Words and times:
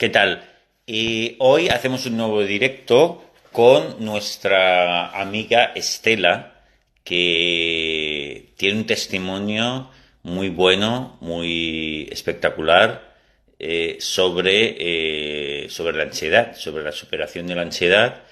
¿Qué 0.00 0.08
tal? 0.08 0.42
Y 0.86 1.36
hoy 1.40 1.68
hacemos 1.68 2.06
un 2.06 2.16
nuevo 2.16 2.42
directo 2.42 3.22
con 3.52 4.02
nuestra 4.02 5.10
amiga 5.10 5.72
Estela, 5.74 6.62
que 7.04 8.54
tiene 8.56 8.78
un 8.78 8.86
testimonio 8.86 9.90
muy 10.22 10.48
bueno, 10.48 11.18
muy 11.20 12.08
espectacular 12.10 13.14
eh, 13.58 13.98
sobre, 14.00 15.64
eh, 15.64 15.68
sobre 15.68 15.98
la 15.98 16.04
ansiedad, 16.04 16.56
sobre 16.56 16.82
la 16.82 16.92
superación 16.92 17.46
de 17.46 17.56
la 17.56 17.62
ansiedad. 17.62 18.22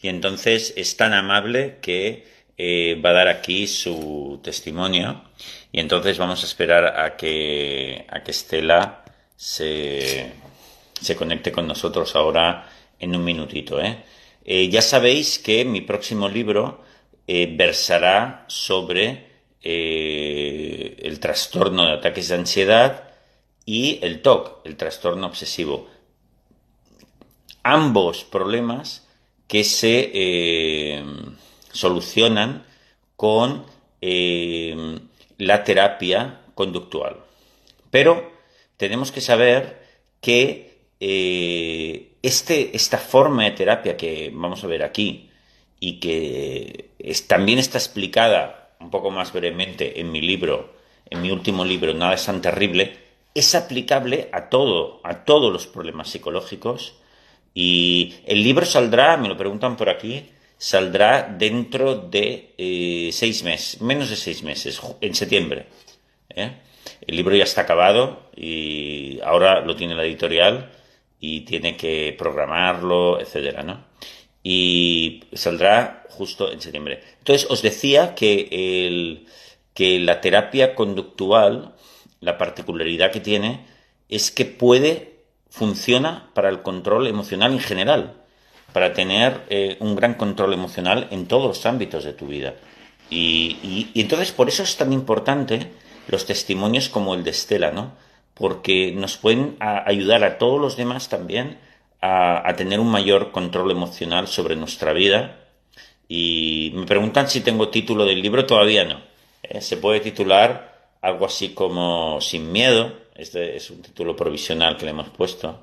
Y 0.00 0.06
entonces 0.06 0.74
es 0.76 0.96
tan 0.96 1.12
amable 1.12 1.78
que 1.82 2.24
eh, 2.56 3.02
va 3.04 3.10
a 3.10 3.14
dar 3.14 3.26
aquí 3.26 3.66
su 3.66 4.38
testimonio. 4.44 5.24
Y 5.72 5.80
entonces 5.80 6.18
vamos 6.18 6.44
a 6.44 6.46
esperar 6.46 7.00
a 7.00 7.16
que, 7.16 8.06
a 8.10 8.22
que 8.22 8.30
Estela 8.30 9.02
se, 9.34 10.45
se 11.00 11.16
conecte 11.16 11.52
con 11.52 11.66
nosotros 11.66 12.14
ahora 12.16 12.68
en 12.98 13.14
un 13.14 13.24
minutito. 13.24 13.80
¿eh? 13.80 14.04
Eh, 14.44 14.68
ya 14.68 14.82
sabéis 14.82 15.38
que 15.38 15.64
mi 15.64 15.80
próximo 15.80 16.28
libro 16.28 16.82
eh, 17.26 17.48
versará 17.50 18.44
sobre 18.48 19.26
el 19.68 21.18
trastorno 21.18 21.86
de 21.86 21.94
ataques 21.94 22.28
de 22.28 22.36
ansiedad 22.36 23.08
y 23.64 23.98
el 24.00 24.22
TOC, 24.22 24.64
el 24.64 24.76
trastorno 24.76 25.26
obsesivo. 25.26 25.88
Ambos 27.64 28.22
problemas 28.22 29.08
que 29.48 29.64
se 29.64 31.02
solucionan 31.72 32.64
con 33.16 33.66
la 34.00 35.64
terapia 35.64 36.42
conductual. 36.54 37.16
Pero 37.90 38.30
tenemos 38.76 39.10
que 39.10 39.20
saber 39.20 39.82
que 40.20 40.75
eh, 41.00 42.12
este, 42.22 42.74
esta 42.76 42.98
forma 42.98 43.44
de 43.44 43.50
terapia 43.52 43.96
que 43.96 44.30
vamos 44.32 44.64
a 44.64 44.66
ver 44.66 44.82
aquí 44.82 45.30
y 45.78 46.00
que 46.00 46.90
también 47.26 47.58
está 47.58 47.78
explicada 47.78 48.70
un 48.80 48.90
poco 48.90 49.10
más 49.10 49.32
brevemente 49.32 50.00
en 50.00 50.10
mi 50.10 50.20
libro, 50.20 50.74
en 51.10 51.22
mi 51.22 51.30
último 51.30 51.64
libro, 51.64 51.94
Nada 51.94 52.14
es 52.14 52.24
tan 52.24 52.40
terrible, 52.40 52.96
es 53.34 53.54
aplicable 53.54 54.28
a 54.32 54.48
todo, 54.48 55.00
a 55.04 55.24
todos 55.24 55.52
los 55.52 55.66
problemas 55.66 56.08
psicológicos. 56.08 56.94
Y 57.54 58.14
el 58.26 58.42
libro 58.42 58.66
saldrá, 58.66 59.16
me 59.16 59.28
lo 59.28 59.36
preguntan 59.36 59.76
por 59.76 59.88
aquí, 59.88 60.30
saldrá 60.58 61.22
dentro 61.22 61.94
de 61.94 62.54
eh, 62.56 63.10
seis 63.12 63.42
meses, 63.44 63.80
menos 63.80 64.10
de 64.10 64.16
seis 64.16 64.42
meses, 64.42 64.80
en 65.00 65.14
septiembre. 65.14 65.66
¿eh? 66.30 66.52
El 67.06 67.16
libro 67.16 67.36
ya 67.36 67.44
está 67.44 67.62
acabado 67.62 68.30
y 68.36 69.20
ahora 69.20 69.60
lo 69.60 69.76
tiene 69.76 69.94
la 69.94 70.04
editorial 70.04 70.70
y 71.20 71.42
tiene 71.42 71.76
que 71.76 72.14
programarlo, 72.18 73.20
etcétera, 73.20 73.62
¿no? 73.62 73.84
Y 74.42 75.24
saldrá 75.32 76.04
justo 76.10 76.52
en 76.52 76.60
septiembre. 76.60 77.02
Entonces, 77.18 77.46
os 77.50 77.62
decía 77.62 78.14
que, 78.14 78.48
el, 78.86 79.26
que 79.74 79.98
la 79.98 80.20
terapia 80.20 80.74
conductual, 80.74 81.74
la 82.20 82.38
particularidad 82.38 83.10
que 83.10 83.20
tiene 83.20 83.66
es 84.08 84.30
que 84.30 84.44
puede, 84.44 85.24
funciona 85.50 86.30
para 86.34 86.48
el 86.48 86.62
control 86.62 87.06
emocional 87.06 87.52
en 87.52 87.60
general, 87.60 88.22
para 88.72 88.92
tener 88.92 89.42
eh, 89.48 89.76
un 89.80 89.96
gran 89.96 90.14
control 90.14 90.52
emocional 90.52 91.08
en 91.10 91.26
todos 91.26 91.46
los 91.46 91.66
ámbitos 91.66 92.04
de 92.04 92.12
tu 92.12 92.26
vida. 92.26 92.54
y 93.10 93.90
entonces, 93.94 94.32
por 94.32 94.48
eso 94.48 94.62
es 94.62 94.76
tan 94.76 94.92
importante 94.92 95.70
los 96.08 96.26
testimonios 96.26 96.88
como 96.88 97.14
el 97.14 97.24
de 97.24 97.30
Estela, 97.30 97.70
¿no? 97.70 97.92
Porque 98.36 98.92
nos 98.92 99.16
pueden 99.16 99.56
ayudar 99.60 100.22
a 100.22 100.38
todos 100.38 100.60
los 100.60 100.76
demás 100.76 101.08
también 101.08 101.58
a, 102.00 102.54
tener 102.56 102.80
un 102.80 102.90
mayor 102.90 103.32
control 103.32 103.70
emocional 103.70 104.28
sobre 104.28 104.56
nuestra 104.56 104.92
vida. 104.92 105.38
Y 106.08 106.72
me 106.74 106.86
preguntan 106.86 107.28
si 107.28 107.40
tengo 107.40 107.68
título 107.68 108.04
del 108.04 108.22
libro, 108.22 108.46
todavía 108.46 108.84
no. 108.84 109.00
¿eh? 109.42 109.60
Se 109.60 109.76
puede 109.76 110.00
titular 110.00 110.90
algo 111.00 111.26
así 111.26 111.50
como 111.50 112.20
Sin 112.20 112.52
miedo, 112.52 112.92
este 113.14 113.56
es 113.56 113.70
un 113.70 113.82
título 113.82 114.14
provisional 114.14 114.76
que 114.76 114.84
le 114.84 114.90
hemos 114.92 115.08
puesto, 115.08 115.60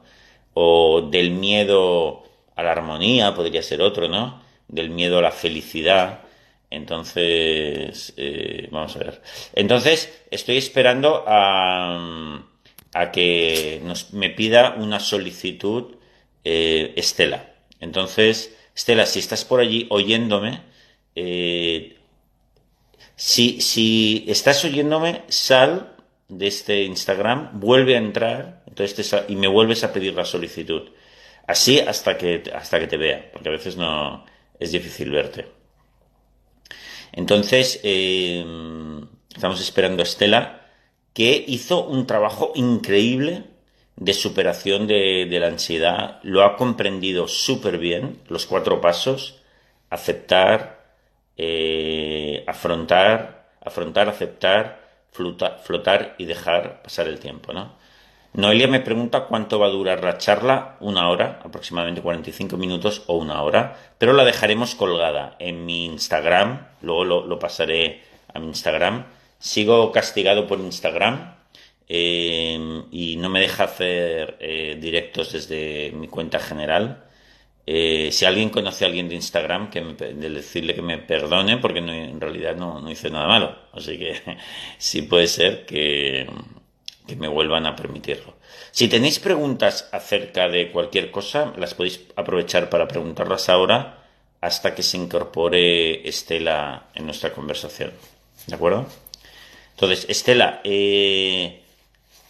o 0.54 1.02
Del 1.02 1.32
miedo 1.32 2.24
a 2.56 2.64
la 2.64 2.72
armonía, 2.72 3.34
podría 3.34 3.62
ser 3.64 3.82
otro, 3.82 4.08
¿no? 4.08 4.42
Del 4.68 4.90
miedo 4.90 5.20
a 5.20 5.22
la 5.22 5.32
felicidad. 5.32 6.22
Entonces, 6.70 8.14
eh, 8.18 8.68
vamos 8.72 8.96
a 8.96 9.00
ver. 9.00 9.22
Entonces, 9.54 10.26
estoy 10.32 10.58
esperando 10.58 11.24
a, 11.28 12.44
que 13.12 13.82
nos, 13.84 14.14
me 14.14 14.30
pida 14.30 14.76
una 14.78 15.00
solicitud 15.00 15.96
eh, 16.44 16.94
Estela. 16.96 17.54
Entonces, 17.80 18.56
Estela, 18.76 19.06
si 19.06 19.20
estás 19.20 19.46
por 19.46 19.60
allí 19.60 19.88
oyéndome, 19.90 20.62
eh, 21.16 21.98
si, 23.16 23.62
si 23.62 24.26
estás 24.28 24.64
oyéndome, 24.66 25.24
sal 25.28 25.96
de 26.30 26.48
este 26.48 26.84
Instagram, 26.84 27.60
vuelve 27.60 27.96
a 27.96 28.00
entrar 28.00 28.64
entonces 28.68 29.16
y 29.28 29.36
me 29.36 29.48
vuelves 29.48 29.84
a 29.84 29.94
pedir 29.94 30.14
la 30.14 30.26
solicitud. 30.26 30.90
Así 31.46 31.80
hasta 31.80 32.18
que, 32.18 32.44
hasta 32.56 32.80
que 32.80 32.88
te 32.88 32.98
vea, 32.98 33.30
porque 33.32 33.50
a 33.50 33.52
veces 33.52 33.78
no 33.78 34.26
es 34.60 34.72
difícil 34.72 35.12
verte. 35.12 35.48
Entonces, 37.12 37.80
eh, 37.84 38.44
estamos 39.36 39.62
esperando 39.62 40.02
a 40.02 40.06
Estela, 40.06 40.63
que 41.14 41.44
hizo 41.48 41.86
un 41.86 42.08
trabajo 42.08 42.52
increíble 42.56 43.46
de 43.96 44.14
superación 44.14 44.88
de, 44.88 45.28
la 45.40 45.48
ansiedad, 45.48 46.20
lo 46.24 46.44
ha 46.44 46.56
comprendido 46.56 47.28
súper 47.28 47.78
bien, 47.78 48.20
los 48.28 48.46
cuatro 48.46 48.82
pasos, 48.82 49.42
aceptar, 49.90 50.84
eh, 51.38 52.44
afrontar, 52.48 53.52
afrontar, 53.62 54.10
aceptar, 54.10 54.82
flotar 55.12 56.16
y 56.18 56.26
dejar 56.26 56.82
pasar 56.82 57.08
el 57.08 57.20
tiempo, 57.20 57.54
¿no? 57.54 57.84
Noelia 58.36 58.68
me 58.68 58.80
pregunta 58.80 59.26
cuánto 59.26 59.60
va 59.60 59.68
a 59.68 59.70
durar 59.70 60.04
la 60.04 60.18
charla, 60.18 60.78
una 60.80 61.08
hora, 61.10 61.40
aproximadamente 61.44 62.02
45 62.02 62.58
minutos 62.58 63.04
o 63.06 63.18
una 63.18 63.44
hora, 63.44 63.78
pero 64.00 64.14
la 64.14 64.26
dejaremos 64.26 64.74
colgada 64.74 65.36
en 65.38 65.68
mi 65.68 65.86
Instagram, 65.86 66.66
luego 66.82 67.06
lo, 67.06 67.38
pasaré 67.38 68.02
a 68.34 68.40
mi 68.40 68.48
Instagram. 68.48 69.06
Sigo 69.44 69.92
castigado 69.92 70.48
por 70.48 70.62
Instagram 70.62 71.36
eh, 71.90 72.58
y 72.92 73.18
no 73.18 73.28
me 73.28 73.42
deja 73.42 73.66
hacer 73.66 74.38
eh, 74.40 74.78
directos 74.80 75.34
desde 75.34 75.92
mi 75.92 76.08
cuenta 76.08 76.40
general. 76.40 77.04
Eh, 77.68 78.08
si 78.14 78.24
alguien 78.24 78.50
conoce 78.50 78.86
a 78.86 78.88
alguien 78.88 79.10
de 79.10 79.16
Instagram, 79.16 79.70
que 79.70 79.82
de 79.82 80.30
decirle 80.30 80.74
que 80.74 80.82
me 80.82 80.98
perdone, 80.98 81.58
porque 81.58 81.80
en 81.80 82.22
realidad 82.22 82.56
no, 82.56 82.80
no 82.80 82.90
hice 82.90 83.10
nada 83.10 83.28
malo. 83.28 83.54
Así 83.74 84.00
que 84.00 84.16
sí 84.78 85.02
puede 85.02 85.28
ser 85.28 85.66
que 85.66 86.26
me 87.18 87.28
vuelvan 87.28 87.66
a 87.66 87.76
permitirlo. 87.76 88.36
Si 88.72 88.88
tenéis 88.88 89.20
preguntas 89.20 89.90
acerca 89.92 90.48
de 90.48 90.72
cualquier 90.72 91.12
cosa, 91.12 91.52
las 91.58 91.74
podéis 91.74 92.00
aprovechar 92.16 92.70
para 92.70 92.88
preguntarlas 92.88 93.50
ahora 93.50 94.06
hasta 94.40 94.74
que 94.74 94.84
se 94.84 94.96
incorpore 94.96 96.08
Estela 96.08 96.88
en 96.96 97.04
nuestra 97.04 97.34
conversación. 97.34 97.92
¿De 98.48 98.56
acuerdo? 98.56 98.88
Entonces, 99.74 100.06
Estela, 100.10 100.62
eh, 100.64 101.64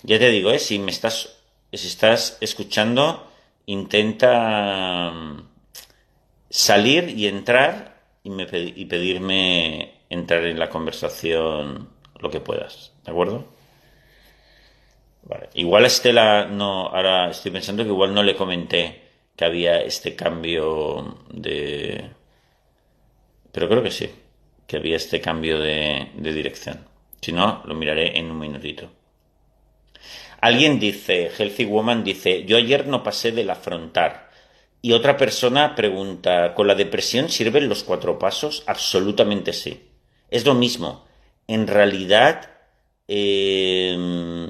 ya 0.03 0.19
te 0.19 0.29
digo, 0.29 0.51
eh, 0.51 0.59
si 0.59 0.79
me 0.79 0.91
estás, 0.91 1.37
si 1.71 1.87
estás 1.87 2.37
escuchando, 2.41 3.27
intenta 3.65 5.11
mm, 5.11 5.47
salir 6.49 7.09
y 7.09 7.27
entrar 7.27 8.01
y, 8.23 8.31
y 8.81 8.85
pedirme 8.85 9.93
entrar 10.09 10.45
en 10.45 10.59
la 10.59 10.69
conversación 10.69 11.89
lo 12.19 12.29
que 12.29 12.39
puedas. 12.39 12.93
¿De 13.05 13.11
acuerdo? 13.11 13.45
Igual 15.53 15.85
a 15.85 15.87
Estela 15.87 16.45
no, 16.45 16.87
ahora 16.87 17.29
estoy 17.29 17.51
pensando 17.51 17.83
que 17.83 17.89
igual 17.89 18.13
no 18.13 18.23
le 18.23 18.35
comenté 18.35 19.01
que 19.35 19.45
había 19.45 19.81
este 19.81 20.15
cambio 20.15 21.17
de... 21.31 22.09
Pero 23.51 23.69
creo 23.69 23.83
que 23.83 23.91
sí, 23.91 24.09
que 24.67 24.77
había 24.77 24.97
este 24.97 25.21
cambio 25.21 25.59
de 25.59 26.09
dirección. 26.33 26.92
Si 27.23 27.31
no, 27.31 27.63
lo 27.65 27.73
miraré 27.73 28.17
en 28.17 28.29
un 28.29 28.37
minutito. 28.37 28.89
Alguien 30.41 30.79
dice, 30.79 31.31
Healthy 31.37 31.65
Woman 31.65 32.03
dice, 32.03 32.43
yo 32.43 32.57
ayer 32.57 32.85
no 32.87 33.01
pasé 33.01 33.31
del 33.31 33.49
afrontar. 33.49 34.29
Y 34.81 34.91
otra 34.91 35.15
persona 35.15 35.73
pregunta, 35.73 36.53
¿con 36.53 36.67
la 36.67 36.75
depresión 36.75 37.29
sirven 37.29 37.69
los 37.69 37.83
cuatro 37.83 38.19
pasos? 38.19 38.63
Absolutamente 38.67 39.53
sí. 39.53 39.89
Es 40.29 40.45
lo 40.45 40.53
mismo. 40.53 41.05
En 41.47 41.67
realidad, 41.67 42.51
eh, 43.07 44.49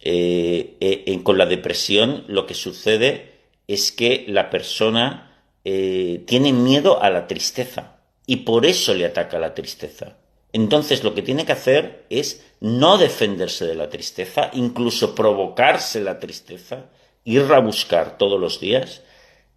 eh, 0.00 0.76
eh, 0.80 1.22
con 1.22 1.38
la 1.38 1.46
depresión 1.46 2.24
lo 2.26 2.46
que 2.46 2.54
sucede 2.54 3.34
es 3.68 3.92
que 3.92 4.24
la 4.28 4.50
persona 4.50 5.44
eh, 5.64 6.24
tiene 6.26 6.52
miedo 6.52 7.02
a 7.02 7.10
la 7.10 7.26
tristeza 7.26 8.00
y 8.26 8.36
por 8.36 8.64
eso 8.66 8.94
le 8.94 9.06
ataca 9.06 9.38
la 9.38 9.54
tristeza. 9.54 10.16
Entonces 10.52 11.04
lo 11.04 11.14
que 11.14 11.22
tiene 11.22 11.44
que 11.44 11.52
hacer 11.52 12.06
es 12.10 12.44
no 12.60 12.98
defenderse 12.98 13.66
de 13.66 13.74
la 13.74 13.88
tristeza, 13.88 14.50
incluso 14.54 15.14
provocarse 15.14 16.00
la 16.00 16.18
tristeza 16.18 16.86
ir 17.28 17.42
a 17.52 17.60
buscar 17.60 18.16
todos 18.16 18.40
los 18.40 18.58
días 18.58 19.02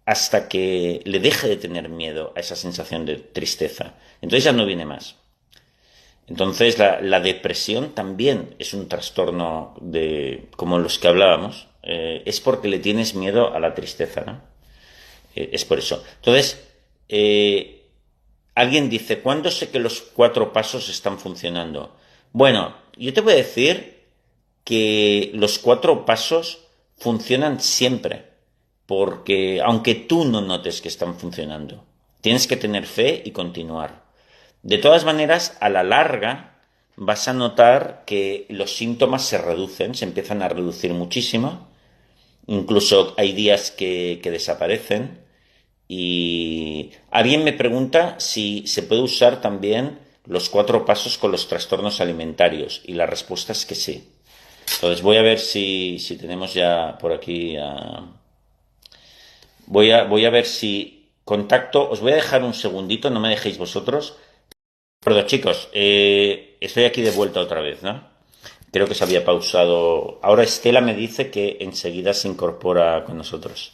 hasta 0.04 0.48
que 0.48 1.00
le 1.04 1.20
deje 1.20 1.48
de 1.48 1.56
tener 1.56 1.88
miedo 1.88 2.32
a 2.36 2.40
esa 2.40 2.54
sensación 2.54 3.06
de 3.06 3.16
tristeza. 3.16 3.94
Entonces 4.20 4.44
ya 4.44 4.52
no 4.52 4.66
viene 4.66 4.84
más. 4.84 5.16
Entonces 6.26 6.78
la, 6.78 7.20
depresión 7.20 7.94
también 7.94 8.54
es 8.58 8.74
un 8.74 8.88
trastorno 8.88 9.74
de, 9.80 10.48
como 10.56 10.78
los 10.78 10.98
que 10.98 11.08
hablábamos, 11.08 11.68
eh, 11.82 12.22
es 12.26 12.40
porque 12.40 12.68
le 12.68 12.78
tienes 12.78 13.14
miedo 13.14 13.54
a 13.54 13.60
la 13.60 13.74
tristeza, 13.74 14.22
¿no? 14.22 14.40
Eh, 15.34 15.50
es 15.52 15.64
por 15.64 15.78
eso. 15.78 16.04
Entonces, 16.16 16.62
eh, 17.08 17.81
alguien 18.54 18.90
dice, 18.90 19.20
¿cuándo 19.20 19.50
sé 19.50 19.70
que 19.70 19.78
los 19.78 20.00
cuatro 20.00 20.52
pasos 20.52 20.88
están 20.88 21.18
funcionando? 21.18 21.96
Bueno, 22.32 22.74
yo 22.96 23.12
te 23.12 23.20
voy 23.20 23.34
a 23.34 23.36
decir 23.36 24.02
que 24.64 25.30
los 25.34 25.58
cuatro 25.58 26.04
pasos 26.06 26.66
funcionan 26.98 27.60
siempre, 27.60 28.26
porque 28.86 29.60
aunque 29.64 29.94
tú 29.94 30.24
no 30.24 30.40
notes 30.40 30.80
que 30.80 30.88
están 30.88 31.16
funcionando, 31.16 31.84
tienes 32.20 32.46
que 32.46 32.56
tener 32.56 32.86
fe 32.86 33.22
y 33.24 33.32
continuar. 33.32 34.04
De 34.62 34.78
todas 34.78 35.04
maneras, 35.04 35.56
a 35.60 35.68
la 35.68 35.82
larga 35.82 36.60
vas 36.96 37.26
a 37.26 37.32
notar 37.32 38.04
que 38.06 38.46
los 38.48 38.76
síntomas 38.76 39.22
se 39.24 39.38
reducen, 39.38 39.94
se 39.94 40.04
empiezan 40.04 40.42
a 40.42 40.48
reducir 40.48 40.92
muchísimo, 40.92 41.68
incluso 42.46 43.14
hay 43.16 43.32
días 43.32 43.70
que, 43.70 44.20
desaparecen 44.22 45.18
y 45.88 46.90
alguien 47.10 47.44
me 47.44 47.52
pregunta 47.52 48.18
si 48.18 48.66
se 48.66 48.82
puede 48.82 49.02
usar 49.02 49.40
también 49.40 49.98
los 50.26 50.48
cuatro 50.48 50.84
pasos 50.84 51.18
con 51.18 51.32
los 51.32 51.48
trastornos 51.48 52.00
alimentarios 52.00 52.82
y 52.84 52.94
la 52.94 53.06
respuesta 53.06 53.52
es 53.52 53.66
que 53.66 53.74
sí. 53.74 54.08
Entonces 54.74 55.02
voy 55.02 55.16
a 55.16 55.22
ver 55.22 55.38
si, 55.38 55.98
si 55.98 56.16
tenemos 56.16 56.54
ya 56.54 56.96
por 56.98 57.12
aquí 57.12 57.56
a... 57.56 58.06
Voy 59.66 59.90
a, 59.90 60.04
voy 60.04 60.24
a 60.24 60.30
ver 60.30 60.44
si 60.44 61.10
contacto, 61.24 61.88
os 61.88 62.00
voy 62.00 62.12
a 62.12 62.16
dejar 62.16 62.42
un 62.42 62.54
segundito, 62.54 63.10
no 63.10 63.20
me 63.20 63.28
dejéis 63.28 63.58
vosotros. 63.58 64.16
Perdón, 65.02 65.26
chicos, 65.26 65.68
eh, 65.72 66.56
estoy 66.60 66.84
aquí 66.84 67.02
de 67.02 67.10
vuelta 67.10 67.40
otra 67.40 67.60
vez, 67.60 67.82
¿no? 67.82 68.11
Creo 68.72 68.86
que 68.86 68.94
se 68.94 69.04
había 69.04 69.24
pausado. 69.24 70.18
Ahora 70.22 70.42
Estela 70.42 70.80
me 70.80 70.94
dice 70.94 71.30
que 71.30 71.58
enseguida 71.60 72.14
se 72.14 72.28
incorpora 72.28 73.04
con 73.04 73.18
nosotros. 73.18 73.72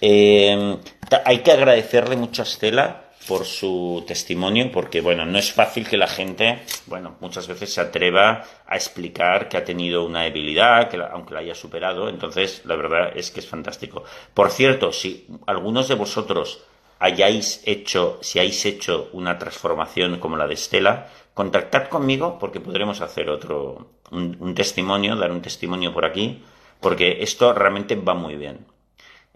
Eh, 0.00 0.76
hay 1.24 1.38
que 1.38 1.52
agradecerle 1.52 2.16
mucho 2.16 2.42
a 2.42 2.44
Estela 2.44 3.06
por 3.26 3.44
su 3.44 4.04
testimonio, 4.06 4.70
porque 4.70 5.00
bueno, 5.00 5.24
no 5.26 5.38
es 5.38 5.52
fácil 5.52 5.88
que 5.88 5.96
la 5.96 6.06
gente, 6.06 6.60
bueno, 6.86 7.16
muchas 7.20 7.48
veces 7.48 7.72
se 7.72 7.80
atreva 7.80 8.44
a 8.66 8.76
explicar 8.76 9.48
que 9.48 9.56
ha 9.56 9.64
tenido 9.64 10.04
una 10.04 10.22
debilidad, 10.22 10.88
que 10.88 10.96
aunque 10.96 11.34
la 11.34 11.40
haya 11.40 11.54
superado, 11.54 12.08
entonces 12.08 12.62
la 12.64 12.76
verdad 12.76 13.16
es 13.16 13.30
que 13.30 13.40
es 13.40 13.48
fantástico. 13.48 14.04
Por 14.32 14.50
cierto, 14.50 14.92
si 14.92 15.26
algunos 15.46 15.88
de 15.88 15.94
vosotros 15.94 16.62
hayáis 16.98 17.62
hecho, 17.64 18.18
si 18.22 18.38
hayáis 18.38 18.64
hecho 18.64 19.08
una 19.12 19.38
transformación 19.38 20.18
como 20.18 20.36
la 20.36 20.46
de 20.46 20.54
Estela, 20.54 21.08
contactad 21.34 21.88
conmigo 21.88 22.38
porque 22.38 22.60
podremos 22.60 23.00
hacer 23.00 23.28
otro, 23.28 23.90
un, 24.10 24.54
testimonio, 24.54 25.16
dar 25.16 25.32
un 25.32 25.42
testimonio 25.42 25.92
por 25.92 26.04
aquí, 26.04 26.42
porque 26.80 27.18
esto 27.20 27.52
realmente 27.52 27.96
va 27.96 28.14
muy 28.14 28.36
bien. 28.36 28.66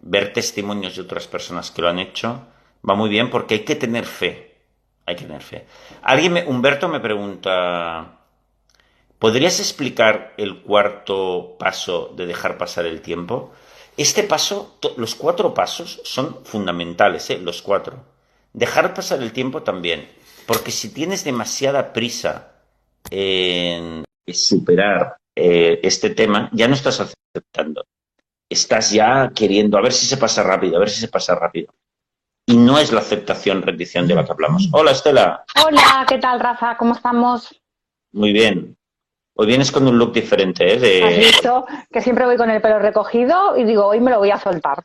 Ver 0.03 0.33
testimonios 0.33 0.97
de 0.97 1.03
otras 1.03 1.27
personas 1.27 1.71
que 1.71 1.83
lo 1.83 1.89
han 1.89 1.99
hecho 1.99 2.47
va 2.89 2.95
muy 2.95 3.11
bien 3.11 3.31
porque 3.31 3.55
hay 3.55 3.61
que 3.61 3.77
tener 3.77 4.07
fe. 4.07 4.57
Hay 5.05 5.17
que 5.17 5.25
tener 5.25 5.43
fe. 5.43 5.67
Alguien, 6.03 6.33
me, 6.33 6.47
Humberto 6.47 6.89
me 6.89 7.01
pregunta, 7.01 8.21
¿podrías 9.19 9.61
explicar 9.61 10.35
el 10.37 10.63
cuarto 10.63 11.57
paso 11.59 12.13
de 12.17 12.27
dejar 12.27 12.57
pasar 12.57 12.87
el 12.87 13.03
tiempo? 13.03 13.53
Este 14.01 14.23
paso, 14.23 14.79
los 14.97 15.15
cuatro 15.15 15.53
pasos 15.53 16.01
son 16.05 16.43
fundamentales, 16.47 17.29
¿eh? 17.29 17.39
los 17.39 17.61
cuatro. 17.61 18.03
Dejar 18.51 18.95
pasar 18.95 19.21
el 19.23 19.31
tiempo 19.31 19.63
también, 19.63 20.09
porque 20.47 20.71
si 20.71 20.89
tienes 20.89 21.23
demasiada 21.23 21.93
prisa 21.93 22.63
en 23.11 24.03
superar 24.27 25.19
eh, 25.37 25.81
este 25.83 26.09
tema, 26.09 26.49
ya 26.55 26.67
no 26.67 26.73
estás 26.73 26.99
aceptando. 26.99 27.85
Estás 28.49 28.91
ya 28.91 29.33
queriendo, 29.35 29.77
a 29.77 29.83
ver 29.83 29.93
si 29.93 30.07
se 30.07 30.17
pasa 30.17 30.43
rápido, 30.45 30.79
a 30.79 30.81
ver 30.81 30.89
si 30.89 31.03
se 31.03 31.09
pasa 31.09 31.35
rápido. 31.35 31.71
Y 32.47 32.57
no 32.57 32.79
es 32.79 32.93
la 32.93 33.01
aceptación, 33.01 33.61
rendición 33.61 34.09
de 34.09 34.15
la 34.15 34.25
que 34.25 34.33
hablamos. 34.33 34.71
Hola, 34.73 34.93
Estela. 34.93 35.45
Hola, 35.63 36.07
¿qué 36.09 36.17
tal, 36.17 36.41
Rafa? 36.41 36.75
¿Cómo 36.79 36.95
estamos? 36.95 37.55
Muy 38.13 38.33
bien. 38.33 38.79
Hoy 39.41 39.47
vienes 39.47 39.73
con 39.73 39.89
un 39.89 39.99
look 39.99 40.13
diferente, 40.13 40.75
¿eh? 40.75 40.79
De... 40.79 41.03
Has 41.03 41.17
visto 41.17 41.67
que 41.91 42.03
siempre 42.03 42.27
voy 42.27 42.37
con 42.37 42.51
el 42.51 42.61
pelo 42.61 42.79
recogido 42.79 43.57
y 43.57 43.65
digo, 43.65 43.87
hoy 43.87 43.99
me 43.99 44.11
lo 44.11 44.19
voy 44.19 44.31
a 44.31 44.39
soltar. 44.39 44.85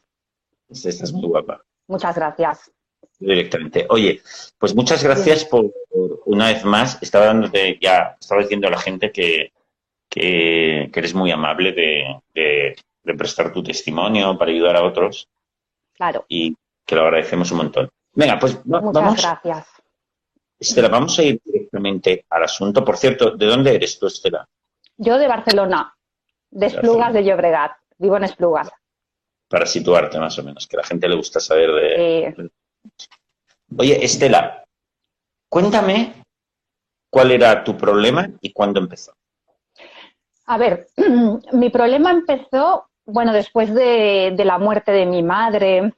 Estás 0.70 1.12
muy 1.12 1.28
guapa. 1.28 1.62
Muchas 1.90 2.16
gracias. 2.16 2.72
Directamente. 3.20 3.86
Oye, 3.90 4.22
pues 4.58 4.74
muchas 4.74 5.04
gracias 5.04 5.44
por, 5.44 5.74
una 6.26 6.54
vez 6.54 6.64
más. 6.64 6.98
Estaba 7.04 7.26
dándote 7.26 7.78
ya, 7.82 8.16
estaba 8.18 8.44
diciendo 8.44 8.70
a 8.70 8.72
la 8.72 8.78
gente 8.78 9.12
que, 9.12 9.52
que, 10.08 10.84
eres 10.84 11.14
muy 11.14 11.32
amable 11.32 11.74
de, 11.74 12.76
prestar 13.18 13.52
tu 13.52 13.62
testimonio 13.62 14.38
para 14.38 14.52
ayudar 14.52 14.78
a 14.78 14.86
otros. 14.86 15.28
Claro. 15.96 16.24
Y 16.30 16.56
que 16.86 16.96
lo 16.96 17.02
agradecemos 17.02 17.52
un 17.52 17.58
montón. 17.58 17.90
Venga, 18.14 18.40
pues 18.40 18.58
vamos. 18.64 18.94
Muchas 18.94 19.22
gracias. 19.22 19.75
Estela, 20.60 20.88
vamos 20.88 21.18
a 21.20 21.24
ir 21.24 21.42
directamente 21.44 22.26
al 22.30 22.44
asunto. 22.44 22.84
Por 22.84 22.98
cierto, 22.98 23.32
¿de 23.32 23.46
dónde 23.46 23.76
eres 23.76 24.00
tú, 24.00 24.08
Estela? 24.08 24.48
Yo 24.98 25.18
de 25.18 25.28
Barcelona, 25.28 25.94
de 26.50 26.66
Esplugas 26.68 27.14
de 27.14 27.24
Llobregat. 27.24 27.74
Vivo 27.98 28.18
en 28.18 28.24
Esplugas. 28.26 28.72
Para 29.48 29.66
situarte 29.66 30.20
más 30.20 30.38
o 30.40 30.44
menos, 30.44 30.68
que 30.68 30.76
a 30.78 30.82
la 30.82 30.86
gente 30.86 31.08
le 31.08 31.16
gusta 31.16 31.40
saber 31.40 31.72
de... 31.72 32.50
Oye, 33.78 34.04
Estela, 34.04 34.64
cuéntame 35.50 36.24
cuál 37.10 37.32
era 37.32 37.64
tu 37.64 37.78
problema 37.78 38.30
y 38.42 38.52
cuándo 38.52 38.80
empezó. 38.80 39.14
A 40.46 40.58
ver, 40.58 40.88
mi 41.54 41.70
problema 41.70 42.12
empezó, 42.12 42.90
bueno, 43.06 43.34
después 43.34 43.74
de, 43.74 44.34
de 44.36 44.46
la 44.46 44.58
muerte 44.58 44.92
de 44.92 45.06
mi 45.06 45.24
madre, 45.24 45.94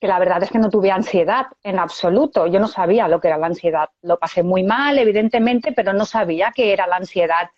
que 0.00 0.08
la 0.08 0.18
verdad 0.18 0.42
es 0.42 0.50
que 0.50 0.58
no 0.58 0.70
tuve 0.70 0.90
ansiedad 0.90 1.46
en 1.62 1.78
absoluto. 1.78 2.46
Yo 2.46 2.60
no 2.60 2.68
sabía 2.68 3.08
lo 3.08 3.20
que 3.20 3.28
era 3.28 3.38
la 3.38 3.48
ansiedad. 3.48 3.88
Lo 4.02 4.18
pasé 4.18 4.42
muy 4.42 4.62
mal, 4.62 4.98
evidentemente, 4.98 5.72
pero 5.72 5.92
no 5.92 6.04
sabía 6.04 6.52
qué 6.54 6.72
era 6.72 6.86
la 6.86 6.96
ansiedad. 6.96 7.50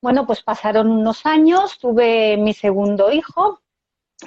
Bueno, 0.00 0.26
pues 0.26 0.42
pasaron 0.42 0.90
unos 0.90 1.26
años, 1.26 1.78
tuve 1.78 2.36
mi 2.36 2.54
segundo 2.54 3.12
hijo 3.12 3.60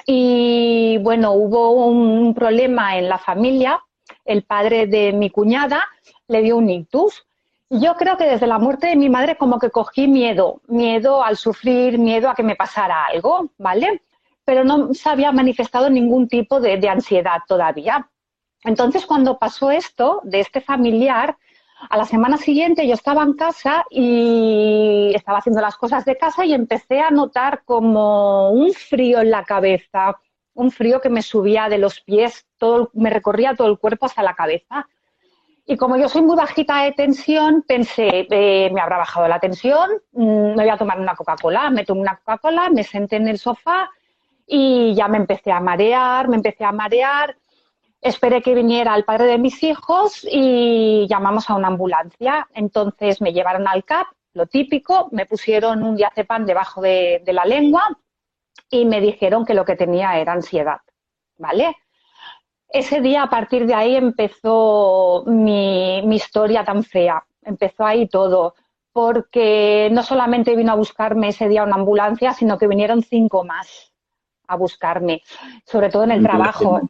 y 0.06 0.98
bueno, 1.02 1.34
hubo 1.34 1.72
un 1.86 2.34
problema 2.34 2.98
en 2.98 3.10
la 3.10 3.18
familia. 3.18 3.82
El 4.26 4.44
padre 4.44 4.88
de 4.88 5.14
mi 5.14 5.30
cuñada 5.30 5.86
le 6.28 6.42
dio 6.42 6.58
un 6.58 6.70
ictus. 6.70 7.26
Yo 7.70 7.96
creo 7.96 8.18
que 8.18 8.26
desde 8.26 8.48
la 8.48 8.60
muerte 8.60 8.88
de 8.88 8.96
mi 8.96 9.10
madre 9.10 9.38
como 9.38 9.60
que 9.60 9.72
cogí 9.72 10.08
miedo, 10.08 10.62
miedo 10.68 11.24
al 11.24 11.36
sufrir, 11.36 11.98
miedo 11.98 12.30
a 12.30 12.36
que 12.36 12.44
me 12.44 12.56
pasara 12.56 13.06
algo, 13.06 13.50
¿vale? 13.58 14.04
Pero 14.46 14.64
no 14.64 14.94
se 14.94 15.10
había 15.10 15.32
manifestado 15.32 15.90
ningún 15.90 16.28
tipo 16.28 16.60
de, 16.60 16.88
ansiedad 16.88 17.40
todavía. 17.48 18.10
Entonces, 18.64 19.06
cuando 19.06 19.38
pasó 19.38 19.72
esto 19.72 20.22
de 20.24 20.40
este 20.40 20.62
familiar, 20.62 21.38
a 21.90 21.98
la 21.98 22.06
semana 22.06 22.38
siguiente 22.38 22.88
yo 22.88 22.94
estaba 22.94 23.24
en 23.24 23.34
casa 23.34 23.84
y 23.90 25.12
estaba 25.14 25.40
haciendo 25.40 25.62
las 25.62 25.76
cosas 25.76 26.06
de 26.06 26.18
casa 26.18 26.46
y 26.46 26.54
empecé 26.54 27.00
a 27.00 27.10
notar 27.10 27.64
como 27.66 28.52
un 28.52 28.72
frío 28.72 29.20
en 29.20 29.32
la 29.32 29.44
cabeza, 29.44 30.18
un 30.54 30.72
frío 30.72 31.02
que 31.02 31.10
me 31.10 31.22
subía 31.22 31.68
de 31.68 31.80
los 31.80 32.00
pies, 32.00 32.48
todo, 32.58 32.92
me 32.94 33.10
recorría 33.10 33.56
todo 33.56 33.68
el 33.68 33.78
cuerpo 33.78 34.06
hasta 34.06 34.24
la 34.24 34.36
cabeza. 34.36 34.88
Y 35.68 35.78
como 35.78 35.98
yo 35.98 36.08
soy 36.08 36.22
muy 36.22 36.36
bajita 36.36 36.84
de 36.84 36.92
tensión, 36.92 37.64
pensé, 37.68 38.28
eh, 38.30 38.70
me 38.72 38.80
habrá 38.80 38.98
bajado 38.98 39.28
la 39.28 39.40
tensión, 39.40 39.90
mm, 40.12 40.56
me 40.56 40.64
voy 40.64 40.70
a 40.70 40.78
tomar 40.78 41.00
una 41.00 41.16
Coca-Cola. 41.16 41.72
Me 41.72 41.84
tomé 41.84 42.02
una 42.02 42.18
Coca-Cola, 42.18 42.70
me 42.70 42.84
senté 42.84 43.16
en 43.16 43.28
el 43.28 43.40
sofá 43.40 43.90
y 44.48 44.94
ya 44.96 45.08
me 45.08 45.18
empecé 45.18 45.52
a 45.52 45.60
marear, 45.60 46.28
me 46.28 46.36
empecé 46.36 46.64
a 46.64 46.72
marear. 46.72 47.36
Esperé 48.02 48.42
que 48.42 48.54
viniera 48.54 48.96
el 48.96 49.04
padre 49.04 49.26
de 49.26 49.38
mis 49.40 49.64
hijos 49.64 50.26
y 50.30 51.08
llamamos 51.10 51.50
a 51.50 51.56
una 51.56 51.70
ambulancia. 51.70 52.48
Entonces 52.54 53.22
me 53.22 53.34
llevaron 53.34 53.68
al 53.68 53.84
CAP, 53.84 54.08
lo 54.34 54.46
típico, 54.46 55.10
me 55.12 55.26
pusieron 55.26 55.82
un 55.84 55.96
diazepam 55.96 56.46
debajo 56.46 56.82
de, 56.82 57.24
la 57.26 57.46
lengua 57.46 57.88
y 58.70 58.86
me 58.86 59.02
dijeron 59.02 59.46
que 59.46 59.54
lo 59.54 59.66
que 59.66 59.76
tenía 59.76 60.20
era 60.20 60.34
ansiedad. 60.34 60.82
¿Vale? 61.38 61.76
Ese 62.70 63.02
día, 63.02 63.24
a 63.24 63.30
partir 63.30 63.66
de 63.66 63.74
ahí, 63.74 63.96
empezó 63.96 65.24
mi, 65.26 66.02
mi 66.06 66.18
historia 66.18 66.64
tan 66.64 66.84
fea. 66.84 67.26
Empezó 67.42 67.86
ahí 67.86 68.08
todo 68.08 68.56
porque 68.92 69.90
no 69.92 70.04
solamente 70.04 70.56
vino 70.56 70.72
a 70.72 70.76
buscarme 70.76 71.30
ese 71.30 71.50
día 71.50 71.64
una 71.64 71.76
ambulancia, 71.76 72.34
sino 72.34 72.58
que 72.58 72.68
vinieron 72.68 73.02
cinco 73.02 73.44
más 73.44 73.95
a 74.48 74.56
buscarme, 74.56 75.22
sobre 75.66 75.90
todo 75.90 76.04
en 76.04 76.12
el 76.12 76.24
trabajo. 76.24 76.82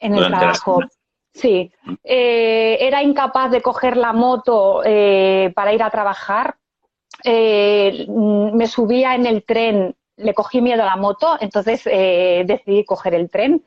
En 0.00 0.14
el 0.14 0.26
trabajo. 0.26 0.80
Sí. 1.32 1.70
Eh, 2.02 2.78
era 2.80 3.02
incapaz 3.02 3.50
de 3.50 3.60
coger 3.60 3.96
la 3.96 4.12
moto 4.12 4.82
eh, 4.84 5.52
para 5.54 5.74
ir 5.74 5.82
a 5.82 5.90
trabajar. 5.90 6.56
Eh, 7.24 8.06
me 8.08 8.66
subía 8.66 9.14
en 9.14 9.26
el 9.26 9.44
tren 9.44 9.94
le 10.18 10.32
cogí 10.32 10.62
miedo 10.62 10.82
a 10.82 10.86
la 10.86 10.96
moto, 10.96 11.36
entonces 11.38 11.84
decidí 11.84 12.86
coger 12.86 13.14
el 13.14 13.28
tren, 13.28 13.62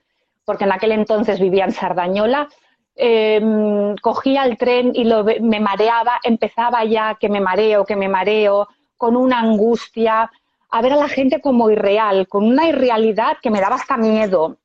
porque 0.45 0.63
en 0.63 0.71
aquel 0.71 0.93
entonces 0.93 1.39
vivía 1.39 1.65
en 1.65 1.71
Sardañola. 1.71 2.49
Em, 2.95 3.95
cogía 3.97 4.45
el 4.45 4.57
tren 4.57 4.91
y 4.95 5.03
lo, 5.03 5.23
me 5.23 5.59
mareaba, 5.59 6.19
empezaba 6.23 6.83
ya 6.85 7.17
que 7.19 7.29
me 7.29 7.39
mareo, 7.39 7.85
que 7.85 7.95
me 7.95 8.09
mareo, 8.09 8.67
con 8.97 9.15
una 9.15 9.39
angustia, 9.39 10.29
a 10.71 10.81
ver 10.81 10.93
a 10.93 10.97
la 10.97 11.09
gente 11.09 11.41
como 11.41 11.69
irreal, 11.69 12.27
con 12.27 12.45
una 12.45 12.67
irrealidad 12.67 13.37
que 13.41 13.49
me 13.49 13.61
daba 13.61 13.75
hasta 13.75 13.97
miedo. 13.97 14.57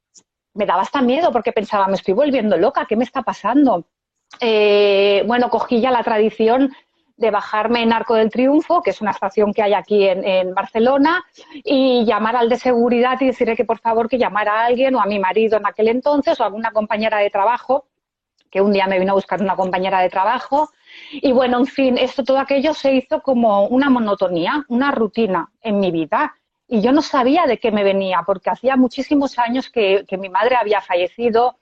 Me 0.54 0.66
daba 0.66 0.82
hasta 0.82 1.02
miedo 1.02 1.32
porque 1.32 1.52
pensaba, 1.52 1.86
me 1.88 1.94
estoy 1.94 2.14
volviendo 2.14 2.56
loca, 2.56 2.86
¿qué 2.88 2.96
me 2.96 3.04
está 3.04 3.22
pasando? 3.22 3.84
Eh, 4.40 5.22
bueno, 5.26 5.50
cogí 5.50 5.80
ya 5.80 5.90
la 5.90 6.02
tradición 6.02 6.72
de 7.16 7.30
bajarme 7.30 7.82
en 7.82 7.92
Arco 7.92 8.14
del 8.14 8.30
Triunfo, 8.30 8.82
que 8.82 8.90
es 8.90 9.00
una 9.00 9.12
estación 9.12 9.52
que 9.52 9.62
hay 9.62 9.72
aquí 9.72 10.04
en, 10.06 10.52
Barcelona, 10.52 11.24
y 11.52 12.04
llamar 12.04 12.36
al 12.36 12.48
de 12.48 12.56
seguridad 12.56 13.20
y 13.20 13.26
decirle 13.26 13.56
que 13.56 13.64
por 13.64 13.78
favor 13.78 14.08
que 14.08 14.18
llamara 14.18 14.60
a 14.60 14.66
alguien 14.66 14.94
o 14.96 15.00
a 15.00 15.06
mi 15.06 15.18
marido 15.18 15.56
en 15.56 15.66
aquel 15.66 15.88
entonces 15.88 16.38
o 16.38 16.42
a 16.42 16.46
alguna 16.46 16.72
compañera 16.72 17.18
de 17.18 17.30
trabajo, 17.30 17.86
que 18.50 18.60
un 18.60 18.72
día 18.72 18.86
me 18.86 18.98
vino 18.98 19.12
a 19.12 19.14
buscar 19.14 19.40
una 19.40 19.56
compañera 19.56 20.00
de 20.00 20.10
trabajo. 20.10 20.70
Y 21.12 21.32
bueno, 21.32 21.58
en 21.58 21.66
fin, 21.66 21.98
esto, 21.98 22.24
todo 22.24 22.38
aquello 22.38 22.74
se 22.74 22.94
hizo 22.94 23.20
como 23.20 23.66
una 23.66 23.90
monotonía, 23.90 24.64
una 24.68 24.90
rutina 24.90 25.50
en 25.60 25.80
mi 25.80 25.90
vida. 25.90 26.34
Y 26.66 26.80
yo 26.80 26.92
no 26.92 27.02
sabía 27.02 27.46
de 27.46 27.58
qué 27.58 27.70
me 27.70 27.84
venía, 27.84 28.22
porque 28.26 28.50
hacía 28.50 28.76
muchísimos 28.76 29.38
años 29.38 29.70
que 29.70 30.06
mi 30.18 30.28
madre 30.28 30.56
había 30.56 30.80
fallecido, 30.80 31.56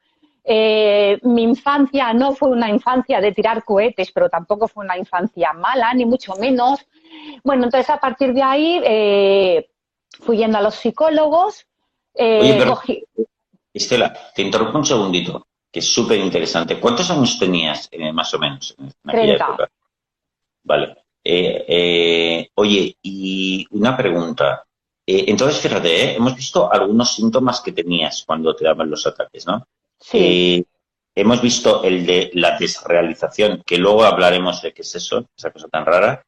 eh, 0.45 1.21
mi 1.23 1.43
infancia 1.45 2.13
no 2.13 2.35
fue 2.35 2.49
una 2.49 2.69
infancia 2.69 3.21
de 3.21 3.33
tirar 3.33 3.65
cohetes, 3.65 4.11
pero 4.13 4.29
tampoco 4.29 4.67
fue 4.67 4.85
una 4.85 4.99
infancia 4.99 5.53
mala, 5.53 5.95
ni 5.95 6.05
mucho 6.05 6.35
menos. 6.37 6.81
Bueno, 7.45 7.65
entonces 7.65 7.89
a 7.91 7.99
partir 7.99 8.33
de 8.35 8.43
ahí 8.43 8.81
eh, 8.85 9.71
fui 10.21 10.39
yendo 10.39 10.59
a 10.59 10.63
los 10.63 10.75
psicólogos. 10.75 11.67
Eh, 12.15 12.65
Estela, 13.73 14.13
te 14.35 14.43
interrumpo 14.43 14.79
un 14.79 14.85
segundito, 14.85 15.47
que 15.73 15.81
es 15.81 15.93
súper 15.93 16.19
interesante. 16.19 16.79
¿Cuántos 16.79 17.11
años 17.11 17.39
tenías, 17.39 17.89
más 18.13 18.33
o 18.35 18.39
menos, 18.39 18.77
en 18.79 18.93
aquella 19.07 19.35
época? 19.35 19.71
Vale. 20.65 20.97
oye, 22.55 22.97
y 23.03 23.67
una 23.71 23.97
pregunta. 23.97 24.65
entonces, 25.07 25.61
fíjate, 25.61 26.15
hemos 26.15 26.37
visto 26.37 26.71
algunos 26.71 27.15
síntomas 27.15 27.61
que 27.61 27.73
tenías 27.73 28.23
cuando 28.25 28.55
te 28.55 28.65
daban 28.65 28.91
los 28.91 29.07
ataques, 29.07 29.47
¿no? 29.47 29.67
Sí. 30.03 30.19
Eh, 30.19 30.65
hemos 31.15 31.41
visto 31.41 31.85
el 31.85 32.05
de 32.05 32.31
la 32.35 32.59
desrealización, 32.59 33.63
que 33.65 33.79
luego 33.79 34.05
hablaremos 34.05 34.61
de 34.63 34.73
qué 34.73 34.83
es 34.83 34.95
eso, 34.95 35.27
esa 35.37 35.51
cosa 35.51 35.69
tan 35.69 35.87
rara. 35.87 36.25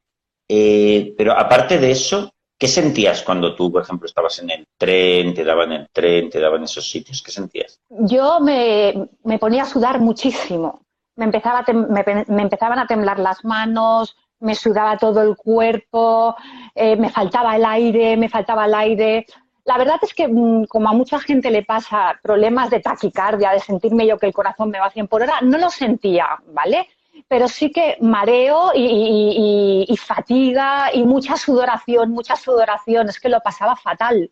Eh, 0.48 1.14
pero 1.16 1.32
aparte 1.32 1.78
de 1.78 1.90
eso, 1.90 2.32
¿qué 2.58 2.68
sentías 2.68 3.22
cuando 3.22 3.54
tú, 3.54 3.70
por 3.70 3.82
ejemplo, 3.82 4.06
estabas 4.06 4.38
en 4.40 4.50
el 4.50 4.66
tren, 4.78 5.34
te 5.34 5.44
daban 5.44 5.72
el 5.72 5.88
tren, 5.90 6.30
te 6.30 6.40
daban 6.40 6.64
esos 6.64 6.88
sitios? 6.88 7.22
¿Qué 7.22 7.30
sentías? 7.30 7.80
Yo 7.88 8.40
me, 8.40 9.08
ponía 9.38 9.62
a 9.62 9.66
sudar 9.66 10.00
muchísimo. 10.00 10.82
Me, 11.16 11.26
empezaba 11.26 11.64
me, 11.68 12.42
empezaban 12.42 12.78
a 12.78 12.86
temblar 12.86 13.18
las 13.18 13.44
manos, 13.44 14.16
me 14.40 14.54
sudaba 14.54 14.98
todo 14.98 15.22
el 15.22 15.36
cuerpo, 15.36 16.34
eh, 16.74 16.96
me 16.96 17.10
faltaba 17.10 17.56
el 17.56 17.64
aire, 17.64 18.16
me 18.16 18.28
faltaba 18.28 18.66
el 18.66 18.74
aire. 18.74 19.26
La 19.64 19.78
verdad 19.78 19.98
es 20.02 20.12
que, 20.12 20.28
mm, 20.28 20.66
como 20.66 20.88
a 20.88 20.92
mucha 20.92 21.18
gente 21.20 21.50
le 21.50 21.64
pasa 21.64 22.18
problemas 22.22 22.70
de 22.70 22.80
taquicardia, 22.80 23.52
de 23.52 23.60
sentirme 23.60 24.06
yo 24.06 24.18
que 24.18 24.26
el 24.26 24.34
corazón 24.34 24.70
me 24.70 24.78
va 24.78 24.86
a 24.86 24.90
100 24.90 25.08
por 25.08 25.22
hora, 25.22 25.40
no 25.40 25.56
lo 25.58 25.70
sentía, 25.70 26.26
¿vale? 26.48 26.88
Pero 27.28 27.48
sí 27.48 27.70
que 27.70 27.96
mareo 28.00 28.72
y, 28.74 29.96
fatiga 29.96 30.90
y 30.92 31.04
mucha 31.04 31.36
sudoración, 31.36 32.10
mucha 32.10 32.36
sudoración, 32.36 33.08
es 33.08 33.20
que 33.20 33.28
lo 33.28 33.40
pasaba 33.40 33.76
fatal. 33.76 34.30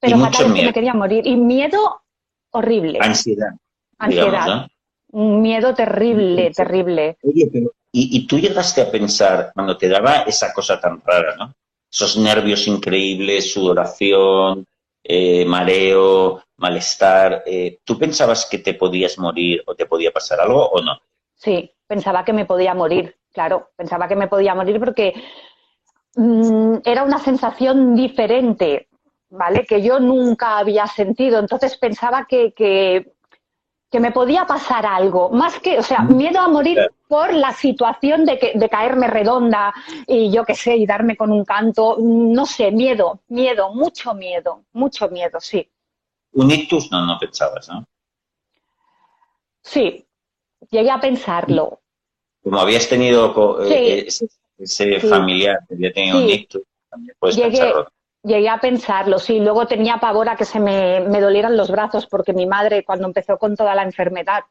Pero 0.00 0.18
fatal 0.18 0.46
es 0.46 0.52
que 0.52 0.66
me 0.66 0.72
quería 0.72 0.94
morir. 0.94 1.26
Y 1.26 1.36
miedo 1.36 2.02
horrible. 2.50 2.98
Ansiedad. 3.00 3.50
Ansiedad. 3.98 4.66
Un 5.10 5.40
miedo 5.40 5.74
terrible, 5.74 6.50
terrible. 6.50 7.16
Oye, 7.22 7.48
pero 7.50 7.72
¿y, 7.90 8.18
¿y 8.18 8.26
tú 8.26 8.38
llegaste 8.38 8.82
a 8.82 8.90
pensar, 8.90 9.52
cuando 9.54 9.76
te 9.78 9.88
daba 9.88 10.22
esa 10.22 10.52
cosa 10.52 10.78
tan 10.78 11.00
rara, 11.00 11.34
¿no? 11.36 11.54
esos 11.90 12.16
nervios 12.16 12.66
increíbles, 12.66 13.52
sudoración, 13.52 14.66
eh, 15.02 15.44
mareo, 15.44 16.42
malestar. 16.56 17.42
Eh, 17.46 17.78
¿Tú 17.84 17.98
pensabas 17.98 18.46
que 18.46 18.58
te 18.58 18.74
podías 18.74 19.18
morir 19.18 19.62
o 19.66 19.74
te 19.74 19.86
podía 19.86 20.10
pasar 20.10 20.40
algo 20.40 20.68
o 20.68 20.82
no? 20.82 21.00
Sí, 21.34 21.70
pensaba 21.88 22.24
que 22.24 22.32
me 22.32 22.44
podía 22.44 22.74
morir, 22.74 23.16
claro, 23.32 23.70
pensaba 23.74 24.06
que 24.06 24.14
me 24.14 24.28
podía 24.28 24.54
morir 24.54 24.78
porque 24.78 25.14
mm, 26.14 26.76
era 26.84 27.02
una 27.02 27.18
sensación 27.18 27.96
diferente, 27.96 28.88
¿vale? 29.30 29.66
Que 29.66 29.82
yo 29.82 29.98
nunca 29.98 30.58
había 30.58 30.86
sentido. 30.86 31.40
Entonces 31.40 31.76
pensaba 31.76 32.26
que, 32.28 32.52
que 32.52 33.12
que 33.90 34.00
me 34.00 34.12
podía 34.12 34.46
pasar 34.46 34.84
algo, 34.84 35.30
más 35.30 35.58
que, 35.60 35.78
o 35.78 35.82
sea, 35.82 36.00
miedo 36.00 36.40
a 36.40 36.48
morir 36.48 36.78
por 37.06 37.32
la 37.32 37.52
situación 37.52 38.26
de, 38.26 38.38
que, 38.38 38.52
de 38.54 38.68
caerme 38.68 39.06
redonda 39.06 39.72
y 40.06 40.30
yo 40.30 40.44
qué 40.44 40.54
sé, 40.54 40.76
y 40.76 40.84
darme 40.84 41.16
con 41.16 41.32
un 41.32 41.44
canto, 41.44 41.96
no 41.98 42.44
sé, 42.44 42.70
miedo, 42.70 43.20
miedo, 43.28 43.72
mucho 43.72 44.12
miedo, 44.12 44.64
mucho 44.72 45.08
miedo, 45.08 45.40
sí. 45.40 45.66
Un 46.32 46.50
ictus 46.50 46.90
no, 46.90 47.06
no 47.06 47.18
pensabas, 47.18 47.68
¿no? 47.70 47.86
Sí, 49.62 50.06
llegué 50.70 50.90
a 50.90 51.00
pensarlo. 51.00 51.80
Como 52.42 52.60
habías 52.60 52.88
tenido 52.88 53.62
eh, 53.64 54.08
ese, 54.58 55.00
familiar 55.00 55.58
que 55.68 55.74
había 55.74 55.92
tenido 55.92 56.18
un 56.18 56.28
ictus, 56.28 56.62
también 56.90 57.14
puedes 57.18 57.38
pensarlo 57.38 57.88
Llegué 58.22 58.48
a 58.48 58.58
pensarlo, 58.58 59.18
sí. 59.18 59.38
Luego 59.38 59.66
tenía 59.66 59.98
pavor 59.98 60.28
a 60.28 60.36
que 60.36 60.44
se 60.44 60.58
me, 60.58 61.00
dolieran 61.20 61.56
los 61.56 61.70
brazos, 61.70 62.06
porque 62.06 62.32
mi 62.32 62.46
madre, 62.46 62.84
cuando 62.84 63.06
empezó 63.06 63.38
con 63.38 63.56
toda 63.56 63.74
la 63.74 63.84
enfermedad, 63.84 64.44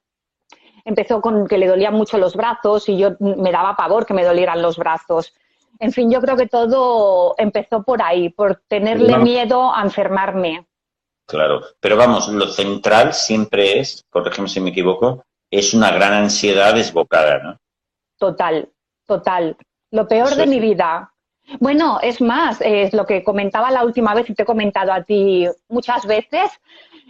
empezó 0.85 1.19
con 1.19 1.47
que 1.47 1.57
le 1.57 1.67
dolían 1.67 1.93
mucho 1.93 2.17
los 2.17 2.35
brazos 2.35 2.87
y 2.87 2.97
yo 2.97 3.17
me 3.19 3.51
daba 3.51 3.75
pavor 3.75 4.05
que 4.05 4.13
me 4.13 4.23
dolieran 4.23 4.61
los 4.61 4.77
brazos. 4.77 5.33
En 5.79 5.91
fin, 5.91 6.09
yo 6.09 6.21
creo 6.21 6.37
que 6.37 6.47
todo 6.47 7.35
empezó 7.37 7.83
por 7.83 8.01
ahí, 8.01 8.29
por 8.29 8.63
tenerle 8.67 9.17
miedo 9.17 9.73
a 9.73 9.83
enfermarme. 9.83 10.65
Claro, 11.27 11.61
pero 11.81 11.97
vamos, 11.97 12.29
lo 12.29 12.47
central 12.47 13.13
siempre 13.13 13.79
es, 13.79 14.05
corrígeme 14.09 14.47
si 14.47 14.61
me 14.61 14.69
equivoco, 14.69 15.25
es 15.51 15.73
una 15.73 15.91
gran 15.91 16.13
ansiedad 16.13 16.73
desbocada, 16.73 17.39
¿no? 17.39 17.57
Total, 18.17 18.69
total. 19.05 19.55
Lo 19.91 20.07
peor 20.07 20.35
de 20.35 20.47
mi 20.47 20.59
vida, 20.59 21.13
bueno, 21.59 21.99
es 22.01 22.19
más, 22.19 22.59
es 22.61 22.93
lo 22.93 23.05
que 23.05 23.23
comentaba 23.23 23.71
la 23.71 23.85
última 23.85 24.13
vez 24.13 24.29
y 24.29 24.33
te 24.33 24.43
he 24.43 24.45
comentado 24.45 24.91
a 24.91 25.03
ti 25.03 25.47
muchas 25.69 26.05
veces. 26.05 26.51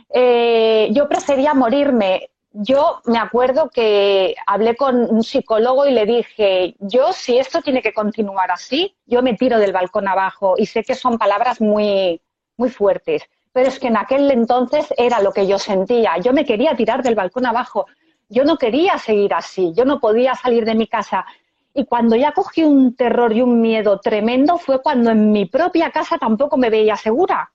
Eh, 0.09 0.89
yo 0.91 1.09
prefería 1.09 1.53
morirme. 1.53 2.29
Yo 2.51 3.01
me 3.05 3.19
acuerdo 3.19 3.69
que 3.69 4.35
hablé 4.47 4.75
con 4.75 4.95
un 4.95 5.23
psicólogo 5.23 5.85
y 5.85 5.91
le 5.91 6.05
dije, 6.05 6.75
yo 6.79 7.13
si 7.13 7.37
esto 7.37 7.61
tiene 7.61 7.81
que 7.81 7.93
continuar 7.93 8.49
así, 8.51 8.95
yo 9.05 9.21
me 9.21 9.35
tiro 9.35 9.59
del 9.59 9.73
balcón 9.73 10.07
abajo 10.07 10.55
y 10.57 10.65
sé 10.65 10.83
que 10.83 10.95
son 10.95 11.19
palabras 11.19 11.61
muy, 11.61 12.19
muy 12.55 12.69
fuertes, 12.69 13.23
pero 13.51 13.67
es 13.69 13.79
que 13.79 13.87
en 13.87 13.97
aquel 13.97 14.31
entonces 14.31 14.91
era 14.97 15.21
lo 15.21 15.33
que 15.33 15.45
yo 15.45 15.59
sentía. 15.59 16.17
Yo 16.17 16.33
me 16.33 16.45
quería 16.45 16.75
tirar 16.75 17.03
del 17.03 17.15
balcón 17.15 17.45
abajo. 17.45 17.85
Yo 18.29 18.43
no 18.43 18.57
quería 18.57 18.97
seguir 18.97 19.33
así. 19.33 19.73
Yo 19.75 19.85
no 19.85 19.99
podía 19.99 20.35
salir 20.35 20.65
de 20.65 20.75
mi 20.75 20.87
casa 20.87 21.25
y 21.73 21.85
cuando 21.85 22.15
ya 22.15 22.31
cogí 22.31 22.63
un 22.63 22.95
terror 22.95 23.31
y 23.33 23.41
un 23.41 23.61
miedo 23.61 23.99
tremendo 23.99 24.57
fue 24.57 24.81
cuando 24.81 25.11
en 25.11 25.31
mi 25.31 25.45
propia 25.45 25.91
casa 25.91 26.17
tampoco 26.17 26.57
me 26.57 26.71
veía 26.71 26.95
segura. 26.95 27.51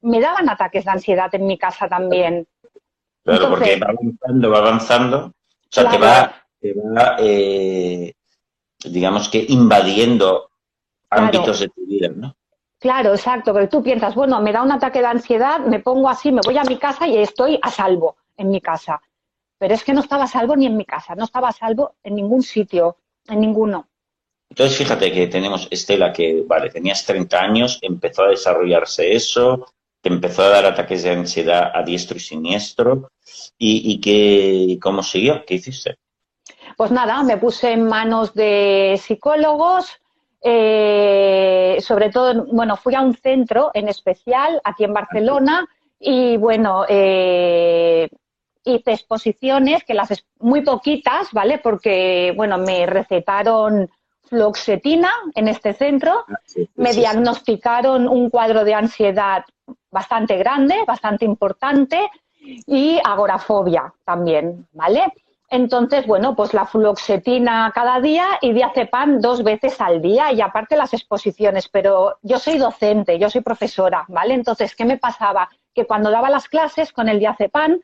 Me 0.00 0.18
daban 0.20 0.48
ataques 0.48 0.84
de 0.86 0.90
ansiedad 0.90 1.34
en 1.34 1.46
mi 1.46 1.58
casa 1.58 1.86
también. 1.86 2.46
Claro, 3.22 3.50
porque 3.50 3.78
va 3.78 3.88
avanzando, 3.88 4.50
va 4.50 4.58
avanzando. 4.58 5.18
O 5.26 5.32
sea, 5.68 5.90
te 5.90 5.98
va, 5.98 6.46
te 6.58 6.72
va 6.72 7.16
eh, 7.18 8.14
digamos 8.84 9.28
que 9.28 9.44
invadiendo 9.48 10.48
ámbitos 11.10 11.60
de 11.60 11.68
tu 11.68 11.86
vida, 11.86 12.08
¿no? 12.14 12.34
Claro, 12.78 13.10
exacto, 13.12 13.52
pero 13.52 13.68
tú 13.68 13.82
piensas, 13.82 14.14
bueno, 14.14 14.40
me 14.40 14.52
da 14.52 14.62
un 14.62 14.72
ataque 14.72 15.00
de 15.00 15.06
ansiedad, 15.06 15.60
me 15.60 15.80
pongo 15.80 16.08
así, 16.08 16.30
me 16.30 16.40
voy 16.44 16.56
a 16.56 16.64
mi 16.64 16.78
casa 16.78 17.06
y 17.06 17.16
estoy 17.18 17.58
a 17.60 17.70
salvo 17.70 18.16
en 18.36 18.50
mi 18.50 18.60
casa. 18.60 19.00
Pero 19.58 19.74
es 19.74 19.84
que 19.84 19.92
no 19.92 20.00
estaba 20.00 20.24
a 20.24 20.28
salvo 20.28 20.56
ni 20.56 20.66
en 20.66 20.76
mi 20.76 20.84
casa, 20.84 21.14
no 21.14 21.24
estaba 21.24 21.48
a 21.48 21.52
salvo 21.52 21.96
en 22.02 22.14
ningún 22.16 22.42
sitio. 22.42 22.98
En 23.28 23.40
ninguno. 23.40 23.88
Entonces, 24.50 24.78
fíjate 24.78 25.10
que 25.10 25.26
tenemos 25.26 25.66
Estela 25.70 26.12
que, 26.12 26.44
vale, 26.46 26.70
tenías 26.70 27.04
30 27.04 27.40
años, 27.40 27.78
empezó 27.82 28.22
a 28.22 28.28
desarrollarse 28.28 29.12
eso, 29.12 29.66
te 30.00 30.08
empezó 30.08 30.42
a 30.42 30.50
dar 30.50 30.66
ataques 30.66 31.02
de 31.02 31.10
ansiedad 31.10 31.72
a 31.74 31.82
diestro 31.82 32.16
y 32.16 32.20
siniestro. 32.20 33.10
¿Y, 33.58 33.92
y 33.92 34.00
qué, 34.00 34.78
cómo 34.80 35.02
siguió? 35.02 35.44
¿Qué 35.44 35.54
hiciste? 35.54 35.96
Pues 36.76 36.92
nada, 36.92 37.22
me 37.24 37.38
puse 37.38 37.72
en 37.72 37.84
manos 37.84 38.34
de 38.34 39.00
psicólogos, 39.02 40.00
eh, 40.42 41.78
sobre 41.80 42.10
todo, 42.10 42.46
bueno, 42.52 42.76
fui 42.76 42.94
a 42.94 43.00
un 43.00 43.16
centro 43.16 43.70
en 43.74 43.88
especial 43.88 44.60
aquí 44.62 44.84
en 44.84 44.92
Barcelona 44.92 45.66
y 45.98 46.36
bueno, 46.36 46.84
eh, 46.88 48.08
hice 48.66 48.92
exposiciones, 48.92 49.84
que 49.84 49.94
las 49.94 50.24
muy 50.38 50.60
poquitas, 50.62 51.32
¿vale? 51.32 51.58
Porque, 51.58 52.32
bueno, 52.36 52.58
me 52.58 52.84
recetaron 52.86 53.88
fluoxetina 54.24 55.10
en 55.34 55.48
este 55.48 55.72
centro, 55.72 56.24
Ah, 56.28 56.34
sí, 56.44 56.68
me 56.74 56.92
sí, 56.92 57.00
diagnosticaron 57.00 58.08
un 58.08 58.28
cuadro 58.28 58.64
de 58.64 58.74
ansiedad 58.74 59.44
bastante 59.90 60.36
grande, 60.36 60.76
bastante 60.86 61.24
importante 61.24 62.10
y 62.66 63.00
agorafobia 63.04 63.92
también, 64.04 64.66
¿vale? 64.72 65.12
Entonces, 65.48 66.06
bueno, 66.06 66.34
pues 66.34 66.54
la 66.54 66.66
fluoxetina 66.66 67.70
cada 67.72 68.00
día 68.00 68.26
y 68.40 68.52
diazepam 68.52 69.20
dos 69.20 69.44
veces 69.44 69.80
al 69.80 70.02
día 70.02 70.32
y 70.32 70.40
aparte 70.40 70.76
las 70.76 70.92
exposiciones, 70.92 71.68
pero 71.68 72.18
yo 72.22 72.38
soy 72.38 72.58
docente, 72.58 73.18
yo 73.18 73.30
soy 73.30 73.42
profesora, 73.42 74.04
¿vale? 74.08 74.34
Entonces, 74.34 74.74
¿qué 74.74 74.84
me 74.84 74.98
pasaba? 74.98 75.48
Que 75.72 75.86
cuando 75.86 76.10
daba 76.10 76.30
las 76.30 76.48
clases 76.48 76.92
con 76.92 77.08
el 77.08 77.20
diazepam. 77.20 77.80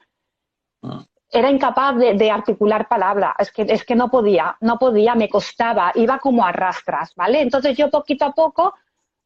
Era 1.32 1.50
incapaz 1.50 1.96
de, 1.96 2.14
de 2.14 2.30
articular 2.30 2.86
palabra, 2.88 3.34
es 3.38 3.50
que, 3.50 3.62
es 3.62 3.84
que 3.84 3.94
no 3.94 4.10
podía, 4.10 4.56
no 4.60 4.78
podía, 4.78 5.14
me 5.14 5.30
costaba, 5.30 5.90
iba 5.94 6.18
como 6.18 6.44
a 6.44 6.52
rastras, 6.52 7.14
¿vale? 7.16 7.40
Entonces 7.40 7.76
yo 7.76 7.90
poquito 7.90 8.26
a 8.26 8.32
poco 8.32 8.74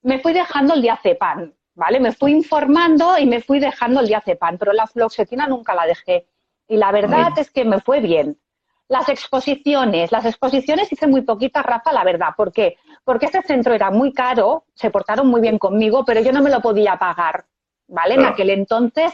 me 0.03 0.21
fui 0.21 0.33
dejando 0.33 0.75
el 0.75 0.83
diazepam, 0.83 1.53
¿vale? 1.75 1.99
Me 1.99 2.13
fui 2.13 2.31
informando 2.31 3.19
y 3.19 3.27
me 3.27 3.41
fui 3.41 3.59
dejando 3.59 4.01
el 4.01 4.07
diazepam, 4.07 4.57
pero 4.57 4.73
la 4.73 4.87
fluoxetina 4.87 5.49
nunca 5.49 5.75
la 5.75 5.85
dejé. 5.85 6.29
Y 6.69 6.77
la 6.77 6.93
verdad 6.93 7.33
es 7.37 7.51
que 7.51 7.65
me 7.65 7.81
fue 7.81 8.01
bien. 8.01 8.39
Las 8.89 9.09
exposiciones, 9.09 10.13
las 10.13 10.25
exposiciones 10.25 10.93
hice 10.93 11.09
muy 11.09 11.23
poquitas, 11.23 11.67
Rafa, 11.67 11.93
la 11.93 12.05
verdad. 12.05 12.29
¿Por 12.37 12.53
qué? 12.53 12.77
Porque 13.03 13.27
este 13.27 13.43
centro 13.43 13.75
era 13.75 13.91
muy 13.91 14.13
caro, 14.13 14.65
se 14.75 14.91
portaron 14.91 15.27
muy 15.27 15.41
bien 15.41 15.59
conmigo, 15.59 16.05
pero 16.05 16.21
yo 16.21 16.31
no 16.31 16.41
me 16.41 16.51
lo 16.51 16.61
podía 16.61 16.97
pagar, 16.97 17.47
¿vale? 17.89 18.15
En 18.15 18.25
aquel 18.25 18.51
entonces. 18.51 19.13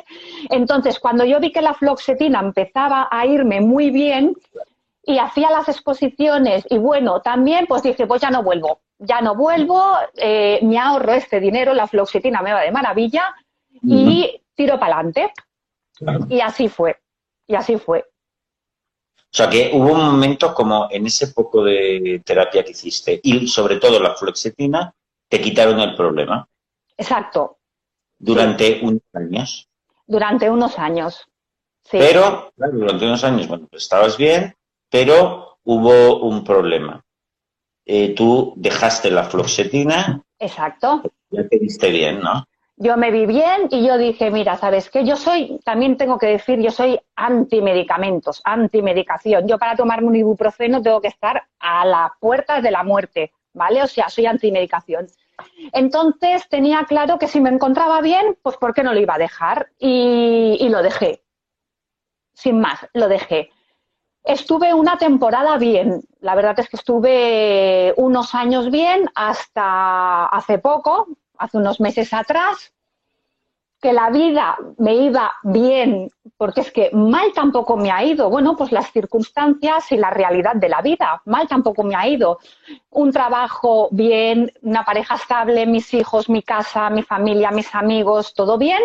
Entonces, 0.51 0.99
cuando 0.99 1.25
yo 1.25 1.41
vi 1.41 1.53
que 1.53 1.63
la 1.63 1.75
fluoxetina 1.75 2.41
empezaba 2.41 3.09
a 3.11 3.27
irme 3.27 3.61
muy 3.61 3.91
bien 3.91 4.35
y 5.05 5.19
hacía 5.19 5.51
las 5.51 5.69
exposiciones 5.69 6.65
y 6.71 6.79
bueno, 6.79 7.21
también 7.21 7.67
pues 7.67 7.83
dije, 7.83 8.07
pues 8.07 8.23
ya 8.23 8.31
no 8.31 8.43
vuelvo, 8.43 8.81
ya 8.99 9.21
no 9.21 9.35
vuelvo, 9.35 9.97
eh, 10.17 10.61
me 10.63 10.79
ahorro 10.79 11.13
este 11.15 11.41
dinero, 11.41 11.75
la 11.75 11.89
fluoxetina 11.89 12.41
me 12.41 12.53
va 12.53 12.61
de 12.61 12.71
maravilla 12.71 13.35
y 13.83 14.41
tiro 14.55 14.79
para 14.79 14.95
adelante. 14.95 15.33
Claro. 15.95 16.27
Y 16.29 16.41
así 16.41 16.69
fue, 16.69 16.97
y 17.47 17.55
así 17.55 17.77
fue. 17.79 18.01
O 18.01 19.35
sea 19.35 19.49
que 19.49 19.71
hubo 19.73 19.93
un 19.93 20.05
momento 20.05 20.53
como 20.53 20.89
en 20.91 21.07
ese 21.07 21.29
poco 21.29 21.65
de 21.65 22.21
terapia 22.25 22.63
que 22.63 22.73
hiciste 22.73 23.19
y 23.23 23.49
sobre 23.49 23.77
todo 23.77 23.99
la 23.99 24.15
fluoxetina 24.15 24.95
te 25.29 25.41
quitaron 25.41 25.81
el 25.81 25.95
problema 25.95 26.47
Exacto, 26.97 27.59
durante 28.23 28.81
unos 28.83 29.03
años. 29.13 29.69
durante 30.07 30.49
unos 30.49 30.79
años. 30.79 31.27
Sí, 31.85 31.99
Pero, 31.99 32.53
claro, 32.57 32.73
durante 32.73 33.05
unos 33.05 33.25
años, 33.25 33.49
bueno, 33.49 33.67
pues 33.69 33.83
estabas 33.83 34.17
bien, 34.17 34.55
pero 34.89 35.59
hubo 35.65 36.21
un 36.21 36.45
problema. 36.45 37.05
Eh, 37.85 38.15
tú 38.15 38.55
dejaste 38.57 39.11
la 39.11 39.25
fluoxetina, 39.25 40.23
exacto. 40.39 41.03
ya 41.31 41.49
te 41.49 41.59
diste 41.59 41.91
bien, 41.91 42.21
¿no? 42.21 42.47
Yo 42.77 42.97
me 42.97 43.11
vi 43.11 43.27
bien 43.27 43.69
y 43.71 43.87
yo 43.87 43.99
dije, 43.99 44.31
mira, 44.31 44.57
¿sabes 44.57 44.89
qué? 44.89 45.05
Yo 45.05 45.17
soy, 45.17 45.59
también 45.65 45.97
tengo 45.97 46.19
que 46.19 46.27
decir, 46.27 46.61
yo 46.61 46.71
soy 46.71 47.01
antimedicamentos, 47.17 48.41
antimedicación. 48.45 49.47
Yo 49.47 49.59
para 49.59 49.77
tomarme 49.77 50.09
un 50.09 50.17
ibuprofeno 50.17 50.81
tengo 50.83 51.01
que 51.01 51.09
estar 51.09 51.43
a 51.59 51.85
las 51.85 52.13
puertas 52.21 52.63
de 52.63 52.71
la 52.71 52.83
muerte, 52.85 53.33
¿vale? 53.53 53.83
O 53.83 53.87
sea, 53.89 54.09
soy 54.09 54.27
antimedicación. 54.27 55.07
Entonces 55.73 56.49
tenía 56.49 56.85
claro 56.85 57.19
que 57.19 57.29
si 57.29 57.41
me 57.41 57.51
encontraba 57.51 58.01
bien, 58.01 58.39
pues 58.43 58.57
¿por 58.57 58.75
qué 58.75 58.83
no 58.83 58.93
lo 58.93 59.01
iba 59.01 59.15
a 59.15 59.19
dejar? 59.19 59.71
Y, 59.79 60.57
y 60.61 60.69
lo 60.69 60.83
dejé. 60.83 61.23
Sin 62.35 62.61
más, 62.61 62.87
lo 62.93 63.09
dejé. 63.09 63.51
Estuve 64.25 64.73
una 64.73 64.99
temporada 64.99 65.59
bien, 65.59 66.03
la 66.21 66.37
verdad 66.37 66.59
es 66.61 66.69
que 66.69 66.77
estuve 66.77 67.93
unos 67.97 68.35
años 68.35 68.71
bien 68.71 69.11
hasta 69.17 70.27
hace 70.27 70.59
poco, 70.59 71.09
hace 71.39 71.59
unos 71.59 71.81
meses 71.81 72.13
atrás, 72.13 72.73
que 73.83 73.93
la 73.93 74.11
vida 74.11 74.57
me 74.79 74.95
iba 74.95 75.33
bien, 75.43 76.11
porque 76.37 76.61
es 76.63 76.71
que 76.73 76.91
mal 76.93 77.33
tampoco 77.35 77.77
me 77.77 77.91
ha 77.91 78.05
ido. 78.05 78.31
Bueno, 78.31 78.57
pues 78.57 78.73
las 78.73 78.93
circunstancias 78.93 79.91
y 79.93 79.97
la 79.97 80.11
realidad 80.11 80.55
de 80.55 80.69
la 80.69 80.81
vida, 80.83 81.21
mal 81.27 81.49
tampoco 81.49 81.83
me 81.83 81.97
ha 81.97 82.07
ido. 82.07 82.39
Un 82.91 83.13
trabajo 83.13 83.89
bien, 83.91 84.53
una 84.63 84.85
pareja 84.85 85.17
estable, 85.17 85.67
mis 85.67 85.93
hijos, 85.95 86.29
mi 86.29 86.43
casa, 86.43 86.91
mi 86.91 87.03
familia, 87.03 87.51
mis 87.51 87.75
amigos, 87.75 88.35
todo 88.35 88.57
bien. 88.57 88.81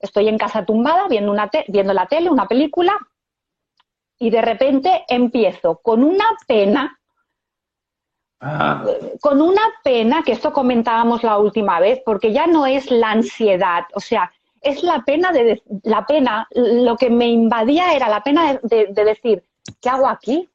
Estoy 0.00 0.28
en 0.28 0.38
casa 0.38 0.64
tumbada 0.64 1.08
viendo, 1.08 1.30
una 1.32 1.48
te- 1.48 1.64
viendo 1.68 1.92
la 1.94 2.06
tele, 2.06 2.30
una 2.30 2.46
película, 2.48 2.96
y 4.18 4.30
de 4.30 4.42
repente 4.42 5.04
empiezo 5.08 5.76
con 5.82 6.02
una 6.02 6.24
pena 6.46 6.98
Ah, 8.40 8.84
con 9.20 9.40
una 9.40 9.62
pena, 9.82 10.22
que 10.22 10.32
esto 10.32 10.52
comentábamos 10.52 11.22
la 11.22 11.38
última 11.38 11.80
vez, 11.80 12.00
porque 12.04 12.32
ya 12.32 12.46
no 12.46 12.66
es 12.66 12.90
la 12.90 13.10
ansiedad, 13.12 13.84
o 13.94 14.00
sea, 14.00 14.30
es 14.60 14.82
la 14.82 15.02
pena 15.04 15.32
de 15.32 15.62
la 15.84 16.04
pena, 16.06 16.46
lo 16.54 16.96
que 16.96 17.08
me 17.08 17.28
invadía 17.28 17.94
era 17.94 18.08
la 18.08 18.22
pena 18.22 18.52
de, 18.52 18.60
de- 18.62 18.86
de 18.92 19.04
decir, 19.04 19.42
¿qué 19.80 19.88
hago 19.88 20.06
aquí? 20.08 20.48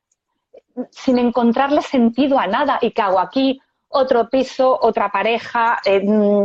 Sin 0.91 1.17
encontrarle 1.17 1.81
sentido 1.81 2.37
a 2.39 2.47
nada, 2.47 2.77
¿y 2.81 2.91
qué 2.91 3.01
hago 3.01 3.19
aquí? 3.19 3.59
Otro 3.89 4.29
piso, 4.29 4.77
otra 4.81 5.09
pareja, 5.09 5.79
eh, 5.83 6.01
mm, 6.03 6.43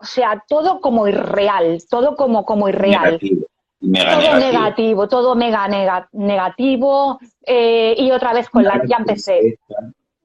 o 0.00 0.04
sea, 0.04 0.42
todo 0.48 0.80
como 0.80 1.06
irreal, 1.08 1.82
todo 1.88 2.14
como, 2.16 2.44
como 2.44 2.68
irreal 2.68 3.12
negativo. 3.12 3.46
Mega 3.80 4.10
todo 4.10 4.20
negativo. 4.22 4.52
negativo, 4.52 5.08
todo 5.08 5.34
mega 5.36 5.68
nega- 5.68 6.08
negativo 6.12 7.18
eh, 7.46 7.94
y 7.96 8.10
otra 8.10 8.32
vez 8.32 8.50
con 8.50 8.64
la 8.64 8.82
ya 8.86 8.96
empecé 8.96 9.58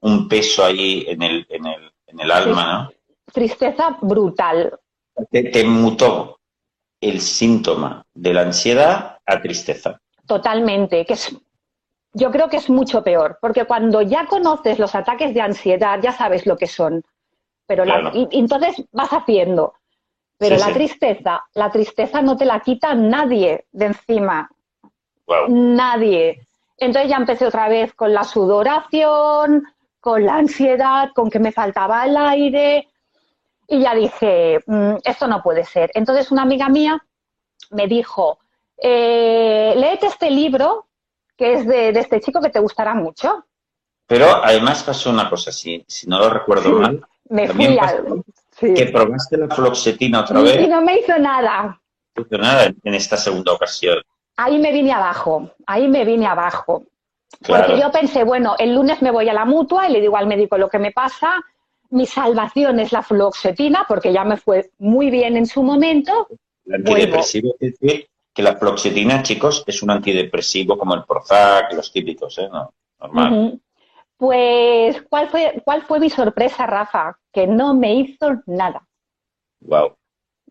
Un 0.04 0.28
peso 0.28 0.64
ahí 0.64 1.04
en 1.08 1.22
el, 1.22 1.46
en 1.48 1.66
el, 1.66 1.92
en 2.06 2.20
el 2.20 2.30
alma, 2.30 2.90
tristeza 3.32 3.96
brutal 4.02 4.72
¿no? 5.16 5.24
Te, 5.30 5.44
te 5.44 5.64
mutó 5.64 6.38
el 7.00 7.20
síntoma 7.20 8.04
de 8.14 8.34
la 8.34 8.42
ansiedad 8.42 9.18
a 9.26 9.40
tristeza. 9.40 10.00
totalmente 10.26 11.04
que 11.06 11.14
es 11.14 11.34
yo 12.16 12.30
creo 12.30 12.48
que 12.48 12.58
es 12.58 12.68
mucho 12.70 13.02
peor 13.02 13.38
porque 13.40 13.64
cuando 13.64 14.00
ya 14.02 14.26
conoces 14.26 14.78
los 14.78 14.94
ataques 14.94 15.34
de 15.34 15.40
ansiedad 15.40 15.98
ya 16.02 16.12
sabes 16.12 16.46
lo 16.46 16.56
que 16.56 16.66
son 16.66 17.02
pero 17.66 17.84
la- 17.84 18.00
Claro. 18.00 18.10
y, 18.14 18.28
y 18.30 18.40
entonces 18.40 18.74
vas 18.92 19.10
haciendo 19.12 19.74
pero 20.38 20.56
Sí, 20.56 20.60
la 20.60 20.66
sí. 20.68 20.74
tristeza 20.74 21.44
la 21.54 21.70
tristeza 21.70 22.20
no 22.22 22.36
te 22.36 22.44
la 22.44 22.60
quita 22.60 22.94
nadie 22.94 23.66
de 23.72 23.86
encima 23.86 24.50
Wow. 25.26 25.48
Nadie. 25.48 26.46
Entonces 26.76 27.08
ya 27.10 27.16
empecé 27.16 27.46
otra 27.46 27.66
vez 27.68 27.94
con 27.94 28.12
la 28.12 28.24
sudoración, 28.24 29.64
con 30.04 30.22
la 30.26 30.34
ansiedad, 30.36 31.12
con 31.14 31.30
que 31.30 31.38
me 31.38 31.50
faltaba 31.50 32.04
el 32.04 32.14
aire. 32.18 32.86
Y 33.66 33.80
ya 33.80 33.94
dije, 33.94 34.62
"Mm, 34.66 34.96
esto 35.02 35.26
no 35.26 35.42
puede 35.42 35.64
ser. 35.64 35.90
Entonces 35.94 36.30
una 36.30 36.42
amiga 36.42 36.68
mía 36.68 37.02
me 37.70 37.86
dijo, 37.86 38.38
eh, 38.76 39.72
léete 39.74 40.08
este 40.08 40.30
libro, 40.30 40.88
que 41.38 41.54
es 41.54 41.66
de, 41.66 41.92
de 41.92 42.00
este 42.00 42.20
chico 42.20 42.42
que 42.42 42.50
te 42.50 42.58
gustará 42.60 42.92
mucho. 42.94 43.46
Pero 44.06 44.26
además 44.44 44.82
pasó 44.82 45.08
una 45.08 45.30
cosa, 45.30 45.50
si, 45.50 45.82
si 45.88 46.06
no 46.06 46.18
lo 46.18 46.28
recuerdo 46.28 46.64
Sí. 46.64 46.72
mal, 46.72 47.06
Me 47.30 47.46
También 47.48 47.78
fui 48.50 48.68
sí. 48.68 48.74
que 48.74 48.86
probaste 48.92 49.38
la 49.38 49.48
fluoxetina 49.48 50.20
otra 50.20 50.38
Y, 50.40 50.42
y 50.42 50.44
vez, 50.58 50.68
no 50.68 50.82
me 50.82 50.98
hizo 50.98 51.16
nada. 51.18 51.80
no 52.14 52.22
hizo 52.22 52.36
nada 52.36 52.66
en 52.66 52.94
esta 52.94 53.16
segunda 53.16 53.52
ocasión. 53.54 54.02
Ahí 54.36 54.58
me 54.58 54.70
vine 54.70 54.92
abajo, 54.92 55.50
ahí 55.66 55.88
me 55.88 56.04
vine 56.04 56.26
abajo. 56.26 56.84
Claro. 57.42 57.66
Porque 57.66 57.80
yo 57.80 57.90
pensé, 57.90 58.24
bueno, 58.24 58.54
el 58.58 58.74
lunes 58.74 59.02
me 59.02 59.10
voy 59.10 59.28
a 59.28 59.34
la 59.34 59.44
mutua 59.44 59.88
y 59.88 59.92
le 59.92 60.00
digo 60.00 60.16
al 60.16 60.26
médico 60.26 60.56
lo 60.56 60.68
que 60.68 60.78
me 60.78 60.92
pasa. 60.92 61.42
Mi 61.90 62.06
salvación 62.06 62.80
es 62.80 62.92
la 62.92 63.02
fluoxetina, 63.02 63.84
porque 63.86 64.12
ya 64.12 64.24
me 64.24 64.36
fue 64.36 64.70
muy 64.78 65.10
bien 65.10 65.36
en 65.36 65.46
su 65.46 65.62
momento. 65.62 66.28
El 66.64 66.74
antidepresivo, 66.74 67.54
es 67.60 67.78
decir, 67.78 68.08
que 68.32 68.42
la 68.42 68.56
fluoxetina, 68.56 69.22
chicos, 69.22 69.62
es 69.66 69.82
un 69.82 69.90
antidepresivo 69.90 70.76
como 70.76 70.94
el 70.94 71.04
Prozac, 71.04 71.72
los 71.72 71.92
típicos, 71.92 72.38
¿eh? 72.38 72.48
No, 72.50 72.72
normal. 73.00 73.60
Pues, 74.16 75.02
¿cuál 75.08 75.28
fue, 75.28 75.60
¿cuál 75.64 75.82
fue 75.82 76.00
mi 76.00 76.08
sorpresa, 76.08 76.66
Rafa? 76.66 77.18
Que 77.32 77.46
no 77.46 77.74
me 77.74 77.94
hizo 77.94 78.42
nada. 78.46 78.86
Wow. 79.60 79.94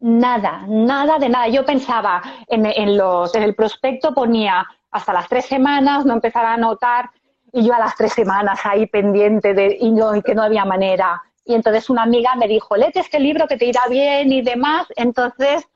Nada, 0.02 0.66
nada 0.68 1.18
de 1.18 1.30
nada. 1.30 1.48
Yo 1.48 1.66
pensaba, 1.66 2.22
en, 2.48 2.66
en 2.66 2.98
los, 2.98 3.34
en 3.36 3.44
el 3.44 3.56
prospecto 3.56 4.14
ponía 4.14 4.68
hasta 4.94 5.12
las 5.14 5.28
tres 5.28 5.46
semanas, 5.46 6.06
no 6.06 6.14
empezar 6.14 6.46
a 6.46 6.56
notar, 6.58 7.10
y 7.52 7.66
yo 7.66 7.74
a 7.74 7.80
las 7.80 7.96
tres 7.96 8.14
semanas 8.14 8.60
ahí 8.64 8.88
pendiente 8.88 9.54
de, 9.54 9.78
y, 9.80 9.92
no, 9.92 10.16
y 10.16 10.22
que 10.22 10.34
no 10.36 10.44
había 10.44 10.66
manera. 10.66 11.22
Y 11.46 11.54
entonces 11.56 11.90
una 11.90 12.04
amiga 12.04 12.36
me 12.36 12.48
dijo, 12.48 12.76
léete 12.78 13.00
este 13.00 13.20
libro 13.20 13.48
que 13.48 13.58
te 13.58 13.66
irá 13.66 13.82
bien 13.90 14.32
y 14.32 14.42
demás. 14.42 14.88
Entonces 14.96 15.68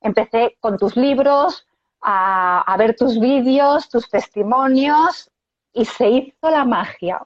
empecé 0.00 0.56
con 0.60 0.76
tus 0.76 0.96
libros, 0.96 1.66
a, 2.02 2.60
a 2.60 2.76
ver 2.76 2.96
tus 2.96 3.18
vídeos, 3.18 3.88
tus 3.88 4.08
testimonios, 4.10 5.30
y 5.72 5.84
se 5.84 6.08
hizo 6.08 6.50
la 6.50 6.64
magia. 6.64 7.22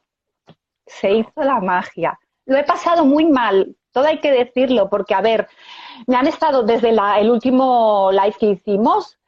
Se 0.87 1.11
hizo 1.13 1.43
la 1.43 1.61
magia. 1.61 2.19
Lo 2.47 2.57
he 2.57 2.65
pasado 2.65 3.05
muy 3.05 3.27
mal, 3.27 3.75
todo 3.93 4.05
hay 4.07 4.21
que 4.21 4.31
decirlo, 4.31 4.89
porque, 4.89 5.15
a 5.15 5.21
ver, 5.21 5.49
me 6.07 6.17
han 6.17 6.27
estado 6.27 6.63
desde 6.63 6.93
la- 6.93 7.19
el 7.19 7.31
último 7.31 8.11
live 8.13 8.37
que 8.39 8.47
hicimos, 8.47 9.19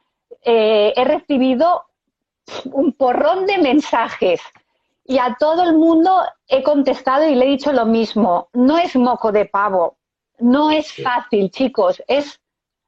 eh, 0.45 0.93
he 0.97 1.05
recibido 1.05 1.85
un 2.67 2.93
porrón 2.93 3.47
de 3.47 3.59
mensajes. 3.59 4.41
Y 5.05 5.19
a 5.19 5.37
todo 5.39 5.65
el 5.65 5.75
mundo 5.77 6.23
he 6.47 6.63
contestado 6.63 7.29
y 7.29 7.35
le 7.35 7.47
he 7.47 7.49
dicho 7.49 7.73
lo 7.73 7.87
mismo. 7.87 8.49
No 8.53 8.79
es 8.79 8.95
moco 8.97 9.33
de 9.33 9.47
pavo, 9.47 9.97
no 10.39 10.71
es 10.71 10.93
fácil, 11.03 11.51
chicos, 11.51 12.03
es 12.07 12.41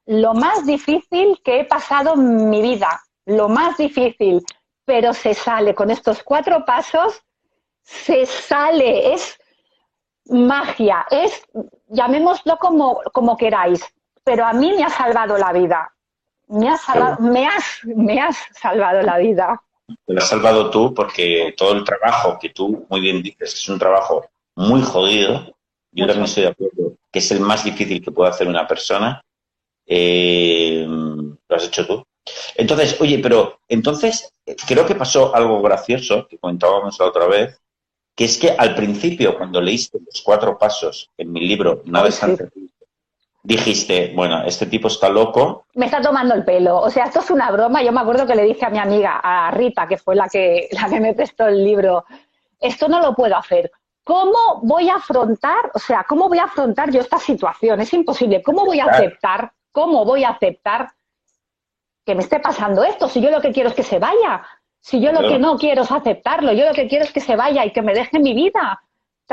lo 0.05 0.33
más 0.33 0.65
difícil 0.65 1.39
que 1.43 1.61
he 1.61 1.65
pasado 1.65 2.13
en 2.13 2.49
mi 2.49 2.61
vida, 2.61 3.01
lo 3.25 3.47
más 3.49 3.77
difícil, 3.77 4.43
pero 4.85 5.13
se 5.13 5.33
sale. 5.33 5.73
Con 5.73 5.89
estos 5.91 6.23
cuatro 6.23 6.65
pasos, 6.65 7.23
se 7.81 8.25
sale, 8.25 9.13
es 9.13 9.37
magia, 10.25 11.05
es, 11.09 11.45
llamémoslo 11.87 12.57
como, 12.57 13.01
como 13.13 13.37
queráis, 13.37 13.85
pero 14.23 14.45
a 14.45 14.53
mí 14.53 14.73
me 14.73 14.83
ha 14.83 14.89
salvado 14.89 15.37
la 15.37 15.51
vida. 15.51 15.92
Me 16.53 16.69
has, 16.69 16.81
me, 17.19 17.47
has, 17.47 17.63
me 17.83 18.21
has 18.21 18.37
salvado 18.51 19.01
la 19.01 19.17
vida. 19.17 19.59
Te 20.05 20.13
lo 20.13 20.19
has 20.19 20.29
salvado 20.29 20.69
tú 20.69 20.93
porque 20.93 21.53
todo 21.57 21.73
el 21.73 21.83
trabajo 21.83 22.37
que 22.39 22.49
tú 22.49 22.85
muy 22.89 23.01
bien 23.01 23.23
dices 23.23 23.55
es 23.55 23.69
un 23.69 23.79
trabajo 23.79 24.29
muy 24.55 24.83
jodido. 24.83 25.55
Yo 25.91 26.05
también 26.05 26.25
estoy 26.25 26.43
de 26.43 26.49
acuerdo 26.49 26.93
que 27.11 27.19
es 27.19 27.31
el 27.31 27.39
más 27.39 27.63
difícil 27.63 28.03
que 28.03 28.11
puede 28.11 28.29
hacer 28.29 28.47
una 28.47 28.67
persona. 28.67 29.21
Eh, 29.87 30.85
lo 30.87 31.55
has 31.55 31.65
hecho 31.65 31.87
tú. 31.87 32.03
Entonces, 32.55 32.97
oye, 33.01 33.19
pero 33.19 33.59
entonces 33.67 34.31
creo 34.67 34.85
que 34.85 34.95
pasó 34.95 35.35
algo 35.35 35.59
gracioso 35.61 36.27
que 36.27 36.37
comentábamos 36.37 36.99
la 36.99 37.05
otra 37.05 37.25
vez, 37.25 37.59
que 38.15 38.25
es 38.25 38.37
que 38.37 38.51
al 38.51 38.75
principio, 38.75 39.35
cuando 39.37 39.59
leíste 39.59 39.97
los 40.05 40.21
cuatro 40.21 40.57
pasos 40.57 41.09
en 41.17 41.31
mi 41.31 41.41
libro, 41.41 41.81
Nada 41.85 42.09
es 42.09 42.21
dijiste, 43.43 44.13
bueno, 44.15 44.43
este 44.45 44.65
tipo 44.65 44.87
está 44.87 45.09
loco. 45.09 45.65
Me 45.75 45.85
está 45.85 46.01
tomando 46.01 46.33
el 46.33 46.45
pelo. 46.45 46.79
O 46.79 46.89
sea, 46.89 47.05
esto 47.05 47.19
es 47.19 47.29
una 47.29 47.51
broma. 47.51 47.83
Yo 47.83 47.91
me 47.91 48.01
acuerdo 48.01 48.25
que 48.25 48.35
le 48.35 48.43
dije 48.43 48.65
a 48.65 48.69
mi 48.69 48.79
amiga, 48.79 49.19
a 49.21 49.51
Rita, 49.51 49.87
que 49.87 49.97
fue 49.97 50.15
la 50.15 50.29
que, 50.29 50.69
la 50.71 50.89
que 50.89 50.99
me 50.99 51.13
prestó 51.13 51.47
el 51.47 51.63
libro, 51.63 52.05
esto 52.59 52.87
no 52.87 53.01
lo 53.01 53.13
puedo 53.13 53.35
hacer. 53.35 53.69
¿Cómo 54.05 54.61
voy 54.63 54.89
a 54.89 54.95
afrontar, 54.95 55.71
o 55.73 55.79
sea, 55.79 56.05
cómo 56.07 56.27
voy 56.27 56.39
a 56.39 56.45
afrontar 56.45 56.91
yo 56.91 57.01
esta 57.01 57.19
situación? 57.19 57.81
Es 57.81 57.93
imposible. 57.93 58.41
¿Cómo 58.41 58.65
voy 58.65 58.79
a 58.79 58.85
aceptar, 58.85 59.51
cómo 59.71 60.03
voy 60.05 60.23
a 60.23 60.29
aceptar 60.29 60.91
que 62.05 62.15
me 62.15 62.23
esté 62.23 62.39
pasando 62.39 62.83
esto? 62.83 63.07
Si 63.07 63.21
yo 63.21 63.29
lo 63.29 63.41
que 63.41 63.51
quiero 63.51 63.69
es 63.69 63.75
que 63.75 63.83
se 63.83 63.99
vaya. 63.99 64.41
Si 64.79 64.99
yo 64.99 65.13
lo 65.13 65.21
que 65.21 65.39
no 65.39 65.57
quiero 65.57 65.83
es 65.83 65.91
aceptarlo, 65.91 66.51
yo 66.51 66.65
lo 66.65 66.73
que 66.73 66.89
quiero 66.89 67.05
es 67.05 67.13
que 67.13 67.21
se 67.21 67.37
vaya 67.37 67.65
y 67.65 67.71
que 67.71 67.81
me 67.81 67.93
deje 67.93 68.19
mi 68.19 68.33
vida 68.33 68.81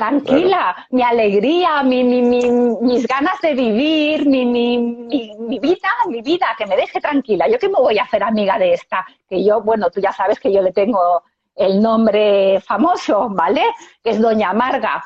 tranquila, 0.00 0.86
mi 0.90 1.02
alegría, 1.02 1.82
mi, 1.82 2.02
mi, 2.02 2.22
mis 2.22 3.06
ganas 3.06 3.38
de 3.42 3.52
vivir, 3.52 4.26
mi, 4.26 4.46
mi, 4.46 5.58
vida, 5.58 5.90
mi 6.08 6.22
vida, 6.22 6.46
que 6.56 6.64
me 6.64 6.74
deje 6.74 7.00
tranquila. 7.00 7.46
¿Yo 7.48 7.58
qué 7.58 7.68
me 7.68 7.78
voy 7.78 7.98
a 7.98 8.04
hacer 8.04 8.22
amiga 8.22 8.58
de 8.58 8.72
esta? 8.72 9.06
Que 9.28 9.44
yo, 9.44 9.60
bueno, 9.60 9.90
tú 9.90 10.00
ya 10.00 10.12
sabes 10.12 10.40
que 10.40 10.50
yo 10.50 10.62
le 10.62 10.72
tengo 10.72 11.22
el 11.54 11.82
nombre 11.82 12.60
famoso, 12.62 13.28
¿vale? 13.30 13.62
Que 14.02 14.10
es 14.10 14.20
Doña 14.20 14.54
Marga. 14.54 15.04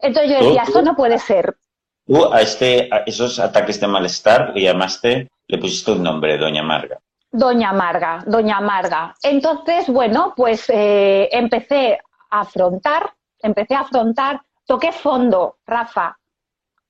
Entonces 0.00 0.32
yo 0.32 0.44
decía, 0.44 0.64
esto 0.64 0.82
no 0.82 0.96
puede 0.96 1.18
ser. 1.20 1.56
Tú 2.04 2.32
a, 2.32 2.40
este, 2.40 2.88
a 2.90 3.04
esos 3.06 3.38
ataques 3.38 3.78
de 3.80 3.86
malestar 3.86 4.50
le 4.52 4.62
llamaste, 4.62 5.28
le 5.46 5.58
pusiste 5.58 5.92
un 5.92 6.02
nombre, 6.02 6.38
Doña 6.38 6.64
Marga. 6.64 6.98
Doña 7.30 7.72
Marga, 7.72 8.24
Doña 8.26 8.60
Marga. 8.60 9.14
Entonces, 9.22 9.86
bueno, 9.88 10.32
pues 10.36 10.68
eh, 10.70 11.28
empecé 11.30 12.00
a 12.30 12.40
afrontar 12.40 13.12
empecé 13.44 13.74
a 13.74 13.80
afrontar, 13.80 14.40
toqué 14.66 14.90
fondo, 14.90 15.58
Rafa, 15.66 16.18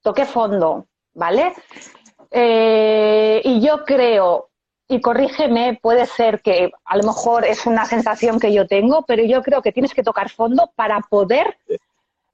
toqué 0.00 0.24
fondo, 0.24 0.86
¿vale? 1.12 1.52
Eh, 2.30 3.40
y 3.44 3.60
yo 3.60 3.84
creo, 3.84 4.50
y 4.88 5.00
corrígeme, 5.00 5.78
puede 5.82 6.06
ser 6.06 6.40
que 6.42 6.70
a 6.84 6.96
lo 6.96 7.02
mejor 7.02 7.44
es 7.44 7.66
una 7.66 7.84
sensación 7.84 8.38
que 8.38 8.52
yo 8.52 8.66
tengo, 8.66 9.02
pero 9.02 9.24
yo 9.24 9.42
creo 9.42 9.62
que 9.62 9.72
tienes 9.72 9.94
que 9.94 10.04
tocar 10.04 10.30
fondo 10.30 10.70
para 10.76 11.00
poder 11.00 11.58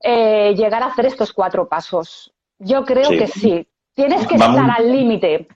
eh, 0.03 0.55
llegar 0.55 0.83
a 0.83 0.87
hacer 0.87 1.07
estos 1.07 1.33
cuatro 1.33 1.69
pasos. 1.69 2.33
Yo 2.59 2.85
creo 2.85 3.09
que 3.09 3.27
sí. 3.27 3.67
Tienes 3.95 4.27
que 4.27 4.35
estar 4.35 4.71
al 4.71 4.93
límite. 4.93 5.49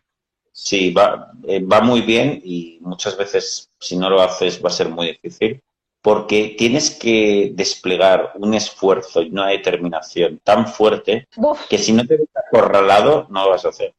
Sí, 0.53 0.93
va, 0.93 1.33
eh, 1.47 1.63
va 1.63 1.81
muy 1.81 2.01
bien 2.01 2.41
y 2.45 2.79
muchas 2.81 3.17
veces 3.17 3.71
si 3.79 3.97
no 3.97 4.09
lo 4.09 4.23
haces 4.23 4.63
va 4.65 4.69
a 4.69 4.73
ser 4.73 4.89
muy 4.89 5.09
difícil 5.09 5.63
porque 6.05 6.55
tienes 6.59 6.91
que 6.91 7.53
desplegar 7.55 8.33
un 8.35 8.53
esfuerzo 8.53 9.23
y 9.23 9.31
una 9.31 9.47
determinación 9.47 10.39
tan 10.45 10.69
fuerte 10.69 11.27
que 11.71 11.79
si 11.79 11.95
no 11.95 12.07
te 12.07 12.19
ves 12.19 12.29
acorralado 12.35 13.27
no 13.31 13.45
lo 13.45 13.51
vas 13.53 13.65
a 13.65 13.71
hacer. 13.71 13.95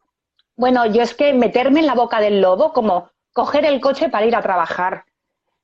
Bueno, 0.56 0.86
yo 0.86 1.02
es 1.02 1.16
que 1.16 1.34
meterme 1.34 1.80
en 1.80 1.88
la 1.88 1.96
boca 1.96 2.20
del 2.22 2.42
lobo 2.42 2.74
como 2.74 3.10
coger 3.34 3.66
el 3.66 3.82
coche 3.82 4.10
para 4.10 4.28
ir 4.28 4.36
a 4.36 4.44
trabajar. 4.44 5.06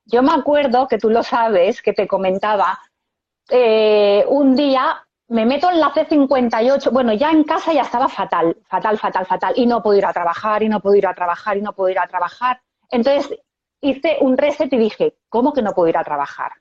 Yo 0.04 0.24
me 0.24 0.32
acuerdo 0.32 0.88
que 0.88 0.98
tú 0.98 1.10
lo 1.10 1.22
sabes, 1.22 1.80
que 1.80 1.92
te 1.92 2.08
comentaba, 2.08 2.76
eh, 3.48 4.24
un 4.26 4.56
día 4.56 5.00
me 5.28 5.46
meto 5.46 5.70
en 5.70 5.78
la 5.78 5.92
C58, 5.92 6.90
bueno, 6.90 7.12
ya 7.12 7.30
en 7.30 7.44
casa 7.44 7.72
ya 7.72 7.82
estaba 7.82 8.08
fatal, 8.08 8.56
fatal, 8.66 8.98
fatal, 8.98 9.26
fatal, 9.26 9.54
y 9.56 9.64
no 9.64 9.80
puedo 9.80 9.96
ir 9.96 10.06
a 10.06 10.12
trabajar, 10.12 10.64
y 10.64 10.68
no 10.68 10.80
puedo 10.80 10.96
ir 10.96 11.06
a 11.06 11.14
trabajar, 11.14 11.56
y 11.56 11.62
no 11.62 11.72
puedo 11.72 11.90
ir 11.90 12.00
a 12.00 12.08
trabajar. 12.08 12.60
Entonces 12.90 13.38
hice 13.82 14.16
un 14.20 14.38
reset 14.38 14.72
y 14.72 14.78
dije, 14.78 15.16
¿cómo 15.28 15.52
que 15.52 15.60
no 15.60 15.74
puedo 15.74 15.88
ir 15.88 15.98
a 15.98 16.04
trabajar? 16.04 16.52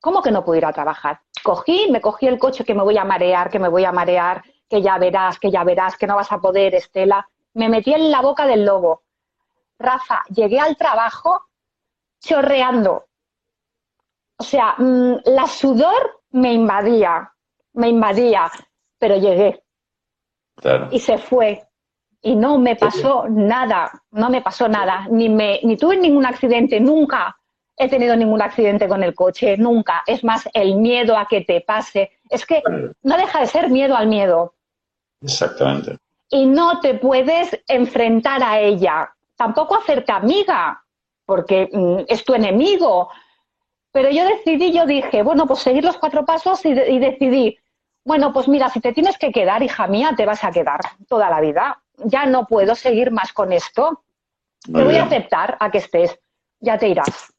¿Cómo 0.00 0.20
que 0.20 0.30
no 0.30 0.44
puedo 0.44 0.58
ir 0.58 0.66
a 0.66 0.72
trabajar? 0.72 1.20
Cogí, 1.42 1.88
me 1.90 2.00
cogí 2.02 2.26
el 2.26 2.38
coche 2.38 2.64
que 2.64 2.74
me 2.74 2.82
voy 2.82 2.98
a 2.98 3.04
marear, 3.04 3.48
que 3.48 3.58
me 3.58 3.68
voy 3.68 3.84
a 3.84 3.92
marear, 3.92 4.42
que 4.68 4.82
ya 4.82 4.98
verás, 4.98 5.38
que 5.38 5.50
ya 5.50 5.64
verás, 5.64 5.96
que 5.96 6.06
no 6.06 6.16
vas 6.16 6.30
a 6.32 6.38
poder, 6.38 6.74
Estela. 6.74 7.26
Me 7.54 7.68
metí 7.68 7.94
en 7.94 8.10
la 8.10 8.20
boca 8.20 8.46
del 8.46 8.64
lobo. 8.66 9.02
Rafa, 9.78 10.22
llegué 10.28 10.58
al 10.58 10.76
trabajo 10.76 11.42
chorreando. 12.20 13.06
O 14.36 14.42
sea, 14.42 14.74
mm, 14.76 15.20
la 15.26 15.46
sudor 15.46 16.22
me 16.32 16.52
invadía, 16.52 17.32
me 17.74 17.88
invadía, 17.88 18.50
pero 18.98 19.16
llegué. 19.16 19.62
Y 20.90 20.98
se 21.00 21.18
fue 21.18 21.66
y 22.24 22.34
no 22.36 22.58
me 22.58 22.74
pasó 22.74 23.26
nada, 23.28 23.92
no 24.10 24.30
me 24.30 24.40
pasó 24.40 24.66
nada, 24.66 25.06
ni, 25.10 25.28
me, 25.28 25.60
ni 25.62 25.76
tuve 25.76 25.98
ningún 25.98 26.24
accidente, 26.24 26.80
nunca 26.80 27.36
he 27.76 27.86
tenido 27.86 28.16
ningún 28.16 28.40
accidente 28.40 28.88
con 28.88 29.02
el 29.02 29.14
coche, 29.14 29.58
nunca. 29.58 30.02
Es 30.06 30.24
más, 30.24 30.48
el 30.54 30.76
miedo 30.76 31.18
a 31.18 31.26
que 31.26 31.42
te 31.42 31.60
pase, 31.60 32.12
es 32.30 32.46
que 32.46 32.62
no 33.02 33.16
deja 33.18 33.40
de 33.40 33.46
ser 33.46 33.68
miedo 33.68 33.94
al 33.94 34.06
miedo. 34.06 34.54
Exactamente. 35.20 35.98
Y 36.30 36.46
no 36.46 36.80
te 36.80 36.94
puedes 36.94 37.60
enfrentar 37.68 38.42
a 38.42 38.58
ella, 38.58 39.12
tampoco 39.36 39.76
hacerte 39.76 40.12
amiga, 40.12 40.82
porque 41.26 41.68
mm, 41.70 42.04
es 42.08 42.24
tu 42.24 42.32
enemigo. 42.32 43.10
Pero 43.92 44.08
yo 44.08 44.24
decidí, 44.24 44.72
yo 44.72 44.86
dije, 44.86 45.22
bueno, 45.22 45.46
pues 45.46 45.60
seguir 45.60 45.84
los 45.84 45.98
cuatro 45.98 46.24
pasos 46.24 46.64
y, 46.64 46.70
y 46.70 46.98
decidí, 46.98 47.58
bueno, 48.02 48.32
pues 48.32 48.48
mira, 48.48 48.70
si 48.70 48.80
te 48.80 48.94
tienes 48.94 49.18
que 49.18 49.30
quedar, 49.30 49.62
hija 49.62 49.86
mía, 49.88 50.14
te 50.16 50.24
vas 50.24 50.42
a 50.42 50.52
quedar 50.52 50.80
toda 51.06 51.28
la 51.28 51.42
vida 51.42 51.83
ya 51.98 52.26
no 52.26 52.46
puedo 52.46 52.74
seguir 52.74 53.10
más 53.10 53.32
con 53.32 53.52
esto, 53.52 54.04
te 54.64 54.82
voy 54.82 54.96
a 54.96 55.04
aceptar 55.04 55.56
a 55.60 55.70
que 55.70 55.78
estés, 55.78 56.18
ya 56.60 56.78
te 56.78 56.88
irás. 56.88 57.32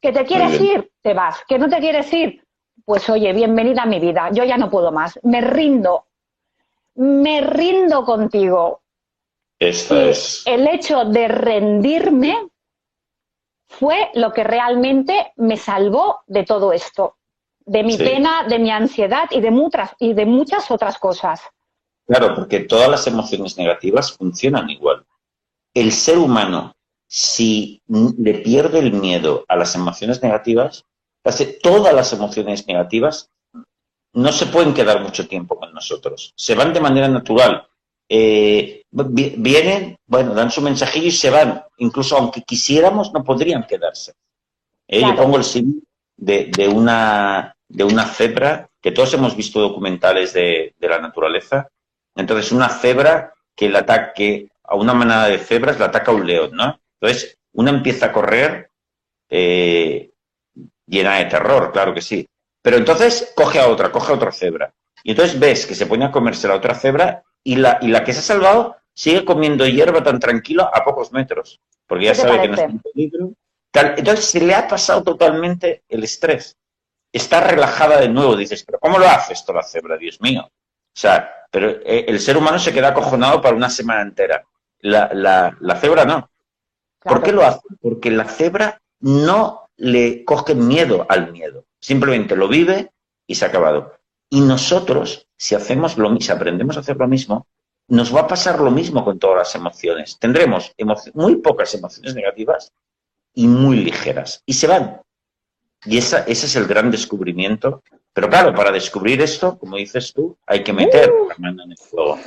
¿Que 0.00 0.12
te 0.12 0.24
quieres 0.24 0.58
ir? 0.60 0.90
Te 1.02 1.12
vas. 1.12 1.44
¿Que 1.46 1.58
no 1.58 1.68
te 1.68 1.78
quieres 1.78 2.10
ir? 2.12 2.42
Pues 2.84 3.08
oye, 3.10 3.32
bienvenida 3.32 3.82
a 3.82 3.86
mi 3.86 4.00
vida, 4.00 4.30
yo 4.32 4.44
ya 4.44 4.56
no 4.56 4.70
puedo 4.70 4.90
más, 4.90 5.20
me 5.22 5.40
rindo, 5.42 6.06
me 6.94 7.42
rindo 7.42 8.04
contigo. 8.04 8.80
Esto 9.58 10.00
es. 10.00 10.42
El 10.46 10.66
hecho 10.66 11.04
de 11.04 11.28
rendirme 11.28 12.48
fue 13.68 14.10
lo 14.14 14.32
que 14.32 14.42
realmente 14.42 15.32
me 15.36 15.56
salvó 15.56 16.22
de 16.26 16.44
todo 16.44 16.72
esto, 16.72 17.16
de 17.60 17.84
mi 17.84 17.96
pena, 17.96 18.44
de 18.48 18.58
mi 18.58 18.70
ansiedad 18.70 19.28
y 19.30 19.40
de, 19.40 19.50
muchas, 19.50 19.94
y 19.98 20.14
de 20.14 20.26
muchas 20.26 20.70
otras 20.70 20.98
cosas. 20.98 21.42
Claro, 22.10 22.34
porque 22.34 22.58
todas 22.58 22.88
las 22.88 23.06
emociones 23.06 23.56
negativas 23.56 24.10
funcionan 24.10 24.68
igual. 24.68 25.06
El 25.72 25.92
ser 25.92 26.18
humano, 26.18 26.74
si 27.06 27.80
le 27.86 28.34
pierde 28.34 28.80
el 28.80 28.92
miedo 28.92 29.44
a 29.46 29.54
las 29.54 29.76
emociones 29.76 30.20
negativas, 30.20 30.84
todas 31.62 31.94
las 31.94 32.12
emociones 32.12 32.66
negativas 32.66 33.30
no 34.12 34.32
se 34.32 34.46
pueden 34.46 34.74
quedar 34.74 35.00
mucho 35.00 35.28
tiempo 35.28 35.56
con 35.56 35.72
nosotros. 35.72 36.32
Se 36.34 36.56
van 36.56 36.72
de 36.72 36.80
manera 36.80 37.06
natural. 37.06 37.68
Eh, 38.08 38.82
vienen, 38.90 39.96
bueno, 40.04 40.34
dan 40.34 40.50
su 40.50 40.62
mensajillo 40.62 41.06
y 41.06 41.12
se 41.12 41.30
van. 41.30 41.62
Incluso 41.76 42.16
aunque 42.16 42.42
quisiéramos, 42.42 43.12
no 43.12 43.22
podrían 43.22 43.68
quedarse. 43.68 44.14
Eh, 44.88 45.00
yo 45.00 45.14
pongo 45.14 45.36
el 45.36 45.44
símbolo 45.44 45.86
de, 46.16 46.68
una, 46.74 47.54
de 47.68 47.84
una 47.84 48.04
cebra, 48.04 48.68
que 48.80 48.90
todos 48.90 49.14
hemos 49.14 49.36
visto 49.36 49.60
documentales 49.60 50.32
de, 50.32 50.74
de 50.76 50.88
la 50.88 50.98
naturaleza, 50.98 51.70
entonces, 52.14 52.52
una 52.52 52.68
cebra 52.68 53.34
que 53.54 53.68
le 53.68 53.78
ataque 53.78 54.48
a 54.64 54.74
una 54.74 54.94
manada 54.94 55.28
de 55.28 55.38
cebras, 55.38 55.78
le 55.78 55.84
ataca 55.84 56.10
a 56.10 56.14
un 56.14 56.26
león, 56.26 56.50
¿no? 56.52 56.80
Entonces, 57.00 57.38
una 57.52 57.70
empieza 57.70 58.06
a 58.06 58.12
correr 58.12 58.70
eh, 59.28 60.10
llena 60.86 61.16
de 61.16 61.26
terror, 61.26 61.72
claro 61.72 61.94
que 61.94 62.02
sí. 62.02 62.26
Pero 62.62 62.76
entonces 62.76 63.32
coge 63.34 63.58
a 63.58 63.68
otra, 63.68 63.90
coge 63.90 64.12
a 64.12 64.16
otra 64.16 64.32
cebra. 64.32 64.72
Y 65.02 65.10
entonces 65.10 65.38
ves 65.38 65.66
que 65.66 65.74
se 65.74 65.86
pone 65.86 66.04
a 66.04 66.12
comerse 66.12 66.48
la 66.48 66.56
otra 66.56 66.74
cebra 66.74 67.22
y 67.42 67.56
la, 67.56 67.78
y 67.80 67.88
la 67.88 68.04
que 68.04 68.12
se 68.12 68.18
ha 68.18 68.22
salvado 68.22 68.76
sigue 68.92 69.24
comiendo 69.24 69.66
hierba 69.66 70.02
tan 70.02 70.20
tranquilo 70.20 70.68
a 70.72 70.84
pocos 70.84 71.12
metros, 71.12 71.60
porque 71.86 72.06
ya 72.06 72.14
sabe 72.14 72.42
que 72.42 72.48
no 72.48 72.54
está 72.54 72.70
en 72.70 72.80
peligro. 72.80 73.32
entonces 73.72 74.24
se 74.26 74.40
le 74.40 74.54
ha 74.54 74.68
pasado 74.68 75.02
totalmente 75.02 75.84
el 75.88 76.04
estrés. 76.04 76.56
está 77.12 77.40
relajada 77.40 78.00
de 78.00 78.08
nuevo. 78.08 78.36
Dices, 78.36 78.62
pero 78.64 78.78
¿cómo 78.78 78.98
lo 78.98 79.08
hace 79.08 79.32
esto 79.32 79.52
la 79.52 79.62
cebra? 79.62 79.96
Dios 79.96 80.20
mío. 80.20 80.50
O 80.94 81.00
sea, 81.00 81.40
pero 81.50 81.70
eh, 81.70 82.04
el 82.08 82.20
ser 82.20 82.36
humano 82.36 82.58
se 82.58 82.72
queda 82.72 82.88
acojonado 82.88 83.40
para 83.40 83.56
una 83.56 83.70
semana 83.70 84.02
entera. 84.02 84.44
La, 84.80 85.10
la, 85.60 85.76
cebra 85.76 86.04
no. 86.04 86.30
¿Por 87.00 87.22
qué 87.22 87.32
lo 87.32 87.44
hace? 87.44 87.60
Porque 87.80 88.10
la 88.10 88.24
cebra 88.24 88.80
no 89.00 89.68
le 89.76 90.24
coge 90.24 90.54
miedo 90.54 91.06
al 91.08 91.32
miedo. 91.32 91.64
Simplemente 91.80 92.36
lo 92.36 92.48
vive 92.48 92.92
y 93.26 93.34
se 93.34 93.44
ha 93.44 93.48
acabado. 93.48 93.94
Y 94.28 94.40
nosotros, 94.40 95.26
si 95.36 95.54
hacemos 95.54 95.98
lo 95.98 96.14
si 96.20 96.30
aprendemos 96.30 96.76
a 96.76 96.80
hacer 96.80 96.96
lo 96.96 97.08
mismo, 97.08 97.46
nos 97.88 98.14
va 98.14 98.20
a 98.20 98.26
pasar 98.26 98.60
lo 98.60 98.70
mismo 98.70 99.04
con 99.04 99.18
todas 99.18 99.38
las 99.38 99.54
emociones. 99.54 100.18
Tendremos 100.18 100.72
muy 101.14 101.36
pocas 101.36 101.74
emociones 101.74 102.14
negativas 102.14 102.72
y 103.34 103.48
muy 103.48 103.78
ligeras. 103.78 104.42
Y 104.46 104.54
se 104.54 104.66
van. 104.66 105.02
Y 105.84 105.98
esa, 105.98 106.20
ese 106.20 106.46
es 106.46 106.56
el 106.56 106.66
gran 106.66 106.90
descubrimiento. 106.90 107.82
Pero 108.12 108.28
claro, 108.28 108.54
para 108.54 108.72
descubrir 108.72 109.20
esto, 109.22 109.58
como 109.58 109.76
dices 109.76 110.12
tú, 110.12 110.36
hay 110.46 110.64
que 110.64 110.72
meter 110.72 111.10
la 111.28 111.34
mano 111.38 111.62
en 111.64 111.70
el 111.72 111.78
fuego. 111.78 112.18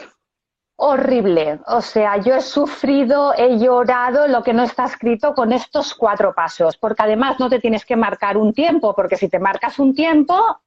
Horrible. 0.76 1.60
O 1.68 1.82
sea, 1.82 2.18
yo 2.18 2.36
he 2.36 2.42
sufrido, 2.42 3.34
he 3.38 3.58
llorado 3.60 4.28
lo 4.28 4.44
que 4.44 4.54
no 4.54 4.64
está 4.64 4.86
escrito 4.86 5.34
con 5.34 5.54
estos 5.54 5.94
cuatro 5.94 6.34
pasos, 6.34 6.78
porque 6.78 7.04
además 7.04 7.40
no 7.40 7.50
te 7.50 7.60
tienes 7.60 7.86
que 7.86 7.96
marcar 7.96 8.38
un 8.38 8.54
tiempo, 8.54 8.96
porque 8.96 9.18
si 9.18 9.30
te 9.30 9.40
marcas 9.40 9.78
un 9.78 9.94
tiempo, 9.94 10.60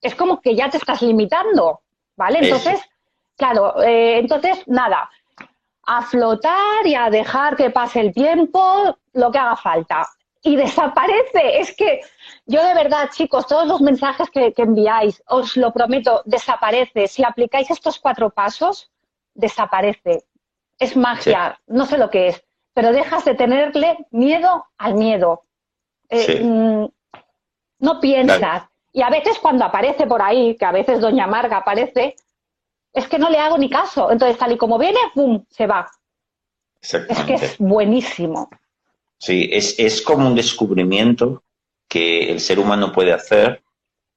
es 0.00 0.14
como 0.14 0.40
que 0.40 0.54
ya 0.54 0.68
te 0.68 0.76
estás 0.76 1.00
limitando, 1.02 1.80
¿vale? 2.16 2.40
Entonces, 2.42 2.80
claro, 3.36 3.82
eh, 3.82 4.18
entonces, 4.18 4.62
nada, 4.66 5.08
a 5.86 6.02
flotar 6.02 6.86
y 6.86 6.94
a 6.94 7.08
dejar 7.08 7.56
que 7.56 7.70
pase 7.70 8.00
el 8.00 8.12
tiempo, 8.12 8.98
lo 9.14 9.30
que 9.30 9.38
haga 9.38 9.56
falta. 9.56 10.06
Y 10.42 10.56
desaparece. 10.56 11.60
Es 11.60 11.74
que 11.74 12.00
yo 12.46 12.64
de 12.64 12.74
verdad, 12.74 13.10
chicos, 13.12 13.46
todos 13.46 13.66
los 13.66 13.80
mensajes 13.80 14.30
que, 14.30 14.54
enviáis, 14.56 15.20
os 15.26 15.56
lo 15.56 15.72
prometo, 15.72 16.22
desaparece. 16.24 17.08
Si 17.08 17.24
aplicáis 17.24 17.70
estos 17.70 17.98
cuatro 17.98 18.30
pasos, 18.30 18.90
desaparece. 19.34 20.24
Es 20.78 20.96
magia, 20.96 21.58
no 21.66 21.86
sé 21.86 21.98
lo 21.98 22.08
que 22.08 22.28
es, 22.28 22.44
pero 22.72 22.92
dejas 22.92 23.24
de 23.24 23.34
tenerle 23.34 23.98
miedo 24.12 24.64
al 24.78 24.94
miedo. 24.94 25.42
Eh, 26.08 26.44
mm, 26.44 26.86
no 27.80 28.00
piensas. 28.00 28.64
Y 28.92 29.02
a 29.02 29.10
veces 29.10 29.38
cuando 29.40 29.64
aparece 29.64 30.06
por 30.06 30.22
ahí, 30.22 30.56
que 30.56 30.64
a 30.64 30.72
veces 30.72 31.00
Doña 31.00 31.26
Marga 31.26 31.58
aparece, 31.58 32.14
es 32.92 33.08
que 33.08 33.18
no 33.18 33.28
le 33.28 33.38
hago 33.38 33.58
ni 33.58 33.68
caso. 33.68 34.10
Entonces, 34.10 34.38
tal 34.38 34.52
y 34.52 34.56
como 34.56 34.78
viene, 34.78 35.00
¡pum! 35.14 35.44
se 35.50 35.66
va. 35.66 35.90
Es 36.80 37.24
que 37.26 37.34
es 37.34 37.58
buenísimo. 37.58 38.48
Sí, 39.18 39.48
es, 39.52 39.78
es 39.78 40.00
como 40.00 40.28
un 40.28 40.34
descubrimiento 40.36 41.42
que 41.88 42.30
el 42.30 42.40
ser 42.40 42.58
humano 42.58 42.92
puede 42.92 43.12
hacer 43.12 43.62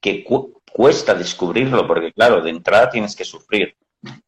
que 0.01 0.23
cuesta 0.71 1.13
descubrirlo, 1.13 1.85
porque 1.87 2.13
claro, 2.13 2.41
de 2.41 2.51
entrada 2.51 2.89
tienes 2.89 3.15
que 3.15 3.25
sufrir. 3.25 3.75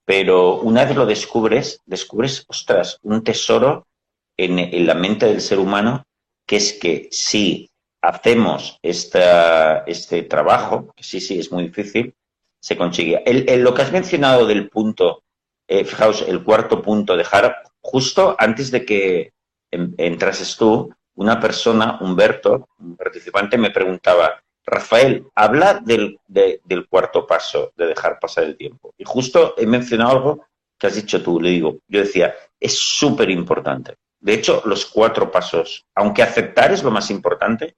Pero 0.04 0.60
una 0.60 0.84
vez 0.84 0.96
lo 0.96 1.06
descubres, 1.06 1.82
descubres, 1.86 2.46
ostras, 2.48 3.00
un 3.04 3.24
tesoro 3.24 3.88
en, 4.36 4.60
en 4.60 4.86
la 4.86 4.96
mente 4.96 5.28
del 5.28 5.42
ser 5.42 5.60
humano, 5.60 6.06
que 6.46 6.58
es 6.58 6.74
que 6.74 7.08
si 7.12 7.72
hacemos 8.02 8.80
esta, 8.82 9.80
este 9.86 10.24
trabajo, 10.24 10.94
que 10.96 11.04
sí, 11.04 11.22
sí, 11.22 11.40
es 11.40 11.52
muy 11.52 11.68
difícil, 11.68 12.14
se 12.60 12.76
consigue. 12.76 13.24
El, 13.26 13.62
lo 13.62 13.74
que 13.74 13.84
has 13.84 13.92
mencionado 13.92 14.46
del 14.46 14.70
punto, 14.70 15.24
eh, 15.68 15.86
fijaos, 15.86 16.24
el 16.28 16.44
cuarto 16.44 16.82
punto, 16.82 17.16
dejar 17.16 17.64
justo 17.80 18.36
antes 18.38 18.72
de 18.72 18.86
que 18.86 19.34
entrases 19.72 20.58
tú, 20.58 20.94
una 21.16 21.40
persona, 21.40 21.98
Humberto, 22.02 22.70
un 22.80 22.96
participante, 22.96 23.58
me 23.58 23.72
preguntaba, 23.72 24.42
Rafael, 24.66 25.26
habla 25.36 25.76
del, 25.84 26.20
del 26.28 26.88
cuarto 26.88 27.26
paso, 27.26 27.74
de 27.76 27.88
dejar 27.88 28.20
pasar 28.20 28.46
el 28.46 28.58
tiempo. 28.58 28.94
Y 28.98 29.04
justo 29.06 29.56
he 29.58 29.66
mencionado 29.66 30.12
algo 30.12 30.46
que 30.78 30.88
has 30.88 30.96
dicho 30.96 31.22
tú, 31.22 31.40
le 31.40 31.50
digo, 31.50 31.78
yo 31.88 32.00
decía, 32.00 32.34
es 32.60 32.78
súper 32.78 33.30
importante. 33.30 33.96
De 34.20 34.34
hecho, 34.34 34.62
los 34.66 34.86
cuatro 34.86 35.32
pasos, 35.32 35.86
aunque 35.96 36.24
aceptar 36.24 36.72
es 36.72 36.84
lo 36.84 36.92
más 36.92 37.10
importante, 37.10 37.76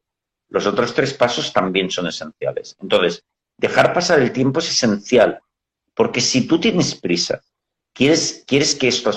los 0.49 0.67
otros 0.67 0.93
tres 0.93 1.13
pasos 1.13 1.51
también 1.51 1.89
son 1.89 2.07
esenciales. 2.07 2.75
Entonces, 2.81 3.23
dejar 3.57 3.93
pasar 3.93 4.19
el 4.19 4.31
tiempo 4.31 4.59
es 4.59 4.69
esencial, 4.69 5.39
porque 5.95 6.21
si 6.21 6.47
tú 6.47 6.59
tienes 6.59 6.95
prisa, 6.95 7.41
quieres, 7.93 8.43
quieres 8.45 8.75
que 8.75 8.89
esto 8.89 9.11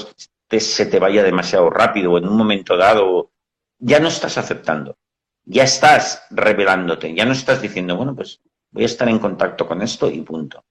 se 0.48 0.86
te 0.86 0.98
vaya 0.98 1.22
demasiado 1.22 1.68
rápido 1.68 2.12
o 2.12 2.18
en 2.18 2.28
un 2.28 2.36
momento 2.36 2.76
dado, 2.76 3.30
ya 3.78 4.00
no 4.00 4.08
estás 4.08 4.38
aceptando, 4.38 4.96
ya 5.44 5.64
estás 5.64 6.24
revelándote, 6.30 7.14
ya 7.14 7.24
no 7.24 7.32
estás 7.32 7.60
diciendo, 7.60 7.96
bueno, 7.96 8.14
pues 8.14 8.40
voy 8.70 8.84
a 8.84 8.86
estar 8.86 9.08
en 9.08 9.18
contacto 9.18 9.66
con 9.66 9.82
esto 9.82 10.10
y 10.10 10.20
punto. 10.22 10.64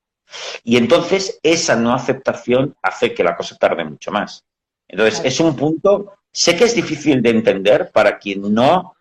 Y 0.64 0.78
entonces 0.78 1.40
esa 1.44 1.76
no 1.76 1.94
aceptación 1.94 2.76
hace 2.82 3.14
que 3.14 3.24
la 3.24 3.36
cosa 3.36 3.56
tarde 3.58 3.86
mucho 3.86 4.12
más. 4.12 4.44
Entonces, 4.88 5.22
es 5.24 5.40
un 5.40 5.56
punto, 5.56 6.14
sé 6.32 6.56
que 6.56 6.66
es 6.66 6.76
difícil 6.76 7.22
de 7.22 7.30
entender 7.30 7.92
para 7.92 8.18
quien 8.18 8.54
no 8.54 8.96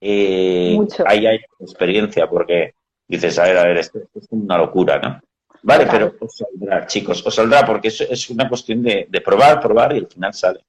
eh, 0.00 0.78
ahí 1.06 1.26
hay 1.26 1.40
experiencia 1.58 2.28
porque 2.28 2.74
dices, 3.06 3.38
a 3.38 3.44
ver, 3.44 3.58
a 3.58 3.64
ver, 3.64 3.76
esto, 3.78 3.98
es 4.14 4.26
una 4.30 4.56
locura, 4.56 4.98
¿no? 4.98 5.20
Vale, 5.62 5.86
pero 5.90 6.14
os 6.20 6.36
saldrá, 6.36 6.86
chicos, 6.86 7.24
os 7.26 7.34
saldrá 7.34 7.66
porque 7.66 7.88
es, 7.88 8.00
es 8.00 8.30
una 8.30 8.48
cuestión 8.48 8.82
de, 8.82 9.06
probar, 9.22 9.60
probar 9.60 9.94
y 9.94 9.98
al 9.98 10.06
final 10.06 10.32
sale. 10.32 10.64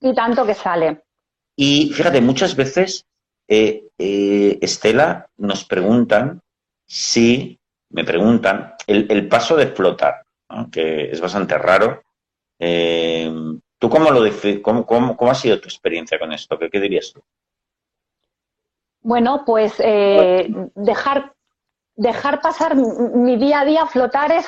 Y 0.00 0.14
tanto 0.14 0.46
que 0.46 0.54
sale. 0.54 1.02
Y 1.62 1.92
fíjate, 1.92 2.22
muchas 2.22 2.56
veces, 2.56 3.06
eh, 3.46 3.84
eh, 3.98 4.58
Estela, 4.62 5.28
nos 5.36 5.66
preguntan 5.66 6.40
si, 6.86 7.60
me 7.90 8.02
preguntan, 8.02 8.76
el, 8.86 9.28
paso 9.28 9.56
de 9.56 9.66
flotar, 9.66 10.24
que 10.72 11.10
es 11.10 11.20
bastante 11.20 11.58
raro. 11.58 12.02
¿Tú 12.58 13.90
cómo 13.90 14.10
lo 14.10 14.22
cómo, 14.62 14.86
cómo, 14.86 15.14
cómo 15.18 15.30
ha 15.30 15.34
sido 15.34 15.60
tu 15.60 15.68
experiencia 15.68 16.18
con 16.18 16.32
esto? 16.32 16.58
¿Qué, 16.58 16.70
qué 16.70 16.80
dirías 16.80 17.12
tú? 17.12 17.20
Bueno, 19.02 19.44
pues 19.44 19.74
eh, 19.80 20.50
dejar, 20.74 21.34
dejar 21.94 22.40
pasar 22.40 22.74
mi 22.74 23.36
día 23.36 23.60
a 23.60 23.64
día, 23.66 23.84
flotar 23.84 24.32
es 24.32 24.46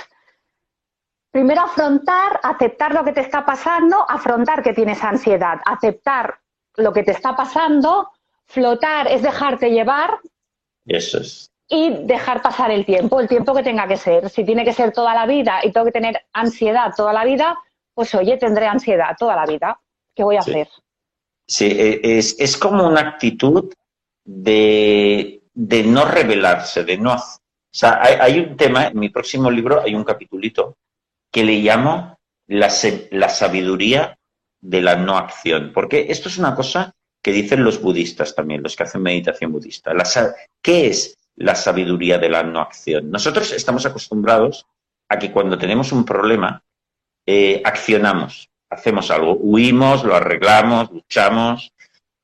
primero 1.30 1.60
afrontar, 1.60 2.40
aceptar 2.42 2.94
lo 2.94 3.04
que 3.04 3.12
te 3.12 3.20
está 3.20 3.44
pasando, 3.44 4.02
afrontar 4.08 4.62
que 4.62 4.72
tienes 4.72 5.04
ansiedad, 5.04 5.60
aceptar 5.66 6.41
lo 6.76 6.92
que 6.92 7.02
te 7.02 7.12
está 7.12 7.36
pasando, 7.36 8.10
flotar 8.46 9.08
es 9.08 9.22
dejarte 9.22 9.70
llevar. 9.70 10.18
Eso 10.86 11.18
es. 11.18 11.50
Y 11.68 11.90
dejar 12.04 12.42
pasar 12.42 12.70
el 12.70 12.84
tiempo, 12.84 13.20
el 13.20 13.28
tiempo 13.28 13.54
que 13.54 13.62
tenga 13.62 13.86
que 13.86 13.96
ser. 13.96 14.28
Si 14.28 14.44
tiene 14.44 14.64
que 14.64 14.72
ser 14.72 14.92
toda 14.92 15.14
la 15.14 15.26
vida 15.26 15.60
y 15.62 15.72
tengo 15.72 15.86
que 15.86 15.92
tener 15.92 16.20
ansiedad 16.32 16.92
toda 16.96 17.12
la 17.12 17.24
vida, 17.24 17.58
pues 17.94 18.14
oye, 18.14 18.36
tendré 18.36 18.66
ansiedad 18.66 19.16
toda 19.18 19.36
la 19.36 19.46
vida. 19.46 19.80
¿Qué 20.14 20.22
voy 20.22 20.36
a 20.36 20.40
hacer? 20.40 20.68
Sí, 21.46 21.66
e, 21.66 22.00
es, 22.18 22.36
es 22.38 22.56
como 22.56 22.86
una 22.86 23.00
actitud 23.00 23.72
de, 24.24 25.42
de 25.54 25.82
no 25.84 26.04
revelarse, 26.04 26.84
de 26.84 26.98
no... 26.98 27.14
O 27.14 27.74
sea, 27.74 28.00
hay, 28.02 28.38
un 28.38 28.56
tema, 28.58 28.88
en 28.88 28.98
mi 28.98 29.08
próximo 29.08 29.50
libro 29.50 29.80
hay 29.80 29.94
un 29.94 30.04
capitulito 30.04 30.76
que 31.30 31.42
le 31.42 31.54
llamo 31.60 32.18
la, 32.46 32.70
la 33.10 33.28
sabiduría 33.30 34.18
de 34.62 34.80
la 34.80 34.96
no 34.96 35.18
acción, 35.18 35.72
porque 35.74 36.06
esto 36.08 36.28
es 36.28 36.38
una 36.38 36.54
cosa 36.54 36.94
que 37.20 37.32
dicen 37.32 37.62
los 37.62 37.80
budistas 37.80 38.34
también, 38.34 38.62
los 38.62 38.74
que 38.74 38.84
hacen 38.84 39.02
meditación 39.02 39.52
budista. 39.52 39.92
La, 39.92 40.04
¿Qué 40.62 40.86
es 40.86 41.18
la 41.36 41.54
sabiduría 41.54 42.18
de 42.18 42.28
la 42.28 42.42
no 42.42 42.60
acción? 42.60 43.10
Nosotros 43.10 43.52
estamos 43.52 43.84
acostumbrados 43.84 44.66
a 45.08 45.18
que 45.18 45.30
cuando 45.30 45.58
tenemos 45.58 45.92
un 45.92 46.04
problema, 46.04 46.62
eh, 47.26 47.60
accionamos, 47.64 48.50
hacemos 48.70 49.10
algo, 49.10 49.34
huimos, 49.34 50.04
lo 50.04 50.14
arreglamos, 50.14 50.90
luchamos, 50.90 51.72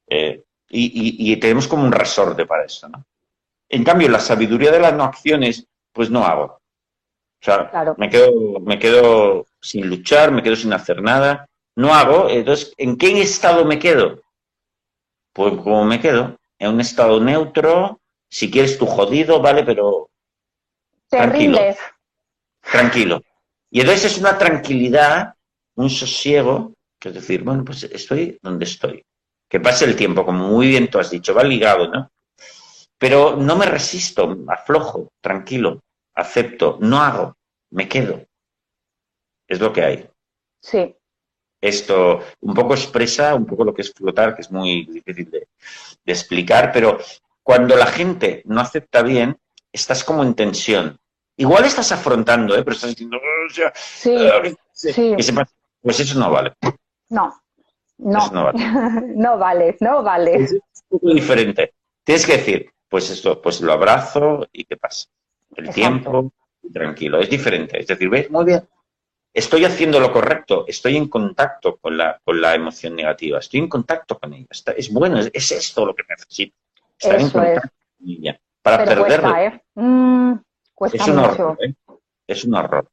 eh, 0.08 0.42
y, 0.70 1.36
tenemos 1.36 1.66
como 1.66 1.84
un 1.84 1.92
resorte 1.92 2.44
para 2.44 2.64
eso, 2.64 2.88
¿no? 2.88 3.04
En 3.70 3.84
cambio, 3.84 4.08
la 4.08 4.20
sabiduría 4.20 4.70
de 4.70 4.80
las 4.80 4.94
no 4.94 5.04
acciones, 5.04 5.66
pues 5.92 6.10
no 6.10 6.24
hago. 6.24 6.44
O 6.44 7.44
sea, 7.44 7.94
me, 7.96 8.10
quedo, 8.10 8.60
me 8.60 8.78
quedo 8.78 9.46
sin 9.60 9.88
luchar, 9.88 10.30
me 10.30 10.42
quedo 10.42 10.56
sin 10.56 10.72
hacer 10.72 11.02
nada, 11.02 11.48
no 11.78 11.94
hago. 11.94 12.28
Entonces, 12.28 12.74
¿en 12.76 12.98
qué 12.98 13.22
estado 13.22 13.64
me 13.64 13.78
quedo? 13.78 14.20
Pues 15.32 15.54
como 15.54 15.84
me 15.84 16.00
quedo, 16.00 16.36
en 16.58 16.74
un 16.74 16.80
estado 16.80 17.20
neutro, 17.20 18.00
si 18.28 18.50
quieres 18.50 18.76
tu 18.78 18.86
jodido, 18.86 19.40
vale, 19.40 19.62
pero 19.62 20.10
tranquilo. 21.08 21.58
Tranquilo. 22.60 23.22
Y 23.70 23.80
entonces 23.80 24.12
es 24.12 24.18
una 24.18 24.36
tranquilidad, 24.36 25.34
un 25.76 25.88
sosiego, 25.88 26.74
que 26.98 27.10
es 27.10 27.14
decir, 27.14 27.44
bueno, 27.44 27.64
pues 27.64 27.84
estoy 27.84 28.38
donde 28.42 28.64
estoy 28.64 29.04
que 29.48 29.60
pase 29.60 29.84
el 29.84 29.96
tiempo, 29.96 30.26
como 30.26 30.48
muy 30.48 30.66
bien 30.66 30.90
tú 30.90 30.98
has 30.98 31.10
dicho, 31.10 31.32
va 31.32 31.42
ligado, 31.42 31.88
¿no? 31.88 32.10
Pero 32.98 33.36
no 33.36 33.56
me 33.56 33.66
resisto, 33.66 34.36
aflojo, 34.48 35.12
tranquilo, 35.22 35.80
acepto, 36.14 36.76
no 36.80 37.00
hago, 37.00 37.36
me 37.70 37.88
quedo. 37.88 38.26
Es 39.46 39.60
lo 39.60 39.72
que 39.72 39.82
hay. 39.82 40.10
Sí. 40.60 40.94
Esto 41.60 42.20
un 42.40 42.54
poco 42.54 42.74
expresa 42.74 43.34
un 43.34 43.46
poco 43.46 43.64
lo 43.64 43.74
que 43.74 43.82
es 43.82 43.92
flotar, 43.92 44.34
que 44.34 44.42
es 44.42 44.50
muy 44.50 44.84
difícil 44.84 45.30
de, 45.30 45.48
explicar, 46.06 46.70
pero 46.72 46.98
cuando 47.42 47.76
la 47.76 47.86
gente 47.86 48.42
no 48.46 48.60
acepta 48.60 49.02
bien, 49.02 49.36
estás 49.72 50.04
como 50.04 50.22
en 50.22 50.34
tensión. 50.34 50.98
Igual 51.36 51.64
estás 51.64 51.92
afrontando, 51.92 52.56
¿eh? 52.56 52.62
pero 52.64 52.74
estás 52.74 52.90
diciendo, 52.90 53.18
oh, 53.18 53.70
sí, 53.74 54.16
ah, 54.16 54.42
sí. 54.72 55.14
pues 55.82 56.00
eso 56.00 56.18
no 56.18 56.30
vale. 56.30 56.54
No, 57.10 57.34
no, 57.98 58.30
no 58.30 58.44
vale. 58.44 58.58
no 59.16 59.38
vale, 59.38 59.76
no 59.80 60.02
vale. 60.02 60.36
Es 60.36 60.52
un 60.52 60.60
poco 60.88 61.12
diferente. 61.12 61.74
Tienes 62.04 62.24
que 62.24 62.32
decir, 62.32 62.70
pues 62.88 63.10
esto, 63.10 63.40
pues 63.42 63.60
lo 63.60 63.72
abrazo 63.72 64.48
y 64.52 64.64
qué 64.64 64.76
pasa. 64.76 65.08
El 65.56 65.70
tiempo, 65.70 66.32
tranquilo. 66.72 67.18
Es 67.20 67.28
diferente. 67.28 67.80
Es 67.80 67.86
decir, 67.86 68.08
¿ves? 68.08 68.30
Muy 68.30 68.44
bien. 68.44 68.66
Estoy 69.38 69.64
haciendo 69.64 70.00
lo 70.00 70.12
correcto, 70.12 70.64
estoy 70.66 70.96
en 70.96 71.06
contacto 71.06 71.76
con 71.76 71.96
la, 71.96 72.20
con 72.24 72.40
la 72.40 72.56
emoción 72.56 72.96
negativa, 72.96 73.38
estoy 73.38 73.60
en 73.60 73.68
contacto 73.68 74.18
con 74.18 74.34
ella. 74.34 74.48
es 74.76 74.92
bueno, 74.92 75.20
es, 75.20 75.52
esto 75.52 75.86
lo 75.86 75.94
que 75.94 76.02
necesito. 76.08 76.56
Estar 76.98 77.20
en 77.20 77.30
contacto 77.30 77.68
con 78.00 78.10
ella. 78.10 78.40
Para 78.60 78.84
perderla. 78.84 79.44
¿eh? 79.44 79.62
Mm, 79.76 80.32
es 80.92 81.06
un 81.06 81.18
horror. 81.20 81.56
¿eh? 81.60 81.72
Es 82.26 82.44
un 82.44 82.54
horror. 82.56 82.90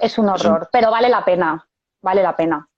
Es 0.00 0.18
un 0.18 0.28
horror, 0.30 0.68
pero 0.72 0.90
vale 0.90 1.08
la 1.08 1.24
pena. 1.24 1.64
Vale 2.02 2.24
la 2.24 2.34
pena. 2.34 2.68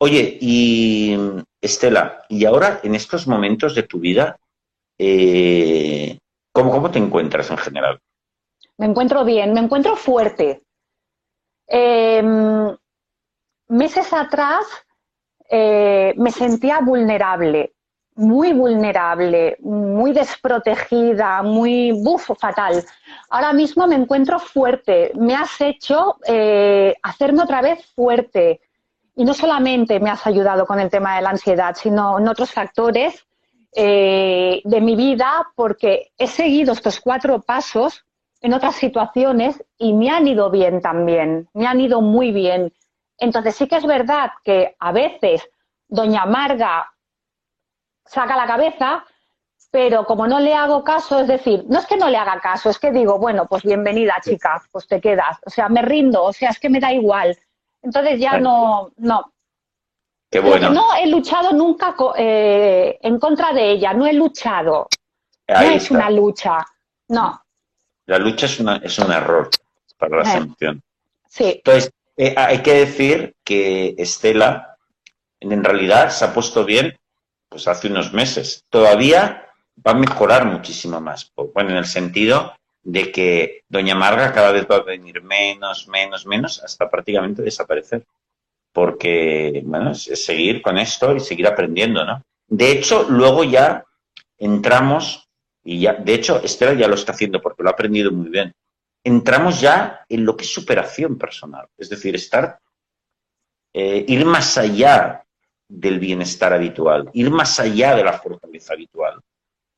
Oye, 0.00 0.36
y 0.38 1.16
Estela, 1.62 2.26
y 2.28 2.44
ahora 2.44 2.80
en 2.82 2.94
estos 2.94 3.26
momentos 3.26 3.74
de 3.74 3.84
tu 3.84 3.98
vida, 3.98 4.38
eh, 4.98 6.18
¿cómo, 6.52 6.90
te 6.90 6.98
encuentras 6.98 7.50
en 7.50 7.56
general? 7.56 7.98
Me 8.76 8.84
encuentro 8.84 9.24
bien, 9.24 9.54
me 9.54 9.60
encuentro 9.60 9.96
fuerte. 9.96 10.64
Em, 11.68 12.74
meses 13.68 14.12
atrás 14.12 14.64
eh, 15.50 16.14
me 16.16 16.30
sentía 16.30 16.80
vulnerable, 16.80 17.74
muy 18.14 18.52
vulnerable, 18.52 19.58
muy 19.60 20.12
desprotegida, 20.12 21.42
muy 21.42 21.92
bufo, 21.92 22.34
fatal. 22.34 22.82
Ahora 23.28 23.52
mismo 23.52 23.86
me 23.86 23.96
encuentro 23.96 24.38
fuerte. 24.38 25.12
Me 25.14 25.34
has 25.34 25.60
hecho 25.60 26.16
eh, 26.26 26.94
hacerme 27.02 27.42
otra 27.42 27.60
vez 27.60 27.84
fuerte. 27.94 28.60
Y 29.14 29.24
no 29.24 29.34
solamente 29.34 30.00
me 30.00 30.10
has 30.10 30.26
ayudado 30.26 30.64
con 30.66 30.80
el 30.80 30.90
tema 30.90 31.16
de 31.16 31.22
la 31.22 31.30
ansiedad, 31.30 31.76
sino 31.76 32.18
en 32.18 32.28
otros 32.28 32.52
factores 32.52 33.26
eh, 33.74 34.62
de 34.64 34.80
mi 34.80 34.96
vida, 34.96 35.48
porque 35.54 36.12
he 36.16 36.26
seguido 36.26 36.72
estos 36.72 37.00
cuatro 37.00 37.40
pasos 37.40 38.04
en 38.40 38.52
otras 38.54 38.76
situaciones 38.76 39.64
y 39.76 39.92
me 39.92 40.10
han 40.10 40.26
ido 40.28 40.50
bien 40.50 40.80
también, 40.80 41.48
me 41.54 41.66
han 41.66 41.80
ido 41.80 42.00
muy 42.00 42.32
bien. 42.32 42.72
Entonces 43.18 43.56
sí 43.56 43.66
que 43.66 43.76
es 43.76 43.86
verdad 43.86 44.30
que 44.44 44.76
a 44.78 44.92
veces 44.92 45.48
Doña 45.88 46.24
Marga 46.26 46.92
saca 48.04 48.36
la 48.36 48.46
cabeza, 48.46 49.04
pero 49.70 50.04
como 50.04 50.26
no 50.26 50.40
le 50.40 50.54
hago 50.54 50.84
caso, 50.84 51.20
es 51.20 51.28
decir, 51.28 51.64
no 51.68 51.78
es 51.78 51.86
que 51.86 51.96
no 51.96 52.08
le 52.08 52.16
haga 52.16 52.40
caso, 52.40 52.70
es 52.70 52.78
que 52.78 52.92
digo, 52.92 53.18
bueno, 53.18 53.46
pues 53.46 53.64
bienvenida 53.64 54.16
chica, 54.22 54.62
pues 54.70 54.86
te 54.86 55.00
quedas, 55.00 55.38
o 55.44 55.50
sea, 55.50 55.68
me 55.68 55.82
rindo, 55.82 56.24
o 56.24 56.32
sea, 56.32 56.50
es 56.50 56.58
que 56.58 56.70
me 56.70 56.80
da 56.80 56.92
igual. 56.92 57.36
Entonces 57.82 58.20
ya 58.20 58.38
no, 58.38 58.90
no. 58.96 59.32
Qué 60.30 60.40
bueno. 60.40 60.70
No 60.70 60.94
he 60.94 61.06
luchado 61.06 61.52
nunca 61.52 61.94
eh, 62.16 62.98
en 63.02 63.18
contra 63.18 63.52
de 63.52 63.70
ella, 63.72 63.92
no 63.94 64.06
he 64.06 64.12
luchado. 64.12 64.88
no 65.48 65.60
es 65.60 65.90
una 65.90 66.10
lucha, 66.10 66.64
no. 67.08 67.42
La 68.08 68.18
lucha 68.18 68.46
es, 68.46 68.58
una, 68.58 68.76
es 68.76 68.98
un 68.98 69.12
error 69.12 69.50
para 69.98 70.22
la 70.22 70.38
eh. 70.38 70.78
Sí. 71.28 71.44
Entonces, 71.56 71.92
eh, 72.16 72.34
hay 72.36 72.62
que 72.62 72.72
decir 72.72 73.34
que 73.44 73.94
Estela, 73.98 74.78
en 75.40 75.62
realidad, 75.62 76.08
se 76.08 76.24
ha 76.24 76.32
puesto 76.32 76.64
bien 76.64 76.98
pues 77.50 77.68
hace 77.68 77.88
unos 77.88 78.14
meses. 78.14 78.64
Todavía 78.70 79.46
va 79.86 79.92
a 79.92 79.94
mejorar 79.94 80.46
muchísimo 80.46 81.02
más. 81.02 81.30
Bueno, 81.54 81.70
en 81.70 81.76
el 81.76 81.84
sentido 81.84 82.54
de 82.82 83.12
que 83.12 83.62
Doña 83.68 83.94
Marga 83.94 84.32
cada 84.32 84.52
vez 84.52 84.66
va 84.70 84.76
a 84.76 84.82
venir 84.82 85.22
menos, 85.22 85.86
menos, 85.86 86.24
menos, 86.24 86.64
hasta 86.64 86.88
prácticamente 86.88 87.42
desaparecer. 87.42 88.06
Porque, 88.72 89.62
bueno, 89.66 89.90
es, 89.90 90.24
seguir 90.24 90.62
con 90.62 90.78
esto 90.78 91.14
y 91.14 91.20
seguir 91.20 91.46
aprendiendo, 91.46 92.06
¿no? 92.06 92.22
De 92.46 92.70
hecho, 92.70 93.04
luego 93.06 93.44
ya 93.44 93.84
entramos, 94.38 95.27
y 95.70 95.80
ya, 95.80 95.92
de 95.92 96.14
hecho, 96.14 96.42
Estela 96.42 96.72
ya 96.72 96.88
lo 96.88 96.94
está 96.94 97.12
haciendo 97.12 97.42
porque 97.42 97.62
lo 97.62 97.68
ha 97.68 97.72
aprendido 97.72 98.10
muy 98.10 98.30
bien. 98.30 98.54
Entramos 99.04 99.60
ya 99.60 100.02
en 100.08 100.24
lo 100.24 100.34
que 100.34 100.44
es 100.44 100.50
superación 100.54 101.18
personal, 101.18 101.68
es 101.76 101.90
decir, 101.90 102.14
estar, 102.14 102.58
eh, 103.74 104.02
ir 104.08 104.24
más 104.24 104.56
allá 104.56 105.22
del 105.68 105.98
bienestar 105.98 106.54
habitual, 106.54 107.10
ir 107.12 107.30
más 107.30 107.60
allá 107.60 107.94
de 107.94 108.02
la 108.02 108.14
fortaleza 108.14 108.72
habitual. 108.72 109.20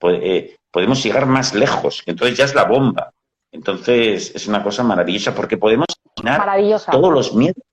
Eh, 0.03 0.57
podemos 0.71 1.03
llegar 1.03 1.27
más 1.27 1.55
lejos, 1.55 2.03
que 2.05 2.13
entonces 2.13 2.39
ya 2.39 2.45
es 2.45 2.55
la 2.55 2.67
bomba. 2.67 3.13
Entonces 3.51 4.33
es 4.33 4.47
una 4.47 4.63
cosa 4.63 4.85
maravillosa 4.85 5.35
porque 5.35 5.57
podemos 5.57 5.87
eliminar 6.15 6.87
todos 6.89 7.13
los 7.13 7.35
miedos 7.35 7.65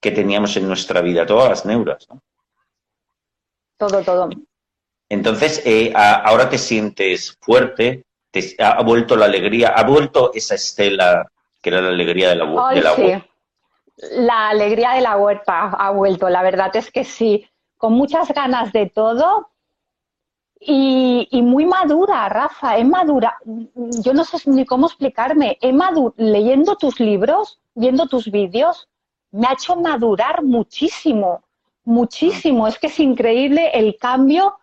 que 0.00 0.10
teníamos 0.12 0.56
en 0.56 0.66
nuestra 0.66 1.02
vida, 1.02 1.26
todas 1.26 1.50
las 1.50 1.66
neuras. 1.66 2.08
Todo, 3.76 4.02
todo. 4.02 4.30
Entonces, 5.08 5.62
eh, 5.64 5.92
ahora 5.94 6.48
te 6.48 6.58
sientes 6.58 7.36
fuerte, 7.40 8.04
te, 8.30 8.56
ha, 8.58 8.82
vuelto 8.82 9.16
la 9.16 9.26
alegría, 9.26 9.68
ha 9.68 9.84
vuelto 9.84 10.32
esa 10.34 10.54
estela 10.54 11.30
que 11.62 11.70
era 11.70 11.80
la 11.80 11.88
alegría 11.88 12.30
de 12.30 12.36
la, 12.36 12.70
de 12.74 12.80
la 12.80 12.94
sí 12.94 13.22
la 13.96 14.48
alegría 14.48 14.92
de 14.92 15.00
la 15.00 15.16
huerta 15.16 15.70
ha 15.70 15.90
vuelto, 15.90 16.28
la 16.28 16.42
verdad 16.42 16.74
es 16.74 16.90
que 16.90 17.04
sí, 17.04 17.46
con 17.76 17.92
muchas 17.92 18.28
ganas 18.32 18.72
de 18.72 18.86
todo 18.86 19.50
y, 20.58 21.28
muy 21.42 21.66
madura, 21.66 22.28
Rafa, 22.28 22.78
es 22.78 22.86
madura. 22.86 23.38
Yo 23.44 24.14
no 24.14 24.24
sé 24.24 24.38
ni 24.48 24.64
cómo 24.64 24.86
explicarme, 24.86 25.58
he 25.60 25.72
leyendo 26.16 26.76
tus 26.76 26.98
libros, 27.00 27.60
viendo 27.74 28.06
tus 28.06 28.30
vídeos, 28.30 28.88
me 29.30 29.46
ha 29.46 29.52
hecho 29.52 29.76
madurar 29.76 30.42
muchísimo, 30.42 31.42
muchísimo. 31.84 32.66
Es 32.66 32.78
que 32.78 32.86
es 32.86 32.98
increíble 32.98 33.72
el 33.74 33.98
cambio. 33.98 34.56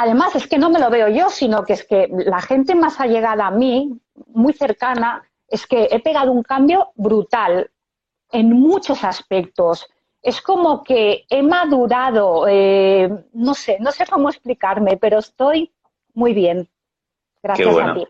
Además, 0.00 0.36
es 0.36 0.46
que 0.46 0.58
no 0.58 0.70
me 0.70 0.78
lo 0.78 0.90
veo 0.90 1.08
yo, 1.08 1.28
sino 1.28 1.64
que 1.64 1.72
es 1.72 1.84
que 1.84 2.08
la 2.08 2.40
gente 2.40 2.76
más 2.76 3.00
allegada 3.00 3.48
a 3.48 3.50
mí, 3.50 3.98
muy 4.28 4.52
cercana, 4.52 5.28
es 5.48 5.66
que 5.66 5.88
he 5.90 5.98
pegado 5.98 6.30
un 6.30 6.44
cambio 6.44 6.92
brutal 6.94 7.68
en 8.30 8.52
muchos 8.52 9.02
aspectos. 9.02 9.88
Es 10.22 10.40
como 10.40 10.84
que 10.84 11.24
he 11.28 11.42
madurado, 11.42 12.46
eh, 12.46 13.10
no 13.32 13.54
sé, 13.54 13.78
no 13.80 13.90
sé 13.90 14.06
cómo 14.06 14.28
explicarme, 14.28 14.98
pero 14.98 15.18
estoy 15.18 15.72
muy 16.14 16.32
bien. 16.32 16.68
Gracias 17.42 17.76
a 17.76 17.94
ti. 17.94 18.06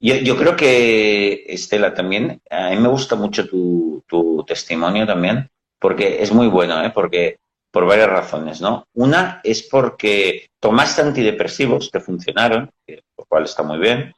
Yo, 0.00 0.38
creo 0.38 0.56
que, 0.56 1.44
Estela, 1.48 1.92
también, 1.92 2.40
a 2.48 2.70
mí 2.70 2.76
me 2.76 2.88
gusta 2.88 3.14
mucho 3.14 3.46
tu, 3.46 4.02
testimonio 4.46 5.06
también, 5.06 5.50
porque 5.78 6.22
es 6.22 6.32
muy 6.32 6.46
bueno, 6.46 6.82
¿eh? 6.82 6.90
porque 6.94 7.40
por 7.70 7.86
varias 7.86 8.10
razones, 8.10 8.60
¿no? 8.60 8.86
Una 8.94 9.40
es 9.44 9.62
porque 9.62 10.50
tomaste 10.58 11.02
antidepresivos 11.02 11.90
que 11.90 12.00
funcionaron, 12.00 12.70
lo 12.86 13.24
cual 13.28 13.44
está 13.44 13.62
muy 13.62 13.78
bien, 13.78 14.14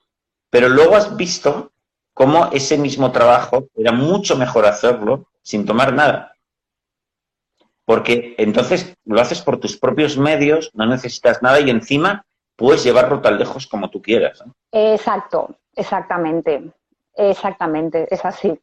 pero 0.50 0.68
luego 0.68 0.96
has 0.96 1.16
visto 1.16 1.72
cómo 2.14 2.50
ese 2.52 2.78
mismo 2.78 3.12
trabajo 3.12 3.68
era 3.74 3.92
mucho 3.92 4.36
mejor 4.36 4.66
hacerlo 4.66 5.28
sin 5.42 5.66
tomar 5.66 5.92
nada. 5.92 6.34
Porque 7.84 8.34
entonces 8.38 8.94
lo 9.04 9.20
haces 9.20 9.42
por 9.42 9.58
tus 9.58 9.76
propios 9.76 10.16
medios, 10.16 10.70
no 10.74 10.86
necesitas 10.86 11.42
nada 11.42 11.60
y 11.60 11.68
encima 11.68 12.24
puedes 12.56 12.84
llevarlo 12.84 13.20
tan 13.20 13.38
lejos 13.38 13.66
como 13.66 13.90
tú 13.90 14.00
quieras. 14.00 14.42
Exacto, 14.70 15.56
exactamente, 15.74 16.70
exactamente, 17.14 18.06
es 18.10 18.24
así, 18.24 18.58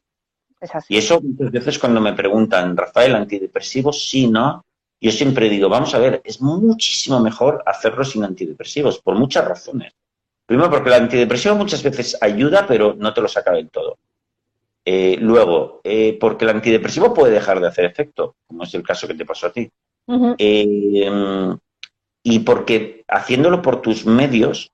es 0.62 0.74
así. 0.74 0.94
Y 0.94 0.98
eso 0.98 1.20
muchas 1.22 1.52
veces 1.52 1.80
cuando 1.80 2.00
me 2.00 2.14
preguntan, 2.14 2.78
Rafael, 2.78 3.16
antidepresivos, 3.16 4.10
sí, 4.10 4.28
no, 4.28 4.64
yo 5.02 5.12
siempre 5.12 5.50
digo, 5.50 5.70
vamos 5.70 5.94
a 5.96 6.00
ver, 6.00 6.22
es 6.24 6.42
muchísimo 6.42 7.20
mejor 7.20 7.64
hacerlo 7.66 8.04
sin 8.04 8.24
antidepresivos, 8.24 9.00
por 9.00 9.16
muchas 9.16 9.46
razones. 9.46 9.94
Primero, 10.46 10.70
porque 10.70 10.90
el 10.90 10.96
antidepresivo 10.96 11.56
muchas 11.56 11.82
veces 11.84 12.18
ayuda, 12.20 12.66
pero 12.68 12.96
no 12.98 13.14
te 13.14 13.22
lo 13.22 13.28
saca 13.28 13.52
del 13.52 13.70
todo. 13.70 13.98
Eh, 14.84 15.18
luego, 15.20 15.82
eh, 15.84 16.18
porque 16.20 16.46
el 16.46 16.52
antidepresivo 16.52 17.14
puede 17.14 17.34
dejar 17.34 17.60
de 17.60 17.68
hacer 17.68 17.86
efecto, 17.86 18.36
como 18.48 18.64
es 18.64 18.74
el 18.74 18.84
caso 18.84 19.08
que 19.08 19.14
te 19.14 19.26
pasó 19.26 19.48
a 19.48 19.54
ti. 19.54 19.70
Eh, 20.38 21.56
y 22.24 22.40
porque 22.40 23.06
haciéndolo 23.08 23.62
por 23.62 23.82
tus 23.82 24.06
medios, 24.06 24.72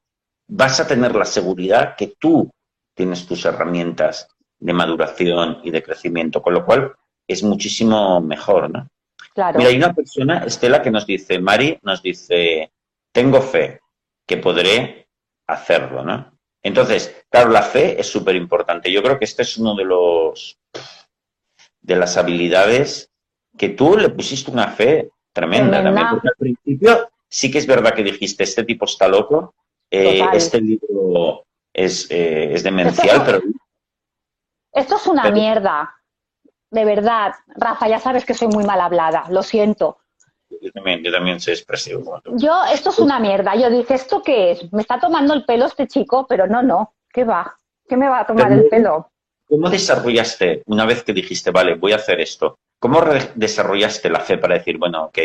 vas 0.48 0.80
a 0.80 0.88
tener 0.88 1.14
la 1.14 1.26
seguridad 1.26 1.96
que 1.96 2.16
tú 2.18 2.50
tienes 2.94 3.28
tus 3.28 3.44
herramientas 3.46 4.30
de 4.58 4.74
maduración 4.74 5.60
y 5.64 5.72
de 5.72 5.84
crecimiento, 5.84 6.42
con 6.42 6.54
lo 6.54 6.66
cual 6.66 6.94
es 7.28 7.44
muchísimo 7.44 8.22
mejor, 8.22 8.72
¿no? 8.72 8.88
Claro. 9.36 9.58
Mira, 9.58 9.70
hay 9.70 9.76
una 9.76 9.94
persona, 9.94 10.46
Estela, 10.46 10.82
que 10.82 10.90
nos 10.90 11.06
dice, 11.06 11.40
Mari, 11.40 11.78
nos 11.84 12.02
dice, 12.02 12.72
tengo 13.12 13.42
fe 13.42 13.82
que 14.26 14.38
podré 14.38 15.10
hacerlo, 15.46 16.04
¿no? 16.04 16.32
Entonces, 16.64 17.26
claro, 17.30 17.52
la 17.52 17.62
fe 17.62 18.00
es 18.00 18.08
súper 18.08 18.36
importante. 18.36 18.92
Yo 18.92 19.04
creo 19.04 19.20
que 19.20 19.26
este 19.26 19.44
es 19.44 19.58
uno 19.58 19.76
de 19.76 19.84
los 19.84 20.58
de 21.82 21.96
las 21.96 22.18
habilidades 22.18 23.12
que 23.58 23.70
tú 23.70 23.98
le 23.98 24.10
pusiste 24.10 24.50
una 24.50 24.70
fe 24.70 25.10
tremenda, 25.32 25.84
también, 25.84 26.08
porque 26.10 26.30
al 26.30 26.36
principio 26.36 27.10
sí 27.30 27.52
que 27.52 27.60
es 27.60 27.68
verdad 27.68 27.94
que 27.94 28.04
dijiste, 28.04 28.44
este 28.44 28.64
tipo 28.64 28.86
está 28.86 29.08
loco, 29.08 29.54
eh, 29.92 30.26
este 30.34 30.60
libro 30.62 31.46
es, 31.72 32.10
eh, 32.10 32.54
es 32.54 32.64
demencial, 32.64 33.22
pero... 33.26 33.42
Esto 34.72 34.96
es 34.96 35.06
una 35.06 35.30
mierda, 35.32 35.94
de 36.76 36.86
verdad. 36.86 37.34
Rafa, 37.48 37.88
ya 37.88 38.00
sabes 38.00 38.26
que 38.26 38.34
soy 38.34 38.50
muy 38.50 38.66
mal 38.66 38.82
hablada, 38.82 39.24
lo 39.30 39.42
siento. 39.42 39.98
Yo 40.62 40.72
también, 40.72 41.02
yo 41.04 41.12
también 41.12 41.40
soy 41.40 41.54
expresivo. 41.54 42.22
Yo, 42.34 42.54
esto 42.72 42.90
es 42.90 43.00
una 43.00 43.18
mierda. 43.20 43.56
Yo 43.56 43.70
dije, 43.70 43.96
¿esto 43.96 44.22
qué 44.22 44.52
es? 44.52 44.72
Me 44.74 44.82
está 44.82 45.00
tomando 45.00 45.34
el 45.34 45.46
pelo 45.46 45.66
este 45.66 45.88
chico, 45.88 46.28
pero 46.28 46.48
no, 46.48 46.62
no. 46.62 46.94
¿Qué 47.12 47.24
va? 47.24 47.58
¿Qué 47.88 47.96
me 47.98 48.10
va 48.10 48.20
a 48.20 48.28
tomar 48.28 48.52
el 48.52 48.68
pelo? 48.68 49.10
¿Cómo 49.48 49.70
desarrollaste, 49.70 50.64
una 50.66 50.86
vez 50.86 51.04
que 51.04 51.14
dijiste, 51.14 51.52
vale, 51.52 51.76
voy 51.76 51.94
a 51.94 51.98
hacer 51.98 52.20
esto, 52.20 52.58
cómo 52.80 53.00
desarrollaste 53.36 54.10
la 54.10 54.20
fe 54.20 54.38
para 54.38 54.56
decir, 54.56 54.78
bueno, 54.78 55.06
ok, 55.06 55.20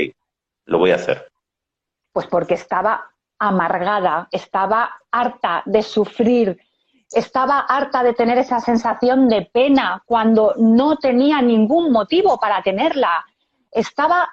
lo 0.67 0.79
voy 0.79 0.91
a 0.91 0.97
hacer? 0.97 1.33
Pues 2.13 2.27
porque 2.27 2.55
estaba 2.55 3.11
amargada, 3.39 4.29
estaba 4.31 4.91
harta 5.11 5.63
de 5.65 5.83
sufrir, 5.83 6.61
estaba 7.13 7.61
harta 7.61 8.03
de 8.03 8.15
tener 8.15 8.39
esa 8.39 8.61
sensación 8.61 9.29
de 9.29 9.43
pena 9.43 10.03
cuando 10.07 10.55
no 10.57 10.97
tenía 10.97 11.43
ningún 11.43 11.91
motivo 11.91 12.39
para 12.39 12.63
tenerla. 12.63 13.25
Estaba 13.71 14.31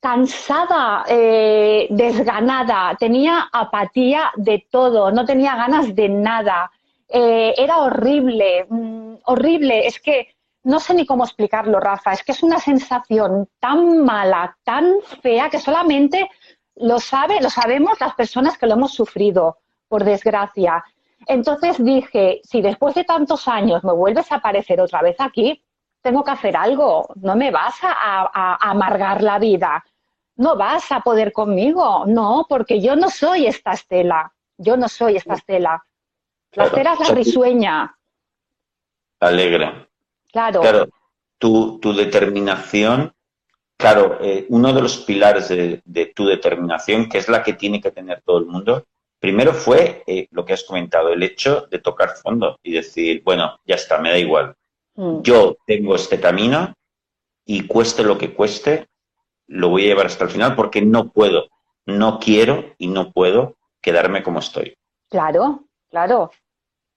cansada, 0.00 1.04
eh, 1.06 1.86
desganada, 1.90 2.96
tenía 2.98 3.48
apatía 3.52 4.32
de 4.36 4.66
todo, 4.70 5.12
no 5.12 5.24
tenía 5.24 5.54
ganas 5.54 5.94
de 5.94 6.08
nada. 6.08 6.70
Eh, 7.08 7.54
era 7.56 7.78
horrible, 7.78 8.66
mm, 8.68 9.14
horrible. 9.24 9.86
Es 9.86 10.00
que 10.00 10.34
no 10.64 10.80
sé 10.80 10.94
ni 10.94 11.06
cómo 11.06 11.24
explicarlo, 11.24 11.80
Rafa. 11.80 12.12
Es 12.12 12.22
que 12.22 12.32
es 12.32 12.42
una 12.42 12.58
sensación 12.58 13.48
tan 13.60 14.04
mala, 14.04 14.56
tan 14.64 14.96
fea, 15.22 15.50
que 15.50 15.58
solamente 15.58 16.28
lo 16.76 16.98
sabe, 16.98 17.40
lo 17.40 17.50
sabemos 17.50 18.00
las 18.00 18.14
personas 18.14 18.58
que 18.58 18.66
lo 18.66 18.74
hemos 18.74 18.92
sufrido, 18.92 19.58
por 19.88 20.04
desgracia. 20.04 20.84
Entonces 21.26 21.82
dije, 21.82 22.40
si 22.44 22.62
después 22.62 22.94
de 22.94 23.04
tantos 23.04 23.48
años 23.48 23.84
me 23.84 23.92
vuelves 23.92 24.30
a 24.32 24.36
aparecer 24.36 24.80
otra 24.80 25.02
vez 25.02 25.16
aquí, 25.18 25.62
tengo 26.00 26.24
que 26.24 26.32
hacer 26.32 26.56
algo. 26.56 27.08
No 27.16 27.36
me 27.36 27.50
vas 27.50 27.76
a 27.82 28.58
amargar 28.60 29.22
la 29.22 29.38
vida 29.38 29.84
no 30.36 30.56
vas 30.56 30.90
a 30.90 31.00
poder 31.00 31.32
conmigo, 31.32 32.04
no, 32.06 32.46
porque 32.48 32.80
yo 32.80 32.96
no 32.96 33.10
soy 33.10 33.46
esta 33.46 33.72
Estela, 33.72 34.32
yo 34.56 34.76
no 34.76 34.88
soy 34.88 35.16
esta 35.16 35.34
Estela. 35.34 35.84
La 36.52 36.64
Estela 36.64 36.94
es 36.94 37.08
la 37.08 37.14
risueña. 37.14 37.98
Alegre. 39.20 39.88
Claro. 40.32 40.60
Claro, 40.60 40.88
tu, 41.38 41.94
determinación, 41.94 43.12
claro, 43.76 44.18
eh, 44.20 44.46
uno 44.48 44.72
de 44.72 44.82
los 44.82 44.98
pilares 44.98 45.48
de, 45.48 46.12
tu 46.14 46.26
determinación, 46.26 47.08
que 47.08 47.18
es 47.18 47.28
la 47.28 47.42
que 47.42 47.52
tiene 47.52 47.80
que 47.80 47.90
tener 47.90 48.22
todo 48.22 48.38
el 48.38 48.46
mundo, 48.46 48.86
primero 49.22 49.54
fue 49.54 50.02
eh, 50.08 50.26
lo 50.32 50.44
que 50.44 50.52
has 50.52 50.64
comentado, 50.64 51.10
el 51.10 51.22
hecho 51.22 51.68
de 51.70 51.78
tocar 51.78 52.16
fondo 52.16 52.58
y 52.60 52.72
decir, 52.72 53.22
bueno, 53.24 53.60
ya 53.64 53.76
está, 53.76 53.98
me 53.98 54.10
da 54.10 54.18
igual. 54.18 54.56
Mm. 54.96 55.22
Yo 55.22 55.56
tengo 55.64 55.94
este 55.94 56.18
camino 56.18 56.74
y 57.46 57.68
cueste 57.68 58.02
lo 58.02 58.18
que 58.18 58.34
cueste, 58.34 58.88
lo 59.46 59.68
voy 59.68 59.84
a 59.84 59.86
llevar 59.86 60.06
hasta 60.06 60.24
el 60.24 60.30
final 60.30 60.56
porque 60.56 60.82
no 60.82 61.12
puedo, 61.12 61.46
no 61.86 62.18
quiero 62.18 62.74
y 62.78 62.88
no 62.88 63.12
puedo 63.12 63.54
quedarme 63.80 64.24
como 64.24 64.40
estoy. 64.40 64.74
Claro, 65.08 65.66
claro. 65.88 66.32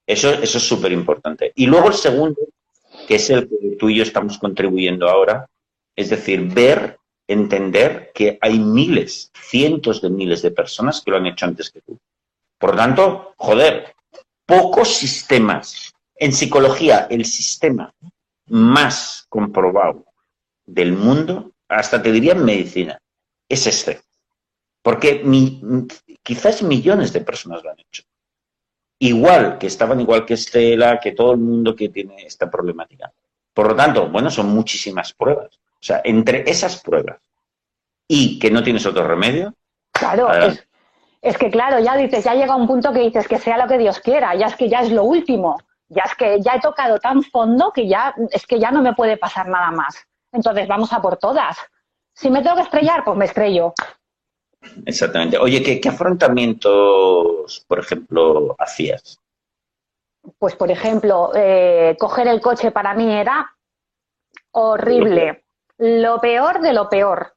Eso, 0.04 0.30
eso 0.30 0.58
es 0.58 0.66
súper 0.66 0.90
importante. 0.90 1.52
Y 1.54 1.66
luego 1.66 1.86
el 1.88 1.94
segundo, 1.94 2.40
que 3.06 3.14
es 3.14 3.30
el 3.30 3.48
que 3.48 3.76
tú 3.78 3.88
y 3.88 3.98
yo 3.98 4.02
estamos 4.02 4.36
contribuyendo 4.38 5.08
ahora, 5.08 5.48
es 5.94 6.10
decir, 6.10 6.42
ver, 6.52 6.98
entender 7.28 8.10
que 8.12 8.36
hay 8.40 8.58
miles, 8.58 9.30
cientos 9.48 10.02
de 10.02 10.10
miles 10.10 10.42
de 10.42 10.50
personas 10.50 11.00
que 11.00 11.12
lo 11.12 11.18
han 11.18 11.26
hecho 11.26 11.46
antes 11.46 11.70
que 11.70 11.80
tú. 11.82 11.96
Por 12.58 12.70
lo 12.70 12.76
tanto, 12.76 13.34
joder, 13.36 13.94
pocos 14.44 14.94
sistemas. 14.94 15.94
En 16.14 16.32
psicología, 16.32 17.06
el 17.10 17.24
sistema 17.24 17.92
más 18.46 19.26
comprobado 19.28 20.04
del 20.64 20.92
mundo 20.92 21.52
hasta 21.68 22.00
te 22.02 22.12
diría 22.12 22.32
en 22.32 22.44
medicina, 22.44 22.98
es 23.48 23.66
este. 23.66 24.00
Porque 24.82 25.22
quizás 26.22 26.62
millones 26.62 27.12
de 27.12 27.20
personas 27.20 27.62
lo 27.62 27.70
han 27.70 27.80
hecho. 27.80 28.04
Igual, 28.98 29.58
que 29.58 29.66
estaban 29.66 30.00
igual 30.00 30.24
que 30.24 30.34
Estela, 30.34 31.00
que 31.00 31.12
todo 31.12 31.32
el 31.32 31.38
mundo 31.38 31.74
que 31.74 31.88
tiene 31.88 32.24
esta 32.24 32.50
problemática. 32.50 33.12
Por 33.52 33.68
lo 33.68 33.76
tanto, 33.76 34.08
bueno, 34.08 34.30
son 34.30 34.48
muchísimas 34.48 35.12
pruebas. 35.12 35.50
O 35.54 35.84
sea, 35.86 36.00
entre 36.04 36.48
esas 36.48 36.80
pruebas 36.80 37.18
y 38.08 38.38
que 38.38 38.50
no 38.50 38.62
tienes 38.62 38.86
otro 38.86 39.06
remedio. 39.06 39.54
Claro, 39.92 40.32
es, 40.32 40.65
es, 41.28 41.38
que 41.38 41.50
claro, 41.50 41.78
ya 41.80 41.96
dices, 41.96 42.24
ya 42.24 42.34
llega 42.34 42.56
un 42.56 42.66
punto 42.66 42.92
que 42.92 43.00
dices 43.00 43.26
que 43.28 43.38
sea 43.38 43.58
lo 43.58 43.68
que 43.68 43.78
Dios 43.78 44.00
quiera, 44.00 44.34
ya 44.34 44.46
es 44.46 44.56
que 44.56 44.68
ya 44.68 44.80
es 44.80 44.90
lo 44.90 45.04
último, 45.04 45.58
ya 45.88 46.02
es 46.04 46.14
que 46.14 46.40
ya 46.40 46.54
he 46.54 46.60
tocado 46.60 46.98
tan 46.98 47.22
fondo 47.22 47.72
que 47.72 47.86
ya 47.88 48.14
es 48.30 48.46
que 48.46 48.58
ya 48.58 48.70
no 48.70 48.82
me 48.82 48.94
puede 48.94 49.16
pasar 49.16 49.48
nada 49.48 49.70
más. 49.70 50.06
Entonces 50.32 50.66
vamos 50.68 50.92
a 50.92 51.00
por 51.00 51.16
todas. 51.16 51.56
Si 52.14 52.30
me 52.30 52.42
tengo 52.42 52.56
que 52.56 52.62
estrellar, 52.62 53.04
pues 53.04 53.16
me 53.16 53.24
estrello. 53.26 53.74
Exactamente. 54.84 55.38
Oye, 55.38 55.62
¿qué, 55.62 55.88
afrontamientos, 55.88 57.64
por 57.68 57.78
ejemplo, 57.78 58.56
hacías? 58.58 59.20
Pues, 60.38 60.56
por 60.56 60.70
ejemplo, 60.70 61.30
eh, 61.34 61.96
coger 61.98 62.26
el 62.28 62.40
coche 62.40 62.70
para 62.72 62.94
mí 62.94 63.12
era 63.12 63.54
horrible. 64.52 65.44
Lo 65.78 66.20
peor 66.20 66.60
de 66.60 66.72
lo 66.72 66.88
peor. 66.88 67.35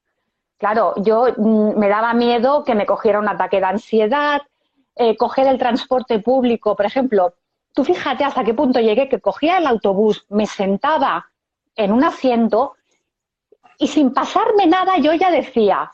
Claro, 0.59 0.93
yo 0.97 1.27
mm, 1.37 1.79
me 1.79 1.87
daba 1.87 2.13
miedo 2.13 2.63
que 2.65 2.75
me 2.75 2.85
cogiera 2.85 3.19
un 3.19 3.29
ataque 3.29 3.59
de 3.59 3.65
ansiedad, 3.65 4.41
eh, 4.95 5.15
coger 5.15 5.47
el 5.47 5.57
transporte 5.57 6.19
público, 6.19 6.75
por 6.75 6.85
ejemplo. 6.85 7.33
Tú 7.73 7.85
fíjate 7.85 8.25
hasta 8.25 8.43
qué 8.43 8.53
punto 8.53 8.79
llegué 8.79 9.07
que 9.07 9.21
cogía 9.21 9.57
el 9.57 9.67
autobús, 9.67 10.25
me 10.29 10.45
sentaba 10.45 11.31
en 11.75 11.93
un 11.93 12.03
asiento 12.03 12.75
y 13.77 13.87
sin 13.87 14.13
pasarme 14.13 14.67
nada 14.67 14.97
yo 14.97 15.13
ya 15.13 15.31
decía, 15.31 15.89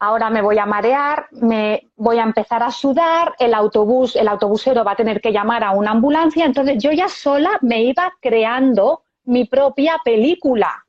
ahora 0.00 0.28
me 0.28 0.42
voy 0.42 0.58
a 0.58 0.66
marear, 0.66 1.28
me 1.30 1.92
voy 1.94 2.18
a 2.18 2.24
empezar 2.24 2.64
a 2.64 2.72
sudar, 2.72 3.36
el 3.38 3.54
autobús, 3.54 4.16
el 4.16 4.26
autobusero 4.26 4.82
va 4.82 4.92
a 4.92 4.96
tener 4.96 5.20
que 5.20 5.30
llamar 5.32 5.62
a 5.62 5.70
una 5.70 5.92
ambulancia, 5.92 6.44
entonces 6.44 6.82
yo 6.82 6.90
ya 6.90 7.08
sola 7.08 7.58
me 7.62 7.84
iba 7.84 8.12
creando 8.20 9.04
mi 9.24 9.44
propia 9.44 10.00
película, 10.04 10.84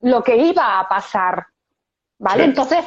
lo 0.00 0.22
que 0.22 0.36
iba 0.36 0.78
a 0.78 0.86
pasar, 0.86 1.46
¿vale? 2.22 2.44
Entonces, 2.44 2.84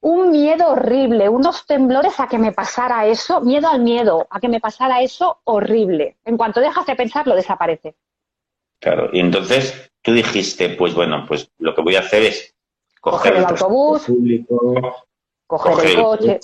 un 0.00 0.30
miedo 0.30 0.68
horrible, 0.68 1.28
unos 1.28 1.66
temblores 1.66 2.20
a 2.20 2.28
que 2.28 2.38
me 2.38 2.52
pasara 2.52 3.06
eso, 3.06 3.40
miedo 3.40 3.68
al 3.68 3.80
miedo, 3.80 4.26
a 4.30 4.38
que 4.38 4.48
me 4.48 4.60
pasara 4.60 5.02
eso 5.02 5.40
horrible. 5.44 6.18
En 6.24 6.36
cuanto 6.36 6.60
dejas 6.60 6.86
de 6.86 6.94
pensarlo, 6.94 7.34
desaparece. 7.34 7.96
Claro, 8.78 9.08
y 9.12 9.20
entonces 9.20 9.90
tú 10.02 10.12
dijiste, 10.12 10.70
pues 10.70 10.94
bueno, 10.94 11.24
pues 11.26 11.50
lo 11.58 11.74
que 11.74 11.82
voy 11.82 11.96
a 11.96 12.00
hacer 12.00 12.22
es 12.22 12.54
coger, 13.00 13.36
el, 13.36 13.44
autobús, 13.46 14.04
público, 14.04 15.06
coger, 15.46 15.86
el 15.86 16.02
coche. 16.02 16.40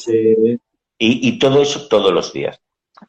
y, 0.99 1.39
todo 1.39 1.63
eso 1.63 1.87
todos 1.89 2.13
los 2.13 2.33
días. 2.33 2.61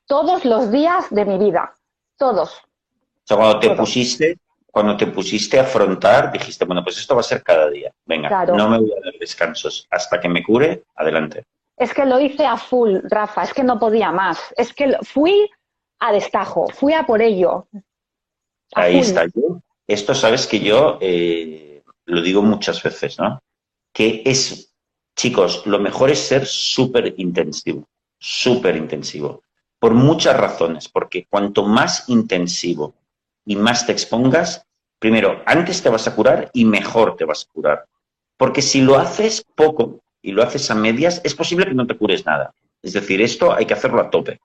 Todos 0.05 0.45
los 0.45 0.72
días 0.72 1.09
de 1.09 1.26
mi 1.26 1.38
vida, 1.39 1.74
todos. 2.18 2.53
O 2.53 3.28
sea, 3.28 3.38
cuando 3.38 3.59
te 3.59 3.72
pusiste, 3.72 4.38
cuando 4.76 4.97
te 4.97 5.07
pusiste 5.07 5.57
a 5.57 5.61
afrontar, 5.61 6.34
dijiste, 6.34 6.65
bueno, 6.65 6.84
pues 6.84 6.97
esto 6.97 7.15
va 7.15 7.21
a 7.21 7.23
ser 7.23 7.41
cada 7.41 7.69
día. 7.69 7.93
Venga, 8.05 8.45
no 8.47 8.67
me 8.67 8.78
voy 8.78 8.91
a 8.91 9.05
dar 9.05 9.13
descansos. 9.17 9.88
Hasta 9.89 10.19
que 10.19 10.28
me 10.28 10.43
cure, 10.43 10.84
adelante. 10.97 11.45
Es 11.78 11.93
que 11.93 12.05
lo 12.05 12.19
hice 12.19 12.45
a 12.45 12.57
full, 12.57 12.97
Rafa, 13.03 13.43
es 13.43 13.53
que 13.53 13.63
no 13.63 13.80
podía 13.80 14.11
más. 14.11 14.38
Es 14.57 14.73
que 14.73 14.97
fui 15.03 15.49
a 15.99 16.11
destajo, 16.11 16.67
fui 16.67 16.91
a 16.91 17.05
por 17.05 17.21
ello. 17.21 17.69
Ahí 18.73 18.99
está. 18.99 19.28
Yo, 19.28 19.61
esto 19.88 20.13
sabes 20.13 20.45
que 20.45 20.59
yo 20.59 20.97
eh, 20.99 21.82
lo 22.03 22.21
digo 22.21 22.41
muchas 22.41 22.84
veces, 22.84 23.17
¿no? 23.17 23.41
Que 23.93 24.23
es, 24.26 24.76
chicos, 25.15 25.65
lo 25.65 25.80
mejor 25.80 26.11
es 26.11 26.19
ser 26.19 26.45
súper 26.45 27.13
intensivo, 27.15 27.88
súper 28.19 28.76
intensivo, 28.76 29.41
por 29.80 29.93
muchas 29.93 30.36
razones, 30.36 30.89
porque 30.89 31.28
cuanto 31.30 31.63
más 31.63 32.09
intensivo 32.09 32.93
y 33.46 33.56
más 33.56 33.86
te 33.86 33.91
expongas, 33.91 34.66
primero, 35.00 35.41
antes 35.46 35.82
te 35.82 35.89
vas 35.89 36.08
a 36.08 36.16
curar 36.16 36.50
y 36.54 36.66
mejor 36.66 37.16
te 37.16 37.26
vas 37.26 37.46
a 37.48 37.54
curar. 37.54 37.86
Porque 38.38 38.62
si 38.62 38.82
lo 38.82 38.98
haces 38.98 39.46
poco 39.56 40.02
y 40.22 40.32
lo 40.32 40.43
haces 40.43 40.70
a 40.72 40.76
medias, 40.76 41.22
es 41.24 41.36
posible 41.36 41.66
que 41.66 41.74
no 41.74 41.88
te 41.88 41.98
cures 41.98 42.26
nada. 42.26 42.54
Es 42.82 42.93
decir, 42.93 43.22
esto 43.22 43.54
hay 43.54 43.66
que 43.66 43.74
hacerlo 43.74 44.02
a 44.02 44.10
tope. 44.10 44.39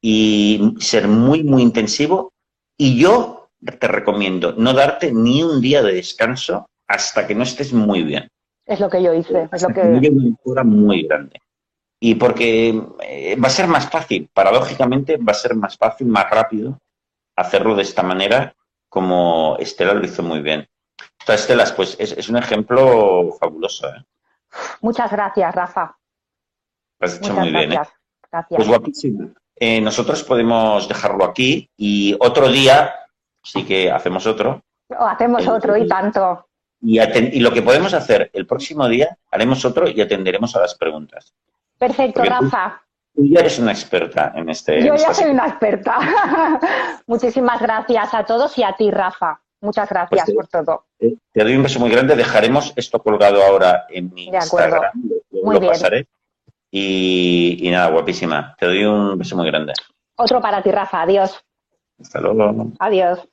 Y 0.00 0.74
ser 0.80 1.06
muy, 1.06 1.44
muy 1.44 1.62
intensivo 1.62 2.32
y 2.76 2.98
yo 2.98 3.50
te 3.78 3.88
recomiendo 3.88 4.52
no 4.52 4.74
darte 4.74 5.12
ni 5.12 5.42
un 5.42 5.60
día 5.60 5.82
de 5.82 5.94
descanso 5.94 6.66
hasta 6.86 7.26
que 7.26 7.34
no 7.34 7.44
estés 7.44 7.72
muy 7.72 8.02
bien. 8.02 8.28
Es 8.66 8.80
lo 8.80 8.88
que 8.88 9.02
yo 9.02 9.14
hice. 9.14 9.48
Es 9.52 9.62
lo 9.62 9.68
que... 9.68 10.36
Una 10.44 10.64
muy 10.64 11.02
grande. 11.02 11.40
Y 12.00 12.16
porque 12.16 12.82
eh, 13.02 13.36
va 13.36 13.48
a 13.48 13.50
ser 13.50 13.66
más 13.66 13.88
fácil, 13.88 14.28
paradójicamente 14.32 15.16
va 15.16 15.32
a 15.32 15.34
ser 15.34 15.54
más 15.54 15.76
fácil, 15.76 16.06
más 16.08 16.28
rápido 16.28 16.78
hacerlo 17.36 17.74
de 17.74 17.82
esta 17.82 18.02
manera 18.02 18.54
como 18.88 19.56
Estela 19.58 19.92
lo 19.92 20.04
hizo 20.04 20.22
muy 20.22 20.40
bien. 20.40 20.68
Entonces, 21.20 21.40
Estela, 21.40 21.64
pues 21.74 21.96
es, 21.98 22.28
un 22.28 22.36
ejemplo 22.36 23.32
fabuloso. 23.40 23.88
¿eh? 23.88 24.04
Muchas 24.82 25.10
gracias, 25.10 25.54
Rafa. 25.54 25.96
Lo 27.00 27.06
has 27.06 27.16
hecho 27.16 27.34
muy 27.34 27.50
bien. 27.50 27.72
¿eh? 27.72 27.80
Gracias. 28.30 28.56
Pues 28.56 28.68
guapísimo. 28.68 29.32
eh, 29.56 29.80
nosotros 29.80 30.22
podemos 30.22 30.86
dejarlo 30.86 31.24
aquí 31.24 31.68
y 31.76 32.16
otro 32.20 32.48
día, 32.48 32.94
sí 33.42 33.64
que 33.64 33.90
hacemos 33.90 34.26
otro. 34.26 34.62
O 34.90 35.04
hacemos 35.04 35.46
otro 35.48 35.76
y 35.76 35.88
tanto. 35.88 36.46
Y, 36.80 37.00
y, 37.00 37.40
lo 37.40 37.52
que 37.52 37.62
podemos 37.62 37.94
hacer 37.94 38.30
el 38.32 38.46
próximo 38.46 38.86
día, 38.88 39.16
haremos 39.30 39.64
otro 39.64 39.88
y 39.88 40.00
atenderemos 40.00 40.54
a 40.54 40.60
las 40.60 40.74
preguntas. 40.74 41.34
Perfecto, 41.78 42.22
Rafa. 42.22 42.80
Tú, 42.80 42.84
ya 43.14 43.40
eres 43.40 43.58
una 43.58 43.72
experta 43.72 44.32
en 44.34 44.48
este. 44.48 44.84
Yo 44.84 44.94
ya 44.96 45.14
soy 45.14 45.30
una 45.30 45.46
experta. 45.46 45.98
Muchísimas 47.06 47.60
gracias 47.60 48.12
a 48.14 48.24
todos 48.24 48.56
y 48.58 48.62
a 48.62 48.72
ti, 48.76 48.90
Rafa. 48.90 49.40
Muchas 49.60 49.88
gracias 49.88 50.24
Pues 50.26 50.34
por 50.36 50.48
todo. 50.48 50.84
Te 50.98 51.42
doy 51.42 51.56
un 51.56 51.62
beso 51.62 51.80
muy 51.80 51.90
grande. 51.90 52.16
Dejaremos 52.16 52.72
esto 52.76 53.02
colgado 53.02 53.42
ahora 53.42 53.86
en 53.88 54.12
mi 54.12 54.30
De. 54.30 54.36
Instagram. 54.36 54.92
Lo, 55.30 55.42
Muy 55.42 55.54
lo 55.54 55.60
bien. 55.60 55.72
pasaré. 55.72 56.06
Y, 56.70 57.58
y 57.62 57.70
nada, 57.70 57.88
guapísima. 57.90 58.54
Te 58.58 58.66
doy 58.66 58.84
un 58.84 59.16
beso 59.16 59.36
muy 59.36 59.46
grande. 59.46 59.72
Otro 60.16 60.40
para 60.40 60.62
ti, 60.62 60.70
Rafa. 60.70 61.02
Adiós. 61.02 61.40
Hasta 62.00 62.20
luego. 62.20 62.72
Adiós. 62.78 63.26